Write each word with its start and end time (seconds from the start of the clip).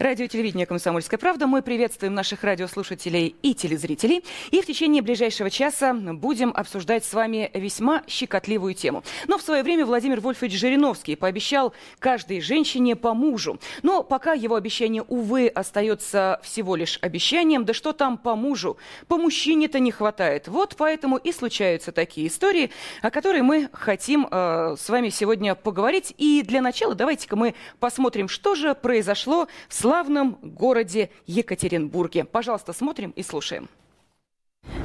Радио 0.00 0.26
телевидение 0.28 0.64
«Комсомольская 0.64 1.18
правда». 1.18 1.46
Мы 1.46 1.60
приветствуем 1.60 2.14
наших 2.14 2.42
радиослушателей 2.42 3.36
и 3.42 3.52
телезрителей. 3.52 4.24
И 4.50 4.62
в 4.62 4.64
течение 4.64 5.02
ближайшего 5.02 5.50
часа 5.50 5.92
будем 5.92 6.54
обсуждать 6.56 7.04
с 7.04 7.12
вами 7.12 7.50
весьма 7.52 8.02
щекотливую 8.06 8.72
тему. 8.72 9.04
Но 9.28 9.36
в 9.36 9.42
свое 9.42 9.62
время 9.62 9.84
Владимир 9.84 10.20
Вольфович 10.20 10.58
Жириновский 10.58 11.16
пообещал 11.16 11.74
каждой 11.98 12.40
женщине 12.40 12.96
по 12.96 13.12
мужу. 13.12 13.60
Но 13.82 14.02
пока 14.02 14.32
его 14.32 14.54
обещание, 14.54 15.02
увы, 15.02 15.48
остается 15.48 16.40
всего 16.42 16.76
лишь 16.76 16.98
обещанием, 17.02 17.66
да 17.66 17.74
что 17.74 17.92
там 17.92 18.16
по 18.16 18.36
мужу? 18.36 18.78
По 19.06 19.18
мужчине-то 19.18 19.80
не 19.80 19.92
хватает. 19.92 20.48
Вот 20.48 20.76
поэтому 20.78 21.18
и 21.18 21.30
случаются 21.30 21.92
такие 21.92 22.28
истории, 22.28 22.70
о 23.02 23.10
которых 23.10 23.42
мы 23.42 23.68
хотим 23.74 24.26
э, 24.30 24.76
с 24.78 24.88
вами 24.88 25.10
сегодня 25.10 25.54
поговорить. 25.54 26.14
И 26.16 26.40
для 26.40 26.62
начала 26.62 26.94
давайте-ка 26.94 27.36
мы 27.36 27.54
посмотрим, 27.80 28.28
что 28.28 28.54
же 28.54 28.74
произошло 28.74 29.46
в 29.68 29.74
славном 29.90 30.38
городе 30.40 31.10
Екатеринбурге. 31.26 32.24
Пожалуйста, 32.24 32.72
смотрим 32.72 33.10
и 33.16 33.24
слушаем. 33.24 33.68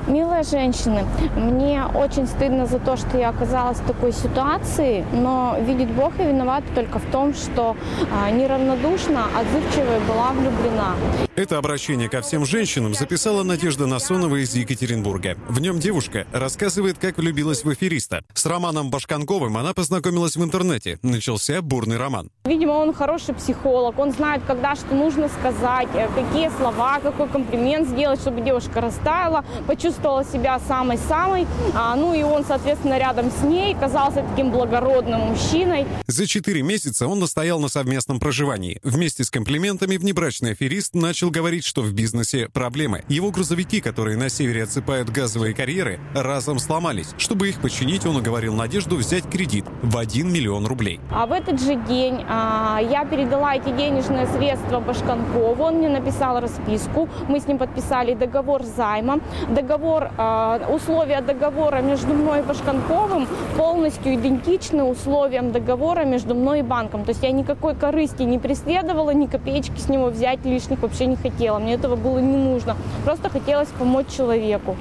Милые 0.07 0.43
женщины, 0.43 1.03
мне 1.35 1.83
очень 1.83 2.27
стыдно 2.27 2.67
за 2.67 2.77
то, 2.77 2.95
что 2.95 3.17
я 3.17 3.29
оказалась 3.29 3.79
в 3.79 3.87
такой 3.87 4.11
ситуации, 4.11 5.03
но 5.11 5.57
видит 5.59 5.89
Бог 5.89 6.13
и 6.19 6.23
виновата 6.23 6.67
только 6.75 6.99
в 6.99 7.05
том, 7.11 7.33
что 7.33 7.75
а, 8.11 8.29
неравнодушно, 8.29 9.25
отзывчивая 9.35 9.99
была 10.01 10.31
влюблена. 10.33 10.93
Это 11.35 11.57
обращение 11.57 12.07
ко 12.07 12.21
всем 12.21 12.45
женщинам 12.45 12.93
записала 12.93 13.41
Надежда 13.41 13.87
Насонова 13.87 14.35
из 14.35 14.53
Екатеринбурга. 14.53 15.37
В 15.49 15.59
нем 15.59 15.79
девушка 15.79 16.27
рассказывает, 16.31 16.99
как 16.99 17.17
влюбилась 17.17 17.63
в 17.63 17.69
афериста. 17.69 18.21
С 18.33 18.45
Романом 18.45 18.91
Башканковым 18.91 19.57
она 19.57 19.73
познакомилась 19.73 20.35
в 20.35 20.43
интернете. 20.43 20.99
Начался 21.01 21.61
бурный 21.63 21.97
роман. 21.97 22.29
Видимо, 22.45 22.73
он 22.73 22.93
хороший 22.93 23.33
психолог, 23.33 23.97
он 23.97 24.11
знает, 24.11 24.43
когда 24.45 24.75
что 24.75 24.93
нужно 24.93 25.29
сказать, 25.29 25.89
э, 25.95 26.07
какие 26.15 26.49
слова, 26.57 26.99
какой 26.99 27.27
комплимент 27.27 27.89
сделать, 27.89 28.21
чтобы 28.21 28.41
девушка 28.41 28.79
растаяла, 28.81 29.43
почувствовала 29.67 29.94
себя 30.31 30.59
самой-самой. 30.67 31.47
А, 31.73 31.95
ну 31.95 32.13
и 32.13 32.23
он, 32.23 32.45
соответственно, 32.45 32.97
рядом 32.97 33.31
с 33.31 33.43
ней 33.43 33.75
казался 33.75 34.23
таким 34.29 34.51
благородным 34.51 35.21
мужчиной. 35.21 35.85
За 36.07 36.27
четыре 36.27 36.61
месяца 36.61 37.07
он 37.07 37.19
настоял 37.19 37.59
на 37.59 37.67
совместном 37.67 38.19
проживании. 38.19 38.79
Вместе 38.83 39.23
с 39.23 39.29
комплиментами 39.29 39.97
внебрачный 39.97 40.51
аферист 40.51 40.93
начал 40.93 41.31
говорить, 41.31 41.65
что 41.65 41.81
в 41.81 41.93
бизнесе 41.93 42.49
проблемы. 42.49 43.03
Его 43.07 43.31
грузовики, 43.31 43.81
которые 43.81 44.17
на 44.17 44.29
севере 44.29 44.63
отсыпают 44.63 45.09
газовые 45.09 45.53
карьеры, 45.53 45.99
разом 46.13 46.59
сломались. 46.59 47.09
Чтобы 47.17 47.49
их 47.49 47.61
починить, 47.61 48.05
он 48.05 48.17
уговорил 48.17 48.53
Надежду 48.53 48.95
взять 48.97 49.29
кредит 49.29 49.65
в 49.81 49.97
1 49.97 50.31
миллион 50.31 50.65
рублей. 50.65 50.99
А 51.11 51.25
в 51.25 51.31
этот 51.31 51.61
же 51.61 51.75
день 51.87 52.23
а, 52.27 52.79
я 52.81 53.05
передала 53.05 53.55
эти 53.55 53.71
денежные 53.75 54.27
средства 54.27 54.79
Башканкову. 54.79 55.63
Он 55.63 55.75
мне 55.75 55.89
написал 55.89 56.39
расписку. 56.39 57.09
Мы 57.27 57.39
с 57.39 57.47
ним 57.47 57.57
подписали 57.57 58.13
договор 58.13 58.63
займа 58.63 59.19
договор, 59.49 59.84
а, 60.17 60.59
условия 60.69 61.21
договора 61.21 61.81
между 61.81 62.13
мной 62.13 62.39
и 62.39 62.41
Башканковым 62.41 63.27
полностью 63.57 64.15
идентичны 64.15 64.83
условиям 64.83 65.51
договора 65.51 66.05
между 66.05 66.35
мной 66.35 66.59
и 66.59 66.63
банком. 66.63 67.05
То 67.05 67.09
есть 67.11 67.23
я 67.23 67.31
никакой 67.31 67.75
корысти 67.75 68.23
не 68.23 68.39
преследовала, 68.39 69.11
ни 69.11 69.27
копеечки 69.27 69.79
с 69.79 69.89
него 69.89 70.07
взять 70.07 70.43
лишних 70.45 70.79
вообще 70.81 71.05
не 71.05 71.15
хотела. 71.15 71.59
Мне 71.59 71.75
этого 71.75 71.95
было 71.95 72.19
не 72.19 72.37
нужно. 72.37 72.75
Просто 73.03 73.29
хотелось 73.29 73.69
помочь 73.69 74.07
человеку. 74.07 74.75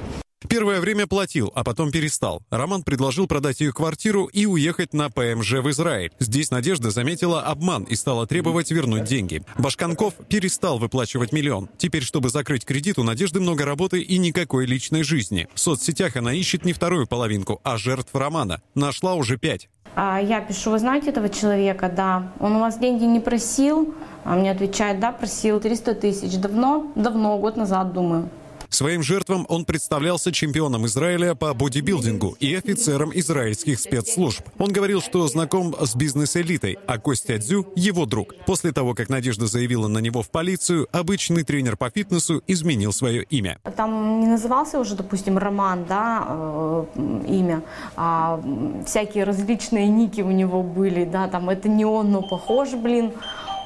Первое 0.47 0.79
время 0.79 1.07
платил, 1.07 1.51
а 1.55 1.63
потом 1.63 1.91
перестал. 1.91 2.41
Роман 2.49 2.83
предложил 2.83 3.27
продать 3.27 3.61
ее 3.61 3.73
квартиру 3.73 4.25
и 4.25 4.45
уехать 4.45 4.93
на 4.93 5.09
ПМЖ 5.09 5.53
в 5.53 5.69
Израиль. 5.71 6.11
Здесь 6.19 6.51
Надежда 6.51 6.91
заметила 6.91 7.41
обман 7.41 7.83
и 7.83 7.95
стала 7.95 8.27
требовать 8.27 8.71
вернуть 8.71 9.05
деньги. 9.05 9.43
Башканков 9.57 10.13
перестал 10.29 10.77
выплачивать 10.77 11.31
миллион. 11.31 11.69
Теперь, 11.77 12.03
чтобы 12.03 12.29
закрыть 12.29 12.65
кредит, 12.65 12.99
у 12.99 13.03
Надежды 13.03 13.39
много 13.39 13.65
работы 13.65 14.01
и 14.01 14.17
никакой 14.17 14.65
личной 14.65 15.03
жизни. 15.03 15.47
В 15.53 15.59
соцсетях 15.59 16.15
она 16.15 16.33
ищет 16.33 16.63
не 16.63 16.73
вторую 16.73 17.07
половинку, 17.07 17.59
а 17.63 17.77
жертв 17.77 18.13
Романа. 18.13 18.61
Нашла 18.75 19.15
уже 19.15 19.37
пять. 19.37 19.67
А 19.95 20.19
я 20.19 20.41
пишу, 20.41 20.71
вы 20.71 20.79
знаете 20.79 21.09
этого 21.09 21.29
человека? 21.29 21.91
Да. 21.93 22.31
Он 22.39 22.57
у 22.57 22.59
вас 22.59 22.77
деньги 22.77 23.05
не 23.05 23.19
просил? 23.19 23.95
А 24.25 24.35
мне 24.35 24.51
отвечает, 24.51 24.99
да, 24.99 25.11
просил 25.11 25.59
300 25.59 25.95
тысяч. 25.95 26.35
Давно? 26.37 26.91
Давно, 26.95 27.37
год 27.37 27.55
назад, 27.55 27.93
думаю. 27.93 28.29
Своим 28.75 29.03
жертвам 29.03 29.45
он 29.47 29.63
представлялся 29.63 30.33
чемпионом 30.33 30.85
Израиля 30.85 31.33
по 31.33 31.53
бодибилдингу 31.53 32.35
и 32.41 32.53
офицером 32.55 33.09
израильских 33.13 33.79
спецслужб. 33.79 34.45
Он 34.57 34.69
говорил, 34.69 35.01
что 35.01 35.25
знаком 35.29 35.73
с 35.79 35.95
бизнес-элитой, 35.95 36.77
а 36.85 36.97
Костя 36.97 37.37
Дзю– 37.37 37.67
его 37.77 38.05
друг. 38.05 38.35
После 38.45 38.73
того, 38.73 38.93
как 38.93 39.07
Надежда 39.07 39.47
заявила 39.47 39.87
на 39.87 39.99
него 39.99 40.21
в 40.21 40.29
полицию, 40.29 40.89
обычный 40.91 41.43
тренер 41.43 41.77
по 41.77 41.89
фитнесу 41.89 42.43
изменил 42.47 42.91
свое 42.91 43.23
имя. 43.23 43.59
Там 43.77 44.19
не 44.19 44.27
назывался 44.27 44.77
уже, 44.77 44.97
допустим, 44.97 45.37
Роман, 45.37 45.85
да, 45.85 46.25
э, 46.27 46.85
имя, 47.29 47.63
а 47.95 48.41
всякие 48.85 49.23
различные 49.23 49.87
ники 49.87 50.19
у 50.19 50.31
него 50.31 50.63
были, 50.63 51.05
да, 51.05 51.29
там 51.29 51.49
это 51.49 51.69
не 51.69 51.85
он, 51.85 52.11
но 52.11 52.21
похож, 52.21 52.71
блин, 52.71 53.13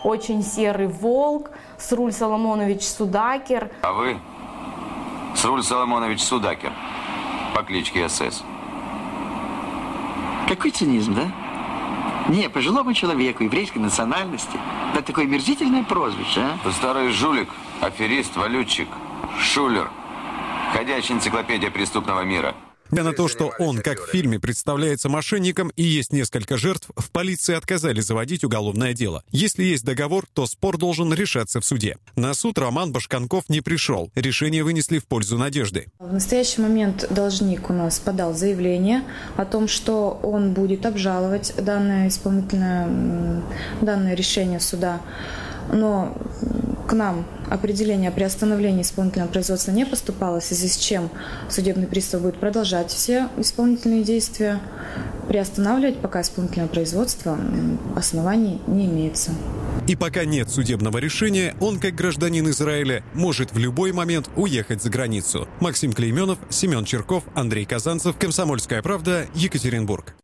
очень 0.04 0.44
серый 0.44 0.86
волк, 0.86 1.50
Сруль 1.80 2.12
Соломонович 2.12 2.84
Судакер. 2.84 3.72
А 3.82 3.94
вы 3.94 4.20
Сруль 5.36 5.64
Соломонович 5.64 6.22
Судакер 6.22 6.72
по 7.56 7.64
кличке 7.64 8.08
СС. 8.10 8.44
Какой 10.48 10.72
цинизм, 10.72 11.14
да? 11.14 11.32
Не, 12.28 12.50
пожилому 12.50 12.94
человеку 12.94 13.44
еврейской 13.44 13.80
национальности. 13.80 14.58
Да 14.94 15.02
такое 15.02 15.26
мерзительное 15.26 15.84
прозвище, 15.84 16.42
а? 16.42 16.58
Ты 16.64 16.72
старый 16.72 17.12
жулик, 17.12 17.50
аферист, 17.82 18.36
валютчик, 18.36 18.88
шулер. 19.40 19.90
Ходячая 20.74 21.18
энциклопедия 21.18 21.72
преступного 21.72 22.22
мира. 22.22 22.54
Несмотря 22.92 23.12
на 23.12 23.16
то, 23.16 23.28
что 23.28 23.54
он, 23.60 23.78
как 23.84 24.00
в 24.00 24.10
фильме, 24.10 24.40
представляется 24.40 25.10
мошенником 25.10 25.72
и 25.76 25.84
есть 25.84 26.12
несколько 26.12 26.58
жертв, 26.58 26.90
в 26.96 27.12
полиции 27.12 27.54
отказали 27.54 28.02
заводить 28.02 28.44
уголовное 28.44 28.94
дело. 28.94 29.24
Если 29.30 29.64
есть 29.64 29.86
договор, 29.86 30.26
то 30.34 30.48
спор 30.48 30.80
должен 30.80 31.14
решаться 31.14 31.62
в 31.62 31.66
суде. 31.66 31.98
На 32.16 32.34
суд 32.34 32.58
Роман 32.58 32.92
Башканков 32.92 33.48
не 33.48 33.62
пришел. 33.62 34.12
Решение 34.16 34.64
вынесли 34.64 34.98
в 34.98 35.06
пользу 35.06 35.38
Надежды. 35.38 35.86
В 36.00 36.12
настоящий 36.12 36.62
момент 36.62 37.06
должник 37.12 37.70
у 37.70 37.74
нас 37.74 38.00
подал 38.00 38.34
заявление 38.34 39.04
о 39.38 39.46
том, 39.46 39.68
что 39.68 40.20
он 40.24 40.54
будет 40.54 40.88
обжаловать 40.88 41.54
данное 41.58 42.08
исполнительное 42.08 43.44
данное 43.82 44.16
решение 44.16 44.60
суда. 44.60 45.00
Но 45.72 46.18
к 46.90 46.94
нам 46.94 47.24
определение 47.50 48.10
о 48.10 48.12
приостановлении 48.12 48.82
исполнительного 48.82 49.30
производства 49.30 49.72
не 49.72 49.86
поступало, 49.86 50.40
в 50.40 50.44
связи 50.44 50.68
с 50.68 50.76
чем 50.76 51.12
судебный 51.48 51.86
пристав 51.86 52.24
будет 52.24 52.40
продолжать 52.40 52.90
все 52.90 53.30
исполнительные 53.38 54.04
действия, 54.04 54.60
приостанавливать 55.28 56.00
пока 56.00 56.22
исполнительное 56.22 56.68
производство 56.68 57.38
оснований 57.96 58.60
не 58.66 58.88
имеется. 58.88 59.32
И 59.88 59.96
пока 59.96 60.26
нет 60.26 60.50
судебного 60.50 60.98
решения, 60.98 61.56
он, 61.60 61.80
как 61.80 61.94
гражданин 61.94 62.50
Израиля, 62.50 63.04
может 63.14 63.54
в 63.54 63.60
любой 63.60 63.92
момент 63.92 64.28
уехать 64.36 64.82
за 64.82 64.90
границу. 64.90 65.48
Максим 65.60 65.94
Клейменов, 65.94 66.40
Семен 66.50 66.86
Черков, 66.86 67.24
Андрей 67.36 67.66
Казанцев, 67.66 68.18
Комсомольская 68.18 68.82
правда, 68.82 69.28
Екатеринбург. 69.36 70.16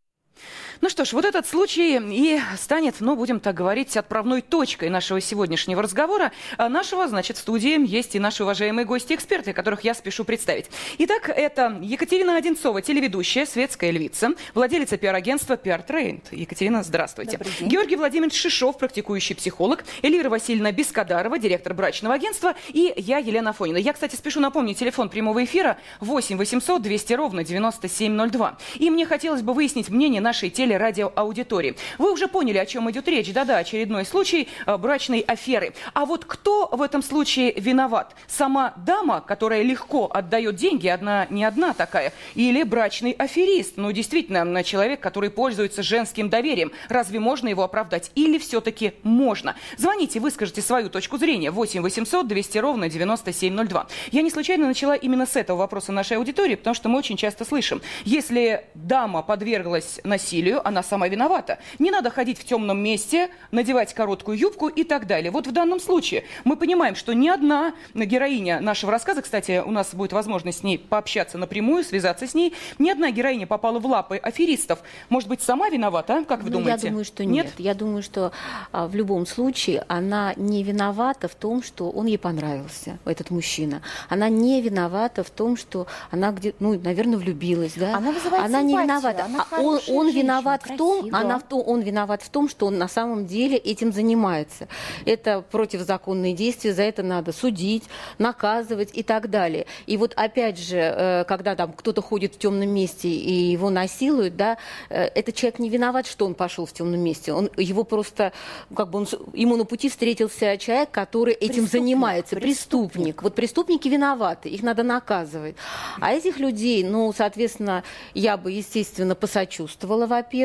Ну 0.82 0.90
что 0.90 1.04
ж, 1.04 1.14
вот 1.14 1.24
этот 1.24 1.46
случай 1.46 1.98
и 1.98 2.38
станет, 2.58 2.96
ну, 3.00 3.16
будем 3.16 3.40
так 3.40 3.54
говорить, 3.54 3.96
отправной 3.96 4.42
точкой 4.42 4.90
нашего 4.90 5.20
сегодняшнего 5.20 5.82
разговора. 5.82 6.32
А 6.58 6.68
нашего, 6.68 7.08
значит, 7.08 7.38
в 7.38 7.40
студии 7.40 7.88
есть 7.88 8.14
и 8.14 8.18
наши 8.18 8.42
уважаемые 8.42 8.84
гости-эксперты, 8.84 9.54
которых 9.54 9.84
я 9.84 9.94
спешу 9.94 10.24
представить. 10.24 10.66
Итак, 10.98 11.30
это 11.30 11.78
Екатерина 11.80 12.36
Одинцова, 12.36 12.82
телеведущая, 12.82 13.46
светская 13.46 13.90
львица, 13.90 14.30
владелица 14.54 14.98
пиар-агентства 14.98 15.54
PR 15.54 15.86
Trained. 15.86 16.24
Екатерина, 16.30 16.82
здравствуйте. 16.82 17.40
Георгий 17.60 17.96
Владимирович 17.96 18.38
Шишов, 18.38 18.76
практикующий 18.76 19.34
психолог, 19.34 19.84
Эльвира 20.02 20.28
Васильевна 20.28 20.72
Бескадарова, 20.72 21.38
директор 21.38 21.72
брачного 21.72 22.14
агентства, 22.14 22.54
и 22.68 22.92
я, 22.96 23.18
Елена 23.18 23.54
Фонина. 23.54 23.78
Я, 23.78 23.94
кстати, 23.94 24.14
спешу 24.14 24.40
напомнить 24.40 24.78
телефон 24.78 25.08
прямого 25.08 25.42
эфира 25.42 25.78
8 26.00 26.36
800 26.36 26.82
200 26.82 27.12
ровно 27.14 27.44
9702. 27.44 28.58
И 28.74 28.90
мне 28.90 29.06
хотелось 29.06 29.40
бы 29.40 29.54
выяснить 29.54 29.88
мнение 29.88 30.20
нашей 30.20 30.50
телевидения 30.50 30.65
телерадиоаудитории. 30.66 31.76
Вы 31.98 32.12
уже 32.12 32.26
поняли, 32.26 32.58
о 32.58 32.66
чем 32.66 32.90
идет 32.90 33.06
речь. 33.08 33.32
Да-да, 33.32 33.58
очередной 33.58 34.04
случай 34.04 34.48
э, 34.66 34.76
брачной 34.76 35.20
аферы. 35.20 35.74
А 35.94 36.04
вот 36.04 36.24
кто 36.24 36.68
в 36.72 36.82
этом 36.82 37.02
случае 37.02 37.52
виноват? 37.52 38.16
Сама 38.26 38.74
дама, 38.76 39.20
которая 39.20 39.62
легко 39.62 40.10
отдает 40.12 40.56
деньги, 40.56 40.88
одна 40.88 41.26
не 41.30 41.44
одна 41.44 41.72
такая, 41.72 42.12
или 42.34 42.62
брачный 42.64 43.12
аферист? 43.12 43.74
Ну, 43.76 43.92
действительно, 43.92 44.64
человек, 44.64 45.00
который 45.00 45.30
пользуется 45.30 45.82
женским 45.82 46.28
доверием. 46.28 46.72
Разве 46.88 47.20
можно 47.20 47.48
его 47.48 47.62
оправдать? 47.62 48.10
Или 48.16 48.38
все-таки 48.38 48.94
можно? 49.04 49.54
Звоните, 49.76 50.18
выскажите 50.18 50.62
свою 50.62 50.90
точку 50.90 51.18
зрения. 51.18 51.50
8 51.50 51.80
800 51.80 52.26
200 52.26 52.58
ровно 52.58 52.88
9702. 52.88 53.86
Я 54.10 54.22
не 54.22 54.30
случайно 54.30 54.66
начала 54.66 54.96
именно 54.96 55.26
с 55.26 55.36
этого 55.36 55.58
вопроса 55.58 55.92
нашей 55.92 56.16
аудитории, 56.16 56.56
потому 56.56 56.74
что 56.74 56.88
мы 56.88 56.98
очень 56.98 57.16
часто 57.16 57.44
слышим, 57.44 57.80
если 58.04 58.64
дама 58.74 59.22
подверглась 59.22 60.00
насилию, 60.02 60.55
она 60.64 60.82
сама 60.82 61.08
виновата. 61.08 61.58
Не 61.78 61.90
надо 61.90 62.10
ходить 62.10 62.38
в 62.38 62.44
темном 62.44 62.82
месте, 62.82 63.30
надевать 63.50 63.94
короткую 63.94 64.38
юбку 64.38 64.68
и 64.68 64.84
так 64.84 65.06
далее. 65.06 65.30
Вот 65.30 65.46
в 65.46 65.52
данном 65.52 65.80
случае 65.80 66.24
мы 66.44 66.56
понимаем, 66.56 66.94
что 66.94 67.12
ни 67.12 67.28
одна 67.28 67.74
героиня 67.94 68.60
нашего 68.60 68.92
рассказа, 68.92 69.22
кстати, 69.22 69.62
у 69.64 69.70
нас 69.70 69.94
будет 69.94 70.12
возможность 70.12 70.60
с 70.60 70.62
ней 70.62 70.78
пообщаться 70.78 71.38
напрямую, 71.38 71.84
связаться 71.84 72.26
с 72.26 72.34
ней, 72.34 72.54
ни 72.78 72.90
одна 72.90 73.10
героиня 73.10 73.46
попала 73.46 73.78
в 73.78 73.86
лапы 73.86 74.16
аферистов. 74.16 74.80
Может 75.08 75.28
быть, 75.28 75.42
сама 75.42 75.68
виновата, 75.68 76.24
как 76.26 76.42
вы 76.42 76.50
ну, 76.50 76.58
думаете? 76.58 76.86
Я 76.86 76.90
думаю, 76.90 77.04
что 77.04 77.24
нет. 77.24 77.46
нет. 77.46 77.54
Я 77.58 77.74
думаю, 77.74 78.02
что 78.02 78.32
а, 78.72 78.86
в 78.86 78.94
любом 78.94 79.26
случае 79.26 79.84
она 79.88 80.34
не 80.36 80.62
виновата 80.62 81.28
в 81.28 81.34
том, 81.34 81.62
что 81.62 81.90
он 81.90 82.06
ей 82.06 82.18
понравился, 82.18 82.98
этот 83.04 83.30
мужчина. 83.30 83.82
Она 84.08 84.28
не 84.28 84.60
виновата 84.60 85.24
в 85.24 85.30
том, 85.30 85.56
что 85.56 85.86
она 86.10 86.32
где, 86.32 86.54
ну, 86.60 86.78
наверное, 86.78 87.18
влюбилась, 87.18 87.74
да? 87.74 87.96
Она 87.96 88.12
вызывает 88.12 88.44
Она 88.44 88.60
симпатию, 88.60 88.78
не 88.78 88.82
виновата. 88.82 89.24
Она 89.24 89.46
а 89.50 89.60
он, 89.60 89.80
он 89.88 90.06
женщина, 90.06 90.22
виноват 90.46 90.62
в 90.64 90.76
том, 90.76 91.14
она 91.14 91.38
в 91.38 91.42
том, 91.42 91.62
он 91.66 91.80
виноват 91.80 92.22
в 92.22 92.28
том, 92.28 92.48
что 92.48 92.66
он 92.66 92.78
на 92.78 92.88
самом 92.88 93.26
деле 93.26 93.56
этим 93.56 93.92
занимается. 93.92 94.68
Это 95.04 95.42
противозаконные 95.42 96.34
действия, 96.34 96.72
за 96.72 96.82
это 96.82 97.02
надо 97.02 97.32
судить, 97.32 97.84
наказывать 98.18 98.90
и 98.92 99.02
так 99.02 99.30
далее. 99.30 99.66
И 99.86 99.96
вот 99.96 100.12
опять 100.16 100.58
же, 100.58 100.76
э, 100.78 101.24
когда 101.24 101.54
там 101.54 101.72
кто-то 101.72 102.02
ходит 102.02 102.34
в 102.34 102.38
темном 102.38 102.68
месте 102.68 103.08
и 103.08 103.32
его 103.50 103.70
насилуют, 103.70 104.36
да, 104.36 104.58
э, 104.88 105.04
этот 105.04 105.34
человек 105.34 105.58
не 105.58 105.68
виноват, 105.68 106.06
что 106.06 106.26
он 106.26 106.34
пошел 106.34 106.66
в 106.66 106.72
темном 106.72 107.00
месте. 107.00 107.32
Он 107.32 107.50
его 107.56 107.84
просто, 107.84 108.32
как 108.74 108.90
бы 108.90 109.00
он, 109.00 109.08
ему 109.32 109.56
на 109.56 109.64
пути 109.64 109.88
встретился 109.88 110.56
человек, 110.56 110.90
который 110.90 111.34
этим 111.34 111.64
Преступник, 111.66 111.70
занимается, 111.70 112.36
преступник. 112.36 112.86
преступник. 112.92 113.22
Вот 113.22 113.34
преступники 113.34 113.88
виноваты, 113.88 114.48
их 114.48 114.62
надо 114.62 114.82
наказывать. 114.82 115.56
А 116.00 116.12
этих 116.12 116.38
людей, 116.38 116.84
ну, 116.84 117.12
соответственно, 117.16 117.82
я 118.14 118.36
бы, 118.36 118.52
естественно, 118.52 119.14
посочувствовала, 119.14 120.06
во-первых, 120.06 120.35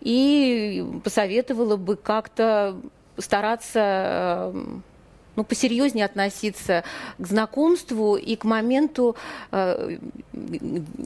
и 0.00 0.84
посоветовала 1.04 1.76
бы 1.76 1.96
как-то 1.96 2.76
стараться 3.18 4.52
э, 4.54 4.54
ну, 5.40 5.44
посерьезнее 5.44 6.04
относиться 6.04 6.84
к 7.18 7.26
знакомству 7.26 8.16
и 8.16 8.36
к 8.36 8.44
моменту, 8.44 9.16
э, 9.52 9.96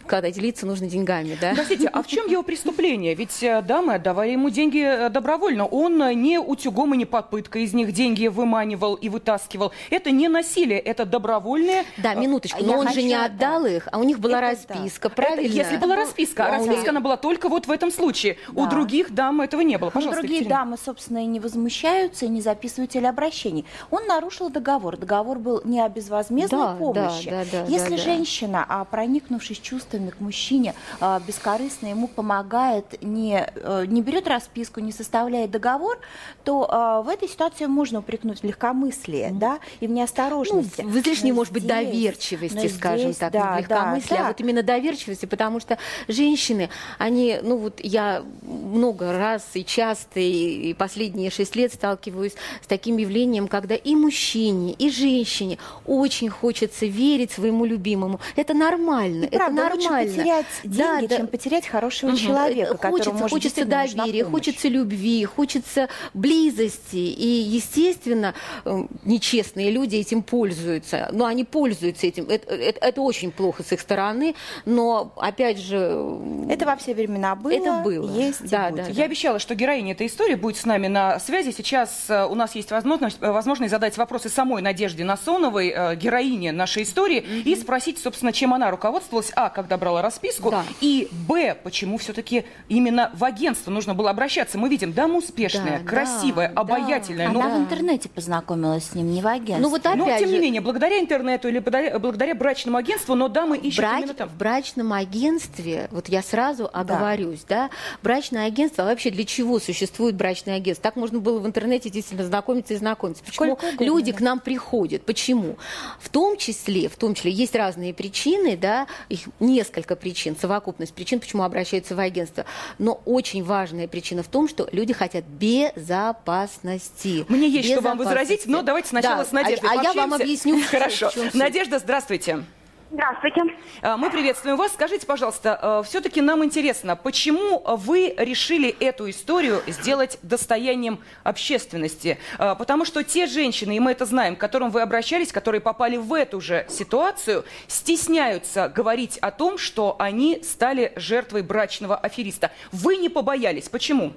когда 0.07 0.31
делиться 0.33 0.67
нужно 0.67 0.89
деньгами, 0.89 1.39
да? 1.41 1.51
Подождите, 1.51 1.87
а 1.89 2.03
в 2.03 2.07
чем 2.09 2.27
его 2.27 2.43
преступление? 2.43 3.15
Ведь 3.15 3.43
э, 3.45 3.63
дамы 3.63 3.95
отдавали 3.95 4.31
ему 4.33 4.51
деньги 4.51 4.83
э, 4.85 5.09
добровольно. 5.09 5.67
Он 5.67 5.99
не 6.21 6.39
утюгом 6.41 6.95
и 6.95 6.97
не 6.97 7.05
попыткой 7.05 7.63
из 7.63 7.75
них 7.75 7.93
деньги 7.93 8.27
выманивал 8.27 8.95
и 8.95 9.09
вытаскивал. 9.09 9.71
Это 9.91 10.11
не 10.11 10.29
насилие, 10.29 10.81
это 10.81 11.05
добровольное... 11.05 11.85
Да, 11.99 12.15
минуточку, 12.15 12.61
я 12.61 12.67
но 12.67 12.79
он 12.79 12.87
хочу 12.87 13.01
же 13.01 13.03
не 13.07 13.13
это- 13.15 13.27
отдал 13.27 13.67
их, 13.67 13.89
а 13.93 13.99
у 13.99 14.03
них 14.03 14.19
была 14.19 14.39
Это 14.41 14.67
да. 14.67 14.75
расписка, 14.75 15.07
Это 15.09 15.17
правильно? 15.17 15.55
если 15.55 15.77
была 15.77 15.95
расписка, 15.95 16.47
а 16.47 16.51
Да. 16.51 16.57
расписка 16.59 16.91
она 16.91 17.01
была 17.01 17.17
только 17.17 17.49
вот 17.49 17.67
в 17.69 17.71
этом 17.71 17.93
случае. 17.93 18.37
У 18.53 18.65
Да. 18.65 18.71
других 18.71 19.15
дам 19.15 19.41
этого 19.43 19.61
не 19.61 19.79
было. 19.79 19.89
Ну, 19.91 19.93
Пожалуйста, 19.93 20.21
другие 20.23 20.41
Екатерина. 20.41 20.59
дамы, 20.65 20.77
собственно, 20.85 21.19
и 21.23 21.27
не 21.27 21.39
возмущаются, 21.39 22.25
и 22.25 22.29
не 22.29 22.41
записывают 22.41 22.91
телеобращений. 22.91 23.65
Он 23.91 24.05
нарушил 24.07 24.24
договор. 24.50 24.97
Договор 24.97 25.38
был 25.38 25.61
не 25.65 25.81
о 25.81 25.88
безвозмездной 25.88 26.61
Да, 26.61 26.75
помощи. 26.76 27.31
да, 27.31 27.44
да, 27.50 27.65
да, 27.65 27.67
Если 27.67 27.91
да, 27.91 27.97
да. 27.97 28.03
женщина, 28.03 28.67
а, 28.69 28.85
проникнувшись 28.85 29.59
чувствами 29.59 30.11
к 30.11 30.21
мужчине, 30.21 30.75
а, 31.00 31.21
бескорыстно 31.26 31.88
ему 31.88 32.09
помогает, 32.09 33.03
не, 33.03 33.47
э, 33.55 33.85
не 33.87 34.03
берет 34.03 34.26
расписку, 34.29 34.81
не 34.81 34.93
составляет 34.93 35.50
договор, 35.50 35.99
то 36.44 36.67
а, 36.71 37.03
в 37.03 37.09
этой 37.09 37.29
ситуации 37.29 37.67
можно 37.67 38.00
упрекнуть 38.00 38.41
в 38.41 38.44
легкомыслие, 38.44 39.31
да, 39.32 39.59
и 39.81 39.87
в 39.87 39.91
неосторожности. 39.91 40.81
Ну, 40.82 40.88
в 40.88 40.99
излишней, 40.99 41.31
Но 41.31 41.37
может 41.37 41.53
быть, 41.53 41.65
здесь- 41.65 41.87
доверчивости, 41.87 42.56
но 42.56 42.69
скажем 42.69 43.06
здесь, 43.09 43.17
так, 43.17 43.32
да, 43.32 43.55
не 43.56 43.62
легкомыслия, 43.62 44.09
да, 44.09 44.17
а 44.17 44.23
да. 44.23 44.29
вот 44.29 44.41
именно 44.41 44.62
доверчивости, 44.62 45.26
потому 45.26 45.61
что 45.61 45.79
женщины, 46.09 46.71
они, 46.99 47.38
ну 47.43 47.56
вот 47.56 47.81
я 47.82 48.23
много 48.43 49.17
раз 49.17 49.44
и 49.55 49.65
часто, 49.65 50.21
и, 50.21 50.75
последние 50.75 51.31
шесть 51.31 51.56
лет 51.56 51.73
сталкиваюсь 51.73 52.35
с 52.62 52.67
таким 52.67 52.97
явлением, 52.97 53.49
когда 53.49 53.75
и 53.75 53.94
мужчине, 54.14 54.75
и 54.78 54.90
женщине 54.90 55.58
очень 55.87 56.28
хочется 56.31 56.87
верить 56.87 57.32
своему 57.32 57.64
любимому. 57.64 58.20
Это 58.37 58.55
нормально, 58.55 59.25
И 59.25 59.26
это 59.26 59.37
правда, 59.38 59.62
лучше 59.72 59.88
нормально. 59.88 60.12
потерять 60.12 60.46
Да, 60.62 60.94
деньги, 61.00 61.06
да. 61.08 61.16
чем 61.16 61.26
потерять 61.26 61.66
хорошего 61.66 62.11
Мгм. 62.11 62.19
человека, 62.19 62.75
которому, 62.75 62.93
хочется, 62.93 63.12
может, 63.12 63.31
хочется 63.31 63.64
доверия, 63.64 64.25
хочется 64.25 64.69
любви, 64.69 65.25
хочется 65.25 65.88
близости. 66.14 66.96
И, 66.96 67.26
естественно, 67.26 68.34
э, 68.64 68.84
нечестные 69.05 69.70
люди 69.72 69.96
этим 69.96 70.22
пользуются. 70.22 71.08
Но 71.12 71.25
они 71.25 71.44
пользуются 71.44 72.06
этим. 72.06 72.25
Это, 72.28 72.55
это- 72.55 72.78
это 72.87 73.00
очень 73.00 73.32
плохо 73.32 73.62
с 73.64 73.72
их 73.72 73.81
стороны. 73.81 74.34
Но, 74.64 75.12
опять 75.16 75.58
же, 75.58 75.76
э, 75.76 76.46
Это 76.50 76.66
во 76.66 76.76
все 76.76 76.94
времена 76.94 77.34
было, 77.34 77.52
Это 77.52 77.82
было. 77.84 78.11
есть 78.16 78.43
и 78.43 78.49
Да, 78.49 78.70
будет. 78.70 78.87
да, 78.87 78.93
Я 78.93 79.05
обещала, 79.06 79.38
что 79.40 79.55
героиня 79.56 79.93
этой 79.93 80.06
истории 80.06 80.34
будет 80.37 80.56
с 80.56 80.64
нами 80.66 80.87
на 80.87 81.19
связи. 81.19 81.50
Сейчас 81.50 82.05
э, 82.08 82.26
у 82.26 82.34
нас 82.37 82.55
есть 82.55 82.70
возможность, 82.70 83.19
э, 83.20 83.31
возможность 83.32 83.70
задать 83.70 83.94
вопросы 83.96 84.29
самой 84.29 84.62
Надежде 84.62 85.05
Насоновой, 85.05 85.73
э, 85.75 85.96
героине 85.96 86.52
нашей 86.52 86.82
истории, 86.85 87.19
и 87.44 87.55
спросить, 87.56 87.99
собственно, 87.99 88.32
чем 88.32 88.55
она 88.55 88.70
руководствовалась, 88.70 89.32
а, 89.37 89.50
когда 89.50 89.76
брала 89.76 90.02
расписку, 90.02 90.50
Да. 90.50 90.64
и, 90.81 91.08
б, 91.29 91.56
почему 91.62 91.99
все-таки 91.99 92.44
именно 92.69 93.11
в 93.14 93.25
агентство 93.25 93.70
нужно 93.70 93.94
было 93.94 94.11
обращаться. 94.11 94.58
Мы 94.58 94.69
видим, 94.69 94.93
дама 94.93 95.19
успешная, 95.19 95.81
Да, 95.81 95.88
красивая, 95.88 96.49
да, 96.49 96.61
обаятельная, 96.61 97.29
Она 97.29 97.49
но 97.49 97.56
в 97.56 97.58
интернете 97.58 98.08
познакомилась 98.08 98.85
с 98.85 98.94
ним, 98.94 99.11
не 99.11 99.20
в 99.23 99.26
агентстве. 99.26 99.58
Ну 99.58 99.69
вот 99.69 99.85
но, 99.85 100.05
опять 100.05 100.20
тем 100.20 100.31
не 100.31 100.38
менее, 100.38 100.61
благодаря 100.61 101.00
интернету 101.00 101.49
или 101.49 101.58
благодаря, 101.58 101.99
благодаря 101.99 102.35
брачному 102.35 102.79
агентству, 102.79 103.14
но 103.14 103.29
дамы 103.29 103.56
ищут 103.56 103.81
Брать 103.85 104.00
именно 104.02 104.14
там. 104.14 104.29
в 104.29 104.37
брачном 104.37 104.93
агентстве, 104.93 105.88
вот 105.90 106.08
я 106.08 106.23
сразу 106.23 106.69
оговорюсь, 106.73 107.44
да. 107.49 107.70
брачное 108.02 108.47
агентство, 108.47 108.85
а 108.85 108.87
вообще 108.87 109.11
для 109.11 109.25
чего 109.25 109.58
существует 109.58 110.14
брачное 110.14 110.56
агентство? 110.56 110.82
Так 110.82 110.97
можно 110.97 111.19
было 111.20 111.38
в 111.38 111.47
интернете 111.47 111.90
действительно 111.90 112.26
знакомиться 112.26 112.75
и 112.75 112.76
знакомиться. 112.76 113.23
Почему 113.25 113.56
Сколько 113.56 113.84
люди 113.85 114.13
да. 114.13 114.19
к 114.19 114.21
нам 114.21 114.41
приходят? 114.41 115.05
Почему? 115.05 115.57
В 116.01 116.09
том 116.09 116.37
числе, 116.37 116.89
в 116.89 116.97
том 116.97 117.15
числе 117.15 117.31
есть 117.31 117.55
разные 117.55 117.95
причины, 117.95 118.57
да, 118.57 118.87
их 119.09 119.21
несколько 119.41 119.97
причин, 119.97 120.37
совокупность 120.37 120.95
причин, 120.95 121.21
почему 121.21 121.43
обращаются 121.43 121.95
в 121.95 122.01
агентство. 122.01 122.45
Но 122.79 123.01
очень 123.05 123.45
важная 123.45 123.89
причина 123.89 124.23
в 124.23 124.29
том, 124.29 124.49
что 124.49 124.69
люди 124.73 124.93
хотят 124.93 125.25
безопасности. 125.25 127.25
Мне 127.29 127.49
есть 127.49 127.71
что 127.71 127.81
вам 127.81 127.99
возразить, 127.99 128.47
но 128.47 128.63
давайте 128.63 128.89
сначала 128.89 129.19
Да, 129.19 129.25
с 129.25 129.33
Надеждой 129.33 129.69
а, 129.69 129.81
а 129.81 129.83
я 129.83 129.93
вам 129.93 130.15
объясню. 130.15 130.61
Хорошо. 130.71 131.11
Надежда, 131.33 131.79
здравствуйте. 131.79 132.45
Здравствуйте. 132.94 133.43
А, 133.82 133.96
Мы 133.96 134.08
приветствуем 134.08 134.56
вас. 134.56 134.73
Скажите, 134.73 135.05
пожалуйста, 135.05 135.83
все-таки 135.85 136.21
нам 136.21 136.45
интересно, 136.45 136.95
почему 136.95 137.61
вы 137.76 138.14
решили 138.16 138.69
эту 138.69 139.11
историю 139.11 139.62
сделать 139.66 140.16
достоянием 140.23 141.00
общественности? 141.25 142.19
А, 142.38 142.54
Потому 142.54 142.85
что 142.85 143.02
те 143.02 143.26
женщины, 143.26 143.76
и 143.76 143.80
мы 143.80 143.90
это 143.90 144.07
знаем, 144.07 144.37
к 144.37 144.38
которым 144.38 144.71
вы 144.71 144.80
обращались, 144.80 145.33
которые 145.33 145.61
попали 145.61 145.97
в 145.97 146.12
эту 146.14 146.40
же 146.40 146.66
ситуацию, 146.69 147.45
стесняются 147.66 148.69
говорить 148.69 149.19
о 149.19 149.33
том, 149.33 149.59
что 149.59 149.97
они 149.99 150.40
стали 150.45 150.92
жертвой 150.95 151.42
брачного 151.42 151.97
афериста. 151.97 152.52
Вы 152.71 152.97
не 152.99 153.09
побоялись. 153.09 153.69
Почему? 153.69 154.12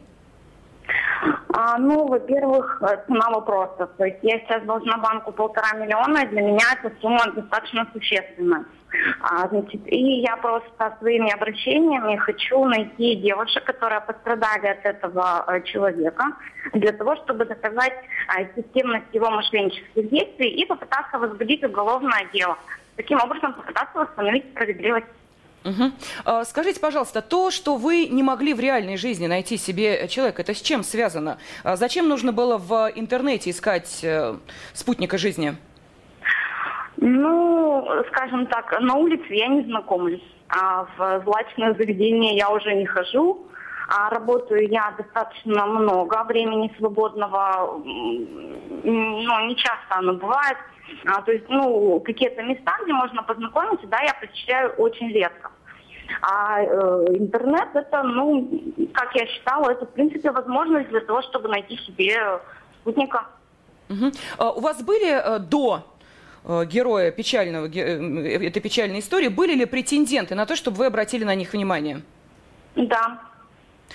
А, 1.54 1.78
ну, 1.78 2.06
во-первых, 2.08 2.82
э, 2.82 3.04
цена 3.08 3.30
вопроса. 3.30 3.88
То 3.98 4.06
есть 4.06 4.20
я 4.22 4.40
сейчас 4.40 4.64
должна 4.64 4.98
банку 4.98 5.32
полтора 5.32 5.74
миллиона, 5.74 6.20
и 6.20 6.28
для 6.28 6.42
меня 6.42 6.66
эта 6.80 6.94
сумма 7.02 7.26
достаточно 7.34 7.88
существенная. 7.94 8.66
А, 9.22 9.48
значит, 9.48 9.82
и 9.86 10.22
я 10.22 10.38
просто 10.38 10.96
своими 11.00 11.32
обращениями 11.34 12.16
хочу 12.18 12.64
найти 12.66 13.16
девушек, 13.16 13.64
которые 13.64 14.02
пострадали 14.02 14.68
от 14.68 14.86
этого 14.86 15.44
э, 15.48 15.62
человека, 15.64 16.26
для 16.74 16.92
того, 16.92 17.16
чтобы 17.18 17.46
доказать 17.46 17.94
а, 18.28 18.44
системность 18.56 19.14
его 19.14 19.30
мошеннических 19.30 20.10
действий 20.10 20.50
и 20.50 20.66
попытаться 20.66 21.18
возбудить 21.18 21.64
уголовное 21.64 22.28
дело. 22.34 22.58
Таким 22.96 23.20
образом, 23.20 23.54
попытаться 23.54 24.00
восстановить 24.00 24.46
справедливость. 24.52 25.08
А, 26.26 26.46
Скажите, 26.46 26.80
пожалуйста, 26.80 27.22
то, 27.22 27.52
что 27.52 27.76
вы 27.76 28.08
не 28.08 28.24
могли 28.24 28.54
в 28.54 28.60
реальной 28.60 28.98
жизни 28.98 29.28
найти 29.28 29.58
себе 29.58 30.08
человека, 30.08 30.42
это 30.42 30.54
с 30.54 30.62
чем 30.62 30.84
связано? 30.84 31.38
А 31.64 31.76
Зачем 31.76 32.08
нужно 32.08 32.32
было 32.32 32.58
в 32.58 32.92
интернете 32.96 33.50
искать 33.50 34.04
э, 34.04 34.36
спутника 34.74 35.18
жизни? 35.18 35.56
Ну, 36.98 37.88
скажем 38.08 38.48
так, 38.48 38.80
на 38.82 38.96
улице 38.96 39.34
я 39.34 39.48
не 39.48 39.64
знакомлюсь, 39.64 40.24
а 40.50 40.88
в 40.98 41.24
злачное 41.24 41.74
заведение 41.76 42.36
я 42.36 42.50
уже 42.50 42.74
не 42.74 42.86
хожу. 42.86 43.44
А 43.90 44.10
работаю 44.10 44.68
я 44.68 44.94
достаточно 44.98 45.66
много, 45.66 46.24
времени 46.26 46.74
свободного, 46.78 47.82
ну, 47.86 49.46
не 49.48 49.56
часто 49.56 49.96
оно 49.96 50.14
бывает. 50.14 50.58
А, 51.06 51.22
то 51.22 51.32
есть, 51.32 51.46
ну, 51.48 52.00
какие-то 52.02 52.44
места, 52.44 52.74
где 52.84 52.92
можно 52.92 53.24
познакомиться, 53.24 53.88
да, 53.88 54.00
я 54.02 54.14
посещаю 54.14 54.72
очень 54.72 55.12
редко. 55.12 55.52
А 56.22 56.62
э, 56.62 57.06
интернет 57.10 57.70
это, 57.74 58.04
ну, 58.04 58.50
как 58.94 59.16
я 59.16 59.26
считала, 59.28 59.72
это, 59.72 59.86
в 59.86 59.90
принципе, 59.90 60.32
возможность 60.32 60.90
для 60.90 61.02
того, 61.02 61.22
чтобы 61.22 61.50
найти 61.50 61.78
себе 61.78 62.40
спутника. 62.82 63.26
Угу. 63.90 64.12
А 64.38 64.52
у 64.52 64.60
вас 64.60 64.82
были 64.84 65.10
э, 65.10 65.40
до 65.40 65.84
э, 66.44 66.66
героя 66.66 67.12
печального, 67.12 67.68
э, 67.68 68.48
этой 68.48 68.62
печальной 68.62 69.00
истории, 69.00 69.30
были 69.30 69.54
ли 69.54 69.66
претенденты 69.66 70.36
на 70.36 70.46
то, 70.46 70.56
чтобы 70.56 70.78
вы 70.78 70.86
обратили 70.88 71.24
на 71.24 71.36
них 71.36 71.54
внимание? 71.54 72.02
Да. 72.76 73.20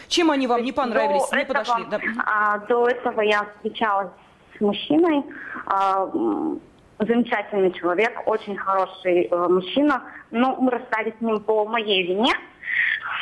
Чем 0.08 0.30
они 0.30 0.46
вам 0.46 0.62
не 0.62 0.72
понравились, 0.72 1.28
до 1.28 1.36
не 1.36 1.42
этого, 1.42 1.58
подошли? 1.58 1.84
Да. 1.90 2.00
А, 2.24 2.58
до 2.58 2.88
этого 2.88 3.20
я 3.20 3.46
встречалась 3.56 4.10
с 4.56 4.60
мужчиной, 4.60 5.22
а, 5.66 6.10
замечательный 7.06 7.72
человек, 7.72 8.12
очень 8.26 8.56
хороший 8.56 9.24
э, 9.30 9.48
мужчина, 9.48 10.02
но 10.30 10.56
мы 10.56 10.70
расстались 10.70 11.14
с 11.18 11.20
ним 11.20 11.40
по 11.40 11.64
моей 11.66 12.06
вине, 12.06 12.32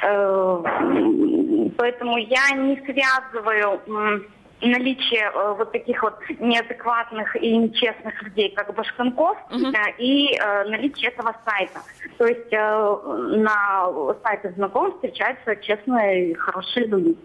э, 0.02 1.70
поэтому 1.76 2.16
я 2.18 2.50
не 2.56 2.76
связываю 2.84 3.80
э, 3.86 4.20
наличие 4.62 5.30
э, 5.32 5.54
вот 5.56 5.72
таких 5.72 6.02
вот 6.02 6.18
неадекватных 6.38 7.36
и 7.36 7.56
нечестных 7.56 8.22
людей, 8.22 8.50
как 8.54 8.74
Башканков, 8.74 9.36
Мгм. 9.50 9.72
да, 9.72 9.84
и 9.98 10.34
э, 10.34 10.64
наличие 10.68 11.10
этого 11.10 11.34
сайта. 11.44 11.80
То 12.18 12.26
есть 12.26 12.52
э, 12.52 12.96
на 13.38 13.90
сайте 14.22 14.52
знакомств 14.56 14.96
встречаются 14.96 15.56
честные 15.56 16.30
и 16.30 16.34
хорошие 16.34 16.86
люди. 16.86 17.16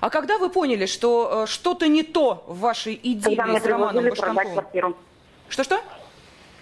А 0.00 0.10
когда 0.10 0.36
вы 0.36 0.50
поняли, 0.50 0.84
что 0.86 1.44
э, 1.44 1.46
что-то 1.46 1.88
не 1.88 2.02
то 2.02 2.44
в 2.46 2.60
вашей 2.60 2.98
идее 3.02 3.36
Когда 3.36 3.58
с 3.58 3.66
Романом 3.66 4.04
Башканковым? 4.04 4.94
Что-что? 5.50 5.80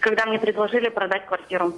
Когда 0.00 0.26
мне 0.26 0.38
предложили 0.38 0.88
продать 0.88 1.26
квартиру. 1.26 1.74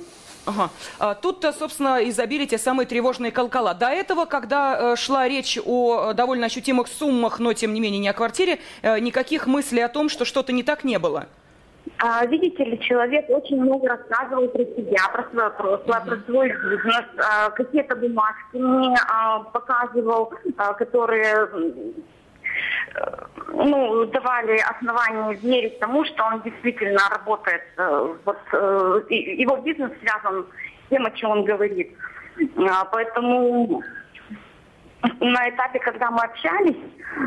Ага. 0.47 0.71
А, 0.99 1.15
Тут-то, 1.15 1.53
собственно, 1.53 2.01
и 2.01 2.11
забили 2.11 2.47
те 2.47 2.57
самые 2.57 2.87
тревожные 2.87 3.31
колокола. 3.31 3.75
До 3.75 3.89
этого, 3.89 4.25
когда 4.25 4.93
э, 4.93 4.97
шла 4.97 5.29
речь 5.29 5.59
о 5.65 6.11
э, 6.11 6.15
довольно 6.15 6.47
ощутимых 6.47 6.89
суммах, 6.89 7.41
но 7.41 7.53
тем 7.53 7.75
не 7.75 7.81
менее 7.81 8.01
не 8.01 8.09
о 8.09 8.15
квартире, 8.15 8.59
э, 8.83 8.99
никаких 9.01 9.47
мыслей 9.47 9.83
о 9.83 9.89
том, 9.89 10.09
что 10.09 10.25
что-то 10.25 10.53
не 10.53 10.63
так, 10.63 10.85
не 10.85 10.99
было. 10.99 11.27
А, 11.99 12.25
видите 12.25 12.65
ли, 12.65 12.81
человек 12.81 13.27
очень 13.29 13.61
много 13.61 13.89
рассказывал 13.89 14.49
про 14.49 14.65
себя, 14.65 15.09
про 15.13 15.29
свое 15.31 15.51
прошлое, 15.51 16.01
про 16.01 16.17
свой 16.27 16.49
бизнес, 16.49 17.05
а, 17.19 17.51
какие-то 17.51 17.97
бумажки 17.97 18.57
мне 18.57 18.97
а, 19.09 19.41
показывал, 19.41 20.33
а, 20.57 20.73
которые 20.75 21.49
э, 21.53 21.71
ну, 23.53 24.07
давали 24.07 24.59
основания 24.59 25.35
верить 25.35 25.79
тому, 25.79 26.05
что 26.05 26.25
он 26.25 26.43
действительно 26.43 27.01
работает, 27.11 27.63
э, 27.77 28.15
вот, 28.25 28.39
э, 28.53 29.03
его 29.11 29.57
бизнес 29.59 29.93
связан 30.01 30.47
с 30.87 30.91
тем, 30.91 31.07
о 31.07 31.11
чем 31.11 31.31
он 31.31 31.45
говорит. 31.45 31.97
Поэтому 32.93 33.83
на 35.21 35.49
этапе, 35.49 35.79
когда 35.79 36.11
мы 36.11 36.23
общались, 36.23 36.77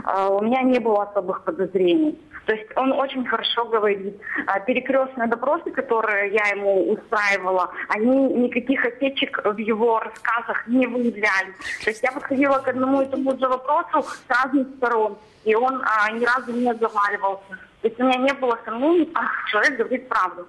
э, 0.05 0.27
у 0.27 0.41
меня 0.41 0.61
не 0.61 0.79
было 0.79 1.03
особых 1.03 1.43
подозрений. 1.43 2.19
То 2.45 2.53
есть 2.53 2.69
он 2.75 2.91
очень 2.91 3.25
хорошо 3.25 3.65
говорит. 3.65 4.19
А 4.47 4.59
Перекрестные 4.59 5.27
допросы, 5.27 5.71
которые 5.71 6.33
я 6.33 6.47
ему 6.47 6.91
устраивала, 6.91 7.71
они 7.87 8.33
никаких 8.33 8.85
осечек 8.85 9.39
в 9.45 9.57
его 9.57 9.99
рассказах 9.99 10.67
не 10.67 10.85
выявляли. 10.87 11.53
То 11.83 11.89
есть 11.89 12.03
я 12.03 12.11
подходила 12.11 12.59
к 12.59 12.67
одному 12.67 13.01
и 13.01 13.05
тому 13.05 13.37
же 13.37 13.47
вопросу 13.47 14.03
с 14.03 14.23
разных 14.27 14.67
сторон, 14.77 15.17
и 15.45 15.55
он 15.55 15.81
а, 15.85 16.11
ни 16.11 16.25
разу 16.25 16.51
не 16.51 16.73
заваливался. 16.73 17.57
То 17.81 17.87
есть 17.87 17.99
у 17.99 18.03
меня 18.03 18.17
не 18.17 18.33
было 18.33 18.57
сомнений, 18.65 19.09
а 19.13 19.21
человек 19.49 19.77
говорит 19.77 20.09
правду. 20.09 20.47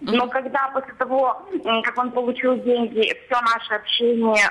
Но 0.00 0.28
когда 0.28 0.68
после 0.72 0.94
того, 0.94 1.42
как 1.82 1.98
он 1.98 2.12
получил 2.12 2.56
деньги, 2.58 3.16
все 3.26 3.40
наше 3.40 3.74
общение 3.74 4.44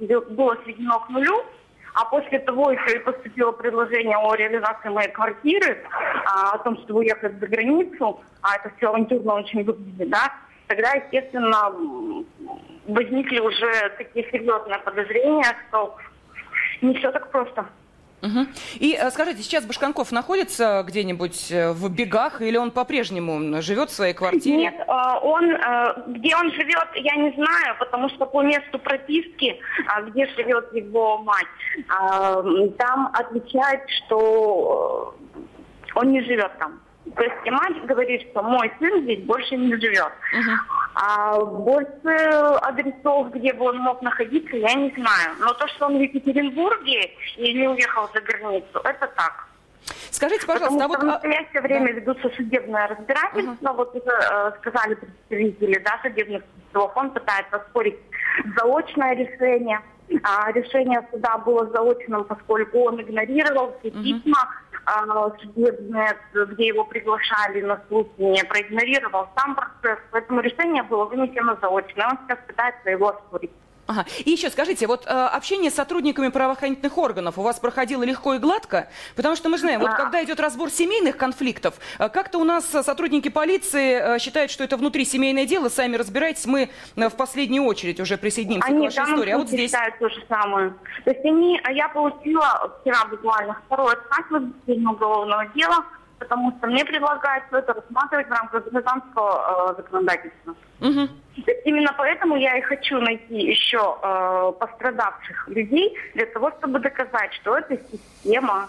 э, 0.00 0.20
было 0.30 0.56
сведено 0.64 0.98
к 1.00 1.08
нулю, 1.08 1.44
а 1.94 2.04
после 2.06 2.38
того 2.40 2.70
еще 2.70 2.96
и 2.96 3.00
поступило 3.00 3.52
предложение 3.52 4.16
о 4.16 4.34
реализации 4.34 4.88
моей 4.88 5.10
квартиры, 5.10 5.84
а, 6.24 6.52
о 6.54 6.58
том, 6.58 6.78
чтобы 6.78 7.00
уехать 7.00 7.38
за 7.38 7.46
границу, 7.46 8.20
а 8.40 8.56
это 8.56 8.72
все 8.76 8.88
авантюрно 8.88 9.34
очень 9.34 9.64
выглядит, 9.64 10.08
да, 10.08 10.32
тогда, 10.68 10.92
естественно, 10.92 11.72
возникли 12.86 13.40
уже 13.40 13.90
такие 13.98 14.30
серьезные 14.30 14.78
подозрения, 14.78 15.56
что 15.68 15.96
не 16.80 16.94
все 16.94 17.12
так 17.12 17.30
просто. 17.30 17.66
Мгм. 18.22 18.48
И 18.78 18.96
э, 18.98 19.10
скажите, 19.10 19.42
сейчас 19.42 19.64
Башканков 19.64 20.12
находится 20.12 20.84
где-нибудь 20.86 21.50
э, 21.50 21.72
в 21.72 21.90
бегах 21.90 22.40
или 22.40 22.56
он 22.56 22.70
по-прежнему 22.70 23.60
живет 23.60 23.90
в 23.90 23.92
своей 23.92 24.14
квартире? 24.14 24.58
Нет, 24.58 24.74
э, 24.78 24.92
он, 25.22 25.50
где 26.06 26.36
он 26.36 26.52
живет, 26.52 26.88
я 26.94 27.16
не 27.16 27.32
знаю, 27.32 27.76
потому 27.80 28.08
что 28.10 28.26
по 28.26 28.42
месту 28.42 28.78
прописки, 28.78 29.60
а, 29.88 30.02
где 30.02 30.26
живет 30.36 30.72
его 30.72 31.18
мать, 31.18 31.46
там 32.78 33.10
отвечает, 33.12 33.82
что 33.90 35.14
он 35.94 36.12
не 36.12 36.22
живет 36.22 36.52
там. 36.58 36.80
То 37.16 37.22
есть 37.22 37.34
и 37.44 37.50
мать 37.50 37.84
говорит, 37.86 38.22
что 38.30 38.42
мой 38.42 38.72
сын 38.78 39.02
здесь 39.02 39.24
больше 39.24 39.56
не 39.56 39.74
живет. 39.74 40.12
А 40.94 41.38
больше 41.40 42.16
адресов, 42.62 43.32
где 43.32 43.52
бы 43.52 43.66
он 43.66 43.78
мог 43.78 44.02
находиться, 44.02 44.56
я 44.56 44.74
не 44.74 44.90
знаю. 44.90 45.34
Но 45.40 45.52
то, 45.54 45.66
что 45.68 45.86
он 45.86 45.98
в 45.98 46.00
Екатеринбурге 46.00 47.10
и 47.36 47.54
не 47.54 47.68
уехал 47.68 48.08
за 48.14 48.20
границу, 48.20 48.80
это 48.84 49.06
так. 49.16 49.48
Скажите, 50.10 50.46
пожалуйста, 50.46 50.78
Потому 50.78 50.94
а 50.94 50.96
что 50.96 51.06
вот... 51.06 51.20
в 51.20 51.24
настоящее 51.24 51.60
время 51.62 51.92
ведутся 51.92 52.30
судебные 52.36 52.86
разбирательства. 52.86 53.72
Вот 53.72 53.94
уже 53.96 54.04
э, 54.06 54.52
сказали 54.60 54.94
представители 54.94 55.82
да, 55.84 55.98
судебных 56.02 56.44
приставов, 56.44 56.96
он 56.96 57.10
пытается 57.10 57.56
оспорить 57.56 57.98
заочное 58.56 59.14
решение. 59.14 59.80
А 60.22 60.52
решение 60.52 61.06
суда 61.10 61.38
было 61.38 61.66
заочным, 61.70 62.24
поскольку 62.24 62.80
он 62.80 63.00
игнорировал 63.00 63.74
все 63.80 63.90
письма 63.90 64.48
а, 64.84 65.30
судебные, 65.38 66.16
где 66.34 66.66
его 66.66 66.84
приглашали 66.84 67.60
на 67.62 67.80
суд, 67.88 68.08
не 68.18 68.42
проигнорировал 68.44 69.28
сам 69.36 69.54
процесс. 69.54 69.98
Поэтому 70.10 70.40
решение 70.40 70.82
было 70.82 71.04
вынесено 71.04 71.56
заочно. 71.60 72.08
Он 72.10 72.18
сейчас 72.24 72.38
пытается 72.46 72.90
его 72.90 73.10
оспорить. 73.10 73.52
Ага. 73.86 74.06
И 74.24 74.30
еще 74.30 74.48
скажите, 74.50 74.86
вот 74.86 75.06
э, 75.06 75.08
общение 75.08 75.70
с 75.70 75.74
сотрудниками 75.74 76.28
правоохранительных 76.28 76.96
органов 76.98 77.36
у 77.38 77.42
вас 77.42 77.58
проходило 77.58 78.04
легко 78.04 78.34
и 78.34 78.38
гладко? 78.38 78.88
Потому 79.16 79.34
что 79.34 79.48
мы 79.48 79.58
знаем, 79.58 79.80
вот 79.80 79.90
А. 79.90 79.94
когда 79.94 80.22
идет 80.22 80.38
разбор 80.38 80.70
семейных 80.70 81.16
конфликтов, 81.16 81.74
э, 81.98 82.08
как-то 82.08 82.38
у 82.38 82.44
нас 82.44 82.72
э, 82.74 82.82
сотрудники 82.82 83.28
полиции 83.28 84.16
э, 84.16 84.18
считают, 84.20 84.50
что 84.52 84.62
это 84.62 84.76
внутрисемейное 84.76 85.46
дело, 85.46 85.68
сами 85.68 85.96
разбирайтесь, 85.96 86.46
мы 86.46 86.70
э, 86.96 87.08
в 87.08 87.16
последнюю 87.16 87.64
очередь 87.64 87.98
уже 87.98 88.16
присоединимся 88.16 88.68
Они 88.68 88.88
к 88.88 88.96
вашей 88.96 89.12
истории. 89.12 89.32
А 89.32 89.38
вот 89.38 89.48
здесь... 89.48 89.70
считают 89.70 89.98
то 89.98 90.08
же 90.08 90.24
самое. 90.28 90.74
То 91.04 91.10
есть 91.10 91.24
они, 91.24 91.60
а 91.64 91.72
я 91.72 91.88
получила 91.88 92.78
вчера 92.80 93.04
буквально 93.06 93.60
второй 93.66 93.94
отказ 93.94 94.24
в 94.30 94.70
уголовного 94.70 95.46
дела, 95.54 95.84
потому 96.22 96.52
что 96.58 96.66
мне 96.68 96.84
предлагают 96.84 97.44
все 97.48 97.58
это 97.58 97.72
рассматривать 97.72 98.28
в 98.28 98.30
рамках 98.30 98.64
гражданского 98.70 99.70
э, 99.70 99.82
законодательства. 99.82 100.54
Есть 101.36 101.66
именно 101.66 101.92
поэтому 101.96 102.36
я 102.36 102.58
и 102.58 102.62
хочу 102.62 103.00
найти 103.00 103.38
еще 103.40 103.98
э, 104.02 104.52
пострадавших 104.58 105.48
людей 105.48 105.96
для 106.14 106.26
того, 106.26 106.52
чтобы 106.58 106.78
доказать, 106.78 107.32
что 107.34 107.56
это 107.56 107.76
система. 107.90 108.68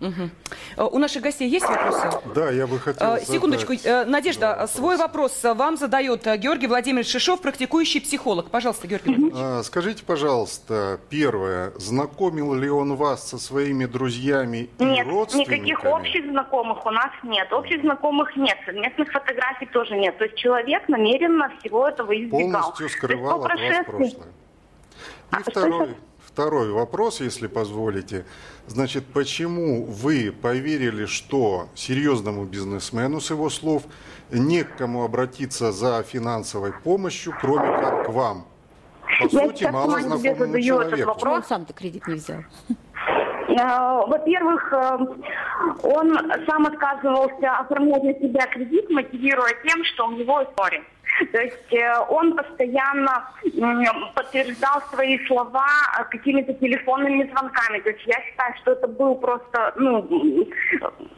Э, 0.00 0.82
У 0.84 0.98
наших 0.98 1.22
гостей 1.22 1.48
есть 1.48 1.66
вопросы? 1.66 2.08
Да, 2.34 2.50
я 2.50 2.66
бы 2.66 2.78
хотел 2.78 3.14
Э, 3.16 3.20
Секундочку, 3.24 3.74
задать 3.74 3.86
э, 3.86 4.04
Надежда, 4.10 4.54
два 4.54 4.66
свой 4.68 4.96
вопрос 4.96 5.42
вам 5.42 5.76
задает 5.76 6.24
Георгий 6.38 6.66
Владимирович 6.68 7.10
Шишов, 7.10 7.40
практикующий 7.40 8.00
психолог. 8.00 8.50
Пожалуйста, 8.50 8.86
Георгий 8.86 9.08
Владимирович. 9.14 9.36
А, 9.40 9.62
Скажите, 9.64 10.04
пожалуйста, 10.04 11.00
первое, 11.10 11.72
знакомил 11.76 12.54
ли 12.54 12.70
он 12.70 12.94
вас 12.96 13.28
со 13.28 13.38
своими 13.38 13.86
друзьями 13.86 14.70
и 14.78 14.84
Нет, 14.84 15.06
родственниками? 15.06 15.56
никаких 15.56 15.84
общих 15.84 16.24
знакомых 16.30 16.86
у 16.86 16.90
нас 16.90 17.10
нет. 17.24 17.52
Общих 17.52 17.80
знакомых 17.80 18.36
нет, 18.36 18.56
совместных 18.66 19.10
фотографий 19.10 19.66
тоже 19.66 19.96
нет. 19.96 20.16
То 20.18 20.24
есть 20.24 20.36
человек 20.36 20.88
намеренно 20.88 21.50
всего 21.58 21.88
этого 21.88 22.12
избегал. 22.16 22.62
Полностью 22.62 22.88
скрывал 22.88 23.44
от 23.44 23.50
вас 23.58 23.84
прошлое. 23.86 24.12
А, 25.30 25.40
И 25.40 25.42
что 25.42 25.50
второй, 25.50 25.86
сейчас? 25.88 25.96
Второй 26.38 26.70
вопрос, 26.70 27.20
если 27.20 27.48
позволите. 27.48 28.24
Значит, 28.68 29.04
почему 29.12 29.84
вы 29.84 30.30
поверили, 30.30 31.06
что 31.06 31.66
серьезному 31.74 32.44
бизнесмену, 32.44 33.20
с 33.20 33.30
его 33.30 33.50
слов, 33.50 33.82
не 34.30 34.62
к 34.62 34.76
кому 34.76 35.02
обратиться 35.02 35.72
за 35.72 36.00
финансовой 36.04 36.72
помощью, 36.84 37.34
кроме 37.40 37.76
как 37.80 38.06
к 38.06 38.08
вам? 38.10 38.44
По 39.18 39.24
Я 39.24 39.28
сути, 39.28 39.56
сейчас 39.56 39.72
мало 39.72 40.00
знакомому 40.00 40.60
человеку. 40.60 41.08
вопрос. 41.08 41.34
Он 41.34 41.42
сам-то 41.42 41.72
кредит 41.72 42.06
не 42.06 42.14
взял. 42.14 42.38
Э, 43.48 44.06
Во-первых, 44.06 44.72
э, 44.72 44.98
он 45.82 46.16
сам 46.46 46.66
отказывался 46.66 47.56
оформлять 47.58 48.04
на 48.04 48.14
себя 48.14 48.46
кредит, 48.46 48.88
мотивируя 48.90 49.54
тем, 49.66 49.84
что 49.86 50.06
у 50.06 50.12
него 50.12 50.44
история. 50.44 50.84
То 51.32 51.40
есть 51.40 51.72
э, 51.72 51.92
он 52.08 52.36
постоянно 52.36 53.30
подтверждал 54.14 54.82
свои 54.92 55.18
слова 55.26 55.66
э, 55.98 56.04
какими-то 56.10 56.54
телефонными 56.54 57.24
звонками. 57.30 57.80
То 57.80 57.90
есть 57.90 58.06
я 58.06 58.20
считаю, 58.22 58.54
что 58.58 58.72
это 58.72 58.86
был 58.86 59.16
просто, 59.16 59.72
ну, 59.76 60.06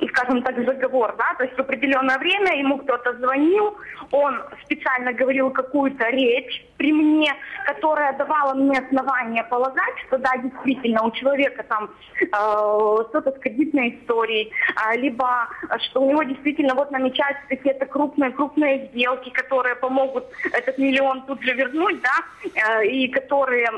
скажем 0.09 0.43
так, 0.43 0.57
заговор, 0.65 1.15
да, 1.17 1.35
то 1.37 1.45
есть 1.45 1.57
в 1.57 1.61
определенное 1.61 2.19
время 2.19 2.59
ему 2.59 2.79
кто-то 2.79 3.15
звонил, 3.19 3.77
он 4.11 4.43
специально 4.65 5.13
говорил 5.13 5.51
какую-то 5.51 6.09
речь 6.09 6.65
при 6.77 6.93
мне, 6.93 7.33
которая 7.67 8.17
давала 8.17 8.55
мне 8.55 8.79
основание 8.79 9.45
полагать, 9.45 9.95
что 10.07 10.19
да, 10.19 10.37
действительно, 10.39 11.03
у 11.03 11.11
человека 11.11 11.63
там 11.65 11.91
э, 12.21 12.27
что-то 12.29 13.33
с 13.33 13.39
кредитной 13.39 14.01
историей, 14.01 14.51
э, 14.51 14.97
либо 14.97 15.49
что 15.81 16.03
у 16.03 16.11
него 16.11 16.23
действительно 16.23 16.75
вот 16.75 16.91
намечаются 16.91 17.43
какие-то 17.49 17.87
крупные-крупные 17.87 18.89
сделки, 18.89 19.31
которые 19.31 19.77
помогут 19.91 20.25
этот 20.53 20.79
миллион 20.79 21.23
тут 21.27 21.43
же 21.43 21.53
вернуть, 21.53 22.01
да, 22.01 22.17
э, 22.55 22.87
и 22.87 23.09
которые 23.09 23.69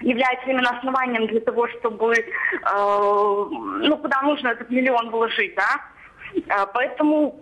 является 0.00 0.50
именно 0.50 0.70
основанием 0.70 1.26
для 1.26 1.40
того, 1.40 1.68
чтобы, 1.68 2.14
э, 2.14 2.24
ну, 3.88 3.96
куда 3.96 4.22
нужно 4.22 4.48
этот 4.48 4.70
миллион 4.70 5.10
вложить, 5.10 5.54
да. 5.54 5.80
Э, 6.34 6.66
поэтому 6.74 7.40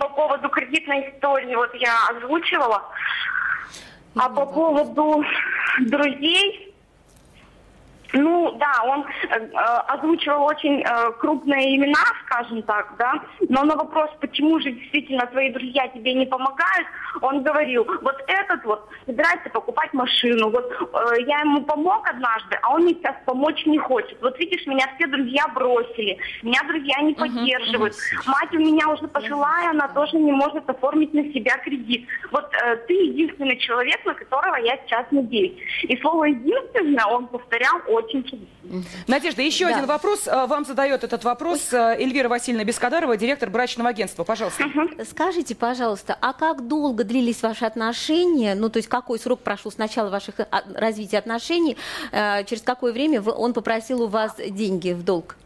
по 0.00 0.08
поводу 0.16 0.48
кредитной 0.48 1.10
истории 1.10 1.54
вот 1.54 1.74
я 1.74 1.94
озвучивала. 2.10 2.82
А 4.16 4.28
по 4.28 4.46
поводу 4.46 5.22
друзей, 5.80 6.73
ну 8.14 8.56
да, 8.58 8.82
он 8.84 9.00
э, 9.02 9.36
э, 9.36 9.56
озвучивал 9.88 10.44
очень 10.44 10.82
э, 10.82 11.12
крупные 11.18 11.76
имена, 11.76 12.04
скажем 12.26 12.62
так, 12.62 12.94
да, 12.98 13.14
но 13.48 13.64
на 13.64 13.76
вопрос, 13.76 14.10
почему 14.20 14.60
же 14.60 14.70
действительно 14.70 15.26
твои 15.26 15.52
друзья 15.52 15.88
тебе 15.88 16.14
не 16.14 16.26
помогают, 16.26 16.86
он 17.20 17.42
говорил, 17.42 17.86
вот 18.02 18.16
этот 18.26 18.64
вот 18.64 18.88
собирается 19.06 19.50
покупать 19.50 19.92
машину, 19.92 20.50
вот 20.50 20.70
э, 20.70 21.22
я 21.26 21.40
ему 21.40 21.62
помог 21.62 22.08
однажды, 22.08 22.58
а 22.62 22.74
он 22.74 22.82
мне 22.82 22.94
сейчас 22.94 23.16
помочь 23.26 23.64
не 23.66 23.78
хочет. 23.78 24.16
Вот 24.22 24.38
видишь, 24.38 24.66
меня 24.66 24.86
все 24.96 25.06
друзья 25.06 25.46
бросили, 25.48 26.18
меня 26.42 26.60
друзья 26.66 27.00
не 27.02 27.14
поддерживают, 27.14 27.94
мать 28.26 28.52
у 28.52 28.58
меня 28.58 28.88
уже 28.88 29.06
пожилая, 29.08 29.70
она 29.70 29.88
тоже 29.88 30.16
не 30.16 30.32
может 30.32 30.68
оформить 30.68 31.12
на 31.14 31.22
себя 31.32 31.58
кредит. 31.58 32.06
Вот 32.30 32.50
э, 32.54 32.76
ты 32.88 32.94
единственный 32.94 33.58
человек, 33.58 34.04
на 34.04 34.14
которого 34.14 34.56
я 34.56 34.78
сейчас 34.86 35.06
надеюсь. 35.10 35.58
И 35.82 35.96
слово 35.98 36.24
«единственное» 36.24 37.04
он 37.06 37.26
повторял 37.26 37.80
очень 37.88 38.14
очень 38.14 38.48
Надежда, 39.06 39.42
еще 39.42 39.66
да. 39.66 39.76
один 39.76 39.86
вопрос. 39.86 40.26
А, 40.26 40.46
вам 40.46 40.64
задает 40.64 41.04
этот 41.04 41.24
вопрос 41.24 41.72
а, 41.72 41.94
Эльвира 41.94 42.28
Васильевна 42.28 42.64
Бескадарова, 42.64 43.16
директор 43.16 43.50
брачного 43.50 43.90
агентства. 43.90 44.24
Пожалуйста. 44.24 44.64
Скажите, 45.08 45.54
пожалуйста, 45.54 46.16
а 46.20 46.32
как 46.32 46.66
долго 46.66 47.03
длились 47.04 47.42
ваши 47.42 47.64
отношения? 47.64 48.54
Ну, 48.54 48.68
то 48.68 48.78
есть 48.78 48.88
какой 48.88 49.18
срок 49.18 49.40
прошел 49.40 49.70
с 49.70 49.78
начала 49.78 50.10
ваших 50.10 50.40
а, 50.40 50.62
развития 50.74 51.18
отношений? 51.18 51.76
Через 52.12 52.62
какое 52.62 52.92
время 52.92 53.22
он 53.22 53.52
попросил 53.52 54.02
у 54.02 54.06
вас 54.06 54.36
деньги 54.36 54.92
в 54.92 55.04
долг? 55.04 55.36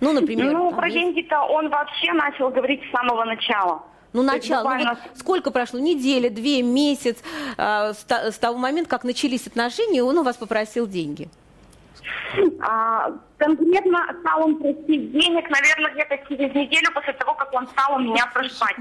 Ну, 0.00 0.12
например. 0.12 0.52
Ну, 0.52 0.72
про 0.72 0.90
деньги-то 0.90 1.42
он 1.42 1.68
вообще 1.68 2.12
начал 2.12 2.50
говорить 2.50 2.80
с 2.88 2.90
самого 2.90 3.24
начала. 3.24 3.82
Ну, 4.12 4.22
начало. 4.22 4.62
Буквально... 4.62 4.92
Ну, 4.92 4.98
вот 5.08 5.18
сколько 5.18 5.50
прошло? 5.50 5.78
Неделя, 5.78 6.30
две, 6.30 6.62
месяц 6.62 7.18
э, 7.56 7.92
с, 7.92 8.06
с 8.10 8.38
того 8.38 8.58
момента, 8.58 8.90
как 8.90 9.04
начались 9.04 9.46
отношения, 9.46 10.02
он 10.02 10.18
у 10.18 10.22
вас 10.22 10.36
попросил 10.36 10.86
деньги? 10.86 11.28
А, 12.60 13.12
конкретно 13.38 14.06
стал 14.20 14.44
он 14.44 14.56
просить 14.56 15.12
денег, 15.12 15.48
наверное, 15.50 15.92
где-то 15.92 16.18
через 16.28 16.54
неделю 16.54 16.92
после 16.94 17.12
того, 17.14 17.34
как 17.34 17.52
он 17.52 17.66
стал 17.68 17.96
у 17.96 17.98
меня 17.98 18.26
проживать. 18.32 18.76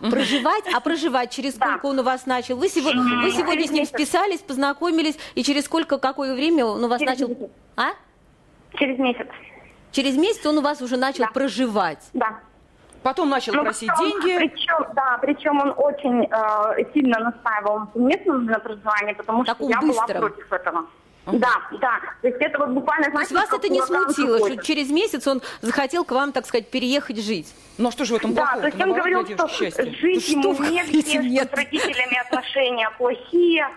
Проживать? 0.00 0.64
А 0.74 0.80
проживать 0.80 1.30
через 1.30 1.56
сколько 1.56 1.82
да. 1.82 1.88
он 1.88 1.98
у 1.98 2.02
вас 2.02 2.26
начал? 2.26 2.56
Вы, 2.56 2.68
сегодня, 2.68 3.02
вы 3.22 3.30
сегодня 3.32 3.66
с 3.66 3.70
ним 3.70 3.84
списались, 3.84 4.40
познакомились, 4.40 5.18
и 5.34 5.42
через 5.42 5.64
сколько, 5.64 5.98
какое 5.98 6.34
время 6.34 6.64
он 6.64 6.84
у 6.84 6.88
вас 6.88 7.00
через 7.00 7.18
начал... 7.18 7.28
Месяц. 7.28 7.50
А? 7.76 7.88
Через 8.78 8.98
месяц. 8.98 9.28
Через 9.92 10.16
месяц 10.16 10.44
он 10.46 10.58
у 10.58 10.62
вас 10.62 10.80
уже 10.82 10.96
начал 10.96 11.24
да. 11.24 11.30
проживать? 11.32 12.08
Да. 12.12 12.40
Потом 13.02 13.28
начал 13.28 13.54
ну, 13.54 13.62
просить 13.62 13.88
потом, 13.88 14.08
деньги. 14.10 14.36
Причем, 14.36 14.86
да, 14.94 15.18
причем 15.22 15.60
он 15.60 15.72
очень 15.76 16.24
э, 16.24 16.92
сильно 16.92 17.20
настаивал 17.20 17.78
на 17.78 17.88
совместном 17.92 18.46
проживании, 18.46 19.12
потому 19.14 19.44
Таком 19.44 19.70
что 19.70 19.78
я 19.78 19.80
быстром. 19.80 20.06
была 20.06 20.28
против 20.28 20.52
этого. 20.52 20.86
Да, 21.26 21.54
да. 21.80 22.00
То 22.22 22.28
есть 22.28 22.40
это 22.40 22.58
вот 22.58 22.68
буквально... 22.68 23.10
То 23.10 23.18
есть 23.20 23.32
вас 23.32 23.52
это 23.52 23.68
не 23.68 23.82
смутило, 23.82 24.38
что 24.38 24.62
через 24.62 24.90
месяц 24.90 25.26
он 25.26 25.42
захотел 25.60 26.04
к 26.04 26.12
вам, 26.12 26.32
так 26.32 26.46
сказать, 26.46 26.70
переехать 26.70 27.18
жить? 27.18 27.52
Ну 27.78 27.88
а 27.88 27.92
что 27.92 28.04
же 28.04 28.14
в 28.14 28.16
этом 28.16 28.32
да, 28.32 28.42
плохого? 28.42 28.62
Да, 28.62 28.70
то 28.70 28.76
есть 28.76 28.88
он 28.88 28.94
говорил, 28.94 29.26
что 29.26 29.48
счастье. 29.48 29.92
жить 29.92 30.28
ему 30.28 30.54
негде, 30.62 31.18
нет. 31.18 31.50
с 31.52 31.54
родителями 31.54 32.18
отношения 32.18 32.90
плохие, 32.96 33.68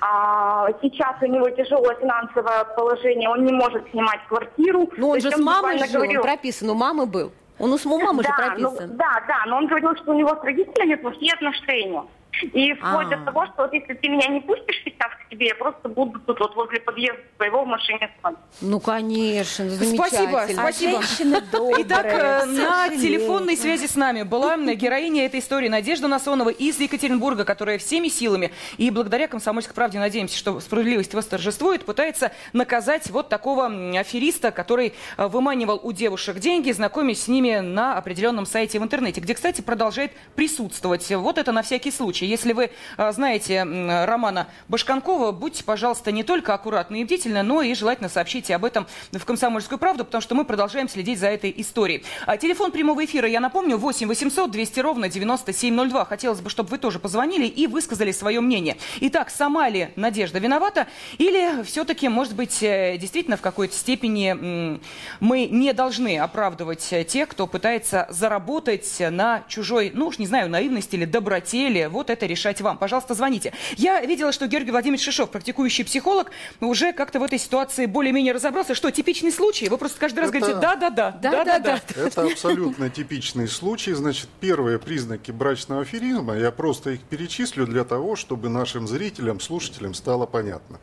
а, 0.00 0.68
сейчас 0.80 1.16
у 1.22 1.26
него 1.26 1.48
тяжелое 1.50 1.96
финансовое 1.96 2.64
положение, 2.76 3.28
он 3.28 3.44
не 3.44 3.52
может 3.52 3.88
снимать 3.90 4.20
квартиру. 4.28 4.88
Ну 4.96 5.08
он 5.08 5.20
же 5.20 5.30
с 5.30 5.38
мамой 5.38 5.78
жил, 5.78 6.02
говорил... 6.02 6.20
он 6.20 6.26
прописан, 6.26 6.70
у 6.70 6.74
мамы 6.74 7.06
был. 7.06 7.32
Он 7.58 7.72
у 7.72 7.98
мамы 7.98 8.22
да, 8.22 8.28
же 8.28 8.34
прописан. 8.36 8.90
Ну, 8.90 8.96
да, 8.96 9.22
да, 9.26 9.44
но 9.46 9.56
он 9.56 9.66
говорил, 9.66 9.96
что 9.96 10.12
у 10.12 10.14
него 10.14 10.36
с 10.36 10.44
родителями 10.44 10.94
плохие 10.94 11.32
отношения. 11.32 12.04
И 12.42 12.74
вплоть 12.74 13.08
до 13.08 13.16
того, 13.18 13.46
что 13.46 13.62
вот 13.62 13.72
если 13.72 13.94
ты 13.94 14.08
меня 14.08 14.28
не 14.28 14.40
пустишь 14.40 14.82
сейчас 14.84 15.10
к 15.12 15.30
тебе, 15.30 15.48
я 15.48 15.54
просто 15.54 15.88
буду 15.88 16.18
тут 16.20 16.38
вот 16.38 16.54
возле 16.54 16.80
подъезда 16.80 17.20
своего 17.36 17.64
в 17.64 17.66
машине 17.66 18.10
спать. 18.18 18.36
Ну, 18.60 18.80
конечно, 18.80 19.68
Спасибо, 19.70 20.46
спасибо. 20.52 20.98
А 20.98 21.80
Итак, 21.80 22.06
э, 22.06 22.44
на 22.46 22.88
телефонной 22.90 23.56
связи 23.56 23.86
с 23.86 23.96
нами 23.96 24.22
была 24.22 24.56
героиня 24.56 25.26
этой 25.26 25.40
истории 25.40 25.68
Надежда 25.68 26.08
Насонова 26.08 26.50
из 26.50 26.78
Екатеринбурга, 26.80 27.44
которая 27.44 27.78
всеми 27.78 28.08
силами 28.08 28.52
и 28.76 28.90
благодаря 28.90 29.28
«Комсомольской 29.28 29.74
правде» 29.74 29.98
надеемся, 29.98 30.36
что 30.36 30.60
справедливость 30.60 31.14
восторжествует, 31.14 31.84
пытается 31.84 32.32
наказать 32.52 33.10
вот 33.10 33.28
такого 33.28 33.66
афериста, 33.98 34.50
который 34.50 34.94
э, 35.16 35.26
выманивал 35.26 35.80
у 35.82 35.92
девушек 35.92 36.38
деньги, 36.38 36.72
знакомясь 36.72 37.22
с 37.22 37.28
ними 37.28 37.58
на 37.58 37.96
определенном 37.96 38.46
сайте 38.46 38.78
в 38.78 38.82
интернете, 38.82 39.20
где, 39.20 39.34
кстати, 39.34 39.60
продолжает 39.60 40.12
присутствовать. 40.34 41.08
Вот 41.10 41.38
это 41.38 41.52
на 41.52 41.62
всякий 41.62 41.90
случай. 41.90 42.26
Если 42.28 42.52
вы 42.52 42.70
а, 42.96 43.10
знаете 43.12 43.62
Романа 43.62 44.48
Башканкова, 44.68 45.32
будьте, 45.32 45.64
пожалуйста, 45.64 46.12
не 46.12 46.22
только 46.22 46.54
аккуратны 46.54 47.00
и 47.00 47.04
бдительны, 47.04 47.42
но 47.42 47.62
и 47.62 47.74
желательно 47.74 48.08
сообщите 48.08 48.54
об 48.54 48.64
этом 48.64 48.86
в 49.12 49.24
«Комсомольскую 49.24 49.78
правду», 49.78 50.04
потому 50.04 50.20
что 50.20 50.34
мы 50.34 50.44
продолжаем 50.44 50.88
следить 50.88 51.18
за 51.18 51.28
этой 51.28 51.52
историей. 51.56 52.04
А 52.26 52.36
телефон 52.36 52.70
прямого 52.70 53.04
эфира, 53.04 53.28
я 53.28 53.40
напомню, 53.40 53.78
8 53.78 54.06
800 54.06 54.50
200 54.50 54.80
ровно 54.80 55.08
9702. 55.08 56.04
Хотелось 56.04 56.40
бы, 56.40 56.50
чтобы 56.50 56.70
вы 56.70 56.78
тоже 56.78 56.98
позвонили 56.98 57.46
и 57.46 57.66
высказали 57.66 58.12
свое 58.12 58.40
мнение. 58.40 58.76
Итак, 59.00 59.30
сама 59.30 59.68
ли 59.68 59.88
Надежда 59.96 60.38
виновата 60.38 60.86
или 61.18 61.62
все-таки, 61.62 62.08
может 62.08 62.34
быть, 62.34 62.62
э, 62.62 62.98
действительно 62.98 63.36
в 63.36 63.40
какой-то 63.40 63.74
степени 63.74 64.78
мы 65.20 65.46
не 65.46 65.72
должны 65.72 66.18
оправдывать 66.18 66.94
тех, 67.08 67.28
кто 67.28 67.46
пытается 67.46 68.06
заработать 68.10 68.96
на 68.98 69.44
чужой, 69.48 69.92
ну 69.94 70.08
уж 70.08 70.18
не 70.18 70.26
знаю, 70.26 70.50
наивности 70.50 70.96
или 70.96 71.04
доброте, 71.04 71.68
или 71.68 71.86
вот 71.86 72.07
это 72.10 72.18
это 72.18 72.26
решать 72.26 72.60
вам. 72.60 72.78
Пожалуйста, 72.78 73.14
звоните. 73.14 73.52
Я 73.76 74.00
видела, 74.00 74.32
что 74.32 74.48
Георгий 74.48 74.72
Владимирович 74.72 75.04
Шишов, 75.04 75.30
практикующий 75.30 75.84
психолог, 75.84 76.30
уже 76.60 76.92
как-то 76.92 77.20
в 77.20 77.22
этой 77.22 77.38
ситуации 77.38 77.86
более-менее 77.86 78.32
разобрался. 78.32 78.74
Что, 78.74 78.90
типичный 78.90 79.30
случай? 79.30 79.68
Вы 79.68 79.78
просто 79.78 80.00
каждый 80.00 80.20
раз 80.20 80.30
это... 80.30 80.38
говорите 80.38 80.60
«да-да-да». 80.60 81.18
Да-да-да. 81.22 81.80
Это 81.96 82.22
абсолютно 82.22 82.90
типичный 82.90 83.46
случай. 83.48 83.92
Значит, 83.92 84.28
первые 84.40 84.78
признаки 84.78 85.30
брачного 85.30 85.82
аферизма, 85.82 86.36
я 86.36 86.50
просто 86.50 86.90
их 86.90 87.02
перечислю 87.02 87.66
для 87.66 87.84
того, 87.84 88.16
чтобы 88.16 88.48
нашим 88.48 88.88
зрителям, 88.88 89.38
слушателям 89.40 89.94
стало 89.94 90.26
понятно. 90.26 90.80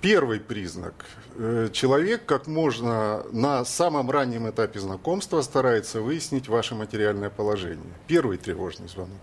Первый 0.00 0.40
признак. 0.40 1.06
Э, 1.36 1.68
человек 1.72 2.26
как 2.26 2.46
можно 2.46 3.24
на 3.32 3.64
самом 3.64 4.10
раннем 4.10 4.48
этапе 4.50 4.78
знакомства 4.78 5.40
старается 5.42 6.00
выяснить 6.00 6.48
ваше 6.48 6.74
материальное 6.74 7.30
положение. 7.30 7.94
Первый 8.06 8.36
тревожный 8.36 8.88
звонок. 8.88 9.20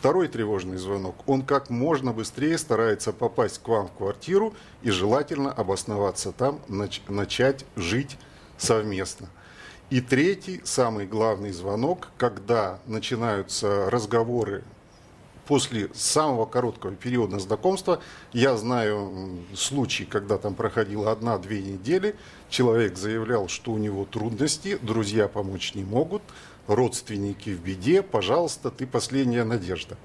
Второй 0.00 0.28
тревожный 0.28 0.78
звонок. 0.78 1.14
Он 1.26 1.42
как 1.42 1.68
можно 1.68 2.14
быстрее 2.14 2.56
старается 2.56 3.12
попасть 3.12 3.62
к 3.62 3.68
вам 3.68 3.86
в 3.86 3.92
квартиру 3.92 4.54
и 4.80 4.88
желательно 4.90 5.52
обосноваться 5.52 6.32
там, 6.32 6.58
нач- 6.68 7.02
начать 7.06 7.66
жить 7.76 8.16
совместно. 8.56 9.28
И 9.90 10.00
третий, 10.00 10.62
самый 10.64 11.06
главный 11.06 11.52
звонок, 11.52 12.08
когда 12.16 12.78
начинаются 12.86 13.90
разговоры 13.90 14.64
после 15.46 15.90
самого 15.92 16.46
короткого 16.46 16.94
периода 16.94 17.38
знакомства, 17.38 18.00
я 18.32 18.56
знаю 18.56 19.40
случай, 19.54 20.06
когда 20.06 20.38
там 20.38 20.54
проходило 20.54 21.12
одна-две 21.12 21.60
недели, 21.60 22.16
человек 22.48 22.96
заявлял, 22.96 23.48
что 23.48 23.72
у 23.72 23.76
него 23.76 24.06
трудности, 24.06 24.78
друзья 24.80 25.28
помочь 25.28 25.74
не 25.74 25.84
могут, 25.84 26.22
родственники 26.70 27.50
в 27.50 27.60
беде, 27.60 28.00
пожалуйста, 28.00 28.70
ты 28.70 28.86
последняя 28.86 29.44
надежда. 29.44 29.96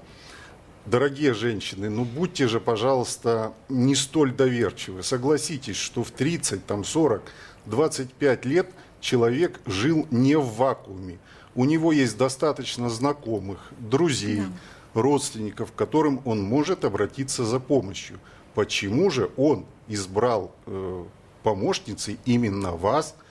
Дорогие 0.84 1.32
женщины, 1.32 1.88
ну 1.88 2.04
будьте 2.04 2.48
же, 2.48 2.60
пожалуйста, 2.60 3.52
не 3.68 3.94
столь 3.94 4.32
доверчивы. 4.32 5.02
Согласитесь, 5.02 5.76
что 5.76 6.04
в 6.04 6.10
30, 6.10 6.66
там 6.66 6.84
40, 6.84 7.22
25 7.66 8.44
лет 8.44 8.70
человек 9.00 9.60
жил 9.66 10.06
не 10.10 10.36
в 10.36 10.54
вакууме. 10.54 11.18
У 11.54 11.64
него 11.64 11.92
есть 11.92 12.16
достаточно 12.16 12.90
знакомых, 12.90 13.72
друзей, 13.78 14.40
да 14.40 14.52
родственников, 14.94 15.72
к 15.72 15.74
которым 15.74 16.22
он 16.24 16.42
может 16.42 16.84
обратиться 16.84 17.44
за 17.44 17.60
помощью. 17.60 18.18
Почему 18.54 19.10
же 19.10 19.30
он 19.36 19.66
избрал 19.88 20.54
э, 20.64 21.04
помощницей 21.42 22.18
именно 22.24 22.72
вас– 22.72 23.14